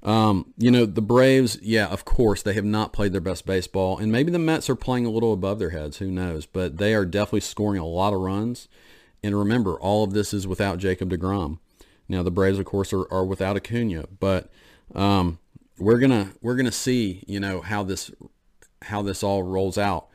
um, 0.03 0.53
you 0.57 0.69
know, 0.69 0.85
the 0.85 1.01
Braves, 1.01 1.57
yeah, 1.61 1.87
of 1.87 2.05
course, 2.05 2.43
they 2.43 2.53
have 2.53 2.63
not 2.63 2.93
played 2.93 3.11
their 3.11 3.21
best 3.21 3.45
baseball. 3.45 3.97
And 3.97 4.11
maybe 4.11 4.31
the 4.31 4.39
Mets 4.39 4.69
are 4.69 4.75
playing 4.75 5.05
a 5.05 5.09
little 5.09 5.33
above 5.33 5.57
their 5.57 5.71
heads. 5.71 5.97
Who 5.97 6.11
knows? 6.11 6.45
But 6.45 6.77
they 6.77 6.93
are 6.93 7.05
definitely 7.05 7.41
scoring 7.41 7.81
a 7.81 7.85
lot 7.85 8.13
of 8.13 8.21
runs. 8.21 8.67
And 9.23 9.37
remember, 9.37 9.73
all 9.79 10.03
of 10.03 10.13
this 10.13 10.33
is 10.33 10.45
without 10.45 10.77
Jacob 10.77 11.09
DeGrom. 11.09 11.57
Now, 12.07 12.21
the 12.21 12.31
Braves, 12.31 12.59
of 12.59 12.65
course, 12.65 12.93
are, 12.93 13.11
are 13.11 13.25
without 13.25 13.57
Acuna. 13.57 14.05
But 14.19 14.51
um, 14.93 15.39
we're 15.79 15.97
gonna 15.97 16.33
we're 16.41 16.55
gonna 16.55 16.71
see, 16.71 17.23
you 17.25 17.39
know, 17.39 17.61
how 17.61 17.81
this 17.81 18.11
how 18.83 19.01
this 19.01 19.23
all 19.23 19.41
rolls 19.41 19.79
out. 19.79 20.07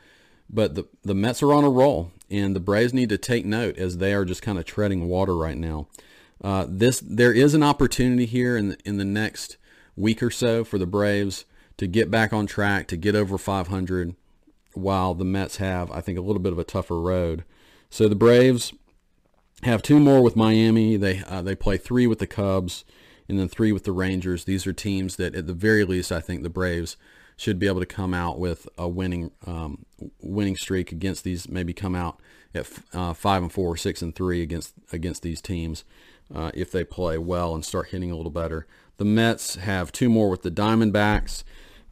But 0.53 0.75
the 0.75 0.87
the 1.03 1.15
Mets 1.15 1.43
are 1.43 1.53
on 1.53 1.65
a 1.65 1.71
roll, 1.71 2.11
and 2.29 2.57
the 2.57 2.61
Braves 2.61 2.93
need 2.93 3.09
to 3.11 3.19
take 3.19 3.45
note 3.45 3.79
as 3.79 3.99
they 3.99 4.13
are 4.13 4.25
just 4.25 4.43
kind 4.43 4.59
of 4.59 4.65
treading 4.65 5.09
water 5.09 5.37
right 5.37 5.57
now. 5.57 5.87
Uh, 6.43 6.67
this 6.69 7.01
there 7.01 7.33
is 7.33 7.55
an 7.55 7.63
opportunity 7.63 8.27
here 8.27 8.57
in 8.57 8.71
the, 8.71 8.79
in 8.85 8.97
the 8.97 9.05
next 9.05 9.57
week 9.97 10.23
or 10.23 10.31
so 10.31 10.65
for 10.65 10.79
the 10.79 10.87
Braves 10.87 11.45
to 11.77 11.87
get 11.87 12.11
back 12.11 12.33
on 12.33 12.47
track 12.47 12.89
to 12.89 12.97
get 12.97 13.15
over 13.15 13.39
500, 13.39 14.15
while 14.75 15.15
the 15.15 15.25
Mets 15.25 15.59
have 15.59 15.91
I 15.91 16.01
think 16.01 16.19
a 16.19 16.23
little 16.23 16.43
bit 16.43 16.53
of 16.53 16.59
a 16.59 16.65
tougher 16.65 17.01
road. 17.01 17.45
So 17.89 18.09
the 18.09 18.17
Braves 18.17 18.73
have 19.63 19.83
two 19.83 20.01
more 20.01 20.23
with 20.23 20.37
Miami. 20.37 20.97
They 20.97 21.23
uh, 21.27 21.43
they 21.43 21.55
play 21.55 21.77
three 21.77 22.07
with 22.07 22.19
the 22.19 22.27
Cubs 22.27 22.85
and 23.29 23.39
then 23.39 23.49
three 23.49 23.71
with 23.71 23.85
the 23.85 23.93
Rangers. 23.93 24.45
These 24.45 24.67
are 24.67 24.73
teams 24.73 25.17
that 25.17 25.35
at 25.35 25.47
the 25.47 25.53
very 25.53 25.85
least 25.85 26.11
I 26.11 26.21
think 26.21 26.43
the 26.43 26.51
Braves 26.51 26.97
should 27.41 27.59
be 27.59 27.67
able 27.67 27.81
to 27.81 27.87
come 27.87 28.13
out 28.13 28.39
with 28.39 28.69
a 28.77 28.87
winning 28.87 29.31
um, 29.47 29.87
winning 30.21 30.57
streak 30.57 30.93
against 30.93 31.25
these. 31.25 31.49
Maybe 31.49 31.73
come 31.73 31.95
out 31.95 32.21
at 32.55 32.69
uh, 32.93 33.15
five 33.15 33.43
and 33.43 33.51
four, 33.51 33.79
six 33.79 34.03
and 34.03 34.15
three 34.15 34.43
against 34.43 34.75
against 34.93 35.23
these 35.23 35.41
teams 35.41 35.85
uh, 36.35 36.51
if 36.53 36.71
they 36.71 36.85
play 36.85 37.17
well 37.17 37.55
and 37.55 37.65
start 37.65 37.89
hitting 37.89 38.11
a 38.11 38.17
little 38.17 38.31
better. 38.31 38.67
The 38.99 39.07
Mets 39.07 39.55
have 39.55 39.91
two 39.91 40.11
more 40.11 40.29
with 40.29 40.43
the 40.43 40.51
Diamondbacks, 40.51 41.43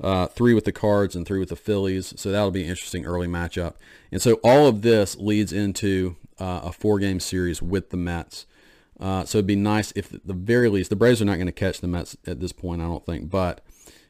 uh, 0.03 0.27
three 0.27 0.53
with 0.53 0.67
the 0.67 0.73
Cards, 0.73 1.17
and 1.17 1.27
three 1.27 1.39
with 1.39 1.49
the 1.49 1.57
Phillies. 1.57 2.13
So 2.21 2.31
that'll 2.31 2.51
be 2.51 2.65
an 2.65 2.69
interesting 2.69 3.07
early 3.07 3.27
matchup. 3.27 3.77
And 4.13 4.21
so 4.21 4.35
all 4.45 4.67
of 4.67 4.83
this 4.83 5.17
leads 5.17 5.51
into 5.51 6.17
uh, 6.39 6.61
a 6.65 6.73
four-game 6.73 7.21
series 7.21 7.63
with 7.63 7.89
the 7.89 7.97
Mets. 7.97 8.45
Uh, 9.01 9.25
so 9.25 9.39
it'd 9.39 9.47
be 9.47 9.57
nice 9.57 9.93
if, 9.97 10.13
at 10.13 10.27
the 10.27 10.35
very 10.35 10.69
least, 10.69 10.91
the 10.91 10.97
Braves 10.97 11.23
are 11.23 11.25
not 11.25 11.37
going 11.37 11.47
to 11.47 11.53
catch 11.53 11.81
the 11.81 11.89
Mets 11.89 12.19
at 12.27 12.41
this 12.41 12.53
point, 12.53 12.83
I 12.83 12.85
don't 12.85 13.07
think, 13.07 13.31
but 13.31 13.63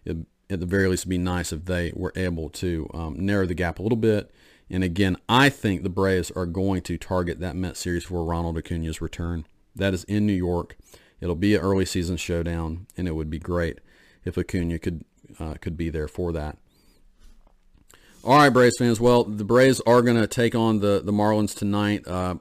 it, 0.04 0.16
at 0.50 0.60
the 0.60 0.66
very 0.66 0.88
least, 0.88 1.02
it'd 1.02 1.10
be 1.10 1.18
nice 1.18 1.52
if 1.52 1.64
they 1.66 1.92
were 1.94 2.12
able 2.16 2.48
to 2.50 2.88
um, 2.94 3.14
narrow 3.18 3.46
the 3.46 3.54
gap 3.54 3.78
a 3.78 3.82
little 3.82 3.98
bit 3.98 4.30
And 4.70 4.84
again, 4.84 5.16
I 5.28 5.48
think 5.48 5.82
the 5.82 5.88
Braves 5.88 6.30
are 6.32 6.46
going 6.46 6.82
to 6.82 6.98
target 6.98 7.40
that 7.40 7.56
Met 7.56 7.76
series 7.76 8.04
for 8.04 8.24
Ronald 8.24 8.58
Acuna's 8.58 9.00
return. 9.00 9.46
That 9.74 9.94
is 9.94 10.04
in 10.04 10.26
New 10.26 10.32
York. 10.32 10.76
It'll 11.20 11.34
be 11.34 11.54
an 11.54 11.60
early 11.60 11.84
season 11.84 12.16
showdown, 12.16 12.86
and 12.96 13.08
it 13.08 13.14
would 13.14 13.30
be 13.30 13.38
great 13.38 13.78
if 14.24 14.36
Acuna 14.36 14.78
could 14.78 15.04
uh, 15.38 15.54
could 15.60 15.76
be 15.76 15.90
there 15.90 16.08
for 16.08 16.32
that. 16.32 16.58
All 18.24 18.36
right, 18.36 18.50
Braves 18.50 18.76
fans. 18.78 19.00
Well, 19.00 19.24
the 19.24 19.44
Braves 19.44 19.80
are 19.86 20.02
going 20.02 20.16
to 20.16 20.26
take 20.26 20.54
on 20.54 20.80
the 20.80 21.00
the 21.02 21.12
Marlins 21.12 21.56
tonight. 21.56 22.06
Uh, 22.06 22.36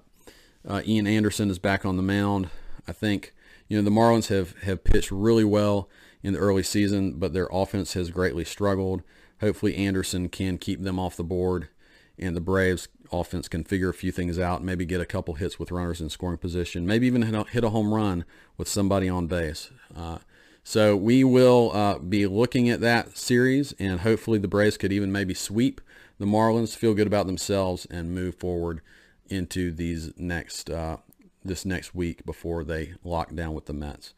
uh, 0.68 0.82
Ian 0.86 1.08
Anderson 1.08 1.49
is 1.49 1.60
back 1.60 1.86
on 1.86 1.97
the 1.97 2.03
mound. 2.03 2.49
I 2.88 2.91
think 2.91 3.34
you 3.68 3.78
know 3.78 3.84
the 3.84 3.95
Marlins 3.95 4.28
have 4.28 4.58
have 4.64 4.84
pitched 4.84 5.12
really 5.12 5.43
well 5.43 5.89
in 6.24 6.34
the 6.34 6.39
early 6.39 6.63
season, 6.63 7.13
but 7.13 7.34
their 7.34 7.47
offense 7.51 7.93
has 7.93 8.09
greatly 8.11 8.43
struggled. 8.43 9.03
Hopefully, 9.41 9.76
Anderson 9.76 10.30
can 10.30 10.57
keep 10.57 10.82
them 10.82 10.99
off 10.99 11.15
the 11.15 11.24
board, 11.24 11.70
and 12.18 12.36
the 12.36 12.41
Braves 12.41 12.88
offense 13.11 13.47
can 13.47 13.63
figure 13.63 13.89
a 13.89 13.93
few 13.93 14.11
things 14.11 14.39
out. 14.39 14.63
Maybe 14.63 14.86
get 14.86 15.01
a 15.01 15.05
couple 15.05 15.36
hits 15.36 15.59
with 15.59 15.72
runners 15.72 16.01
in 16.01 16.09
scoring 16.09 16.38
position. 16.38 16.86
Maybe 16.86 17.07
even 17.07 17.22
hit 17.22 17.63
a, 17.63 17.70
home 17.70 17.93
run 17.93 18.26
with 18.57 18.68
somebody 18.68 19.07
on 19.07 19.28
base. 19.28 19.72
Uh, 19.95 20.18
so 20.63 20.97
we 20.97 21.24
will 21.24 21.72
uh, 21.74 21.99
be 21.99 22.28
looking 22.28 22.70
at 22.70 22.82
that 22.82 23.18
series, 23.18 23.74
and 23.80 24.01
hopefully 24.01 24.39
the 24.39 24.47
Braves 24.47 24.78
could 24.78 24.91
even 24.91 25.11
maybe 25.11 25.34
sweep 25.34 25.80
the 26.18 26.26
Marlins, 26.26 26.76
feel 26.76 26.93
good 26.93 27.07
about 27.07 27.28
themselves, 27.28 27.86
and 27.89 28.13
move 28.13 28.36
forward 28.36 28.82
into 29.30 29.72
these 29.72 30.11
next 30.18 30.70
uh, 30.70 30.97
this 31.43 31.65
next 31.65 31.95
week 31.95 32.26
before 32.26 32.63
they 32.63 32.95
lock 33.03 33.34
down 33.34 33.53
with 33.53 33.65
the 33.65 33.74
Mets. 33.74 34.13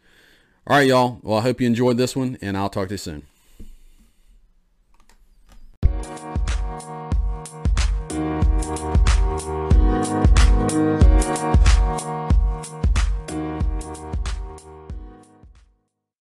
All 0.69 0.75
right, 0.75 0.87
y'all. 0.87 1.17
Well, 1.23 1.39
I 1.39 1.41
hope 1.41 1.61
you 1.61 1.65
enjoyed 1.65 1.97
this 1.97 2.15
one, 2.15 2.37
and 2.43 2.55
I'll 2.55 2.69
talk 2.69 2.89
to 2.89 2.93
you 2.93 2.99
soon. 2.99 3.23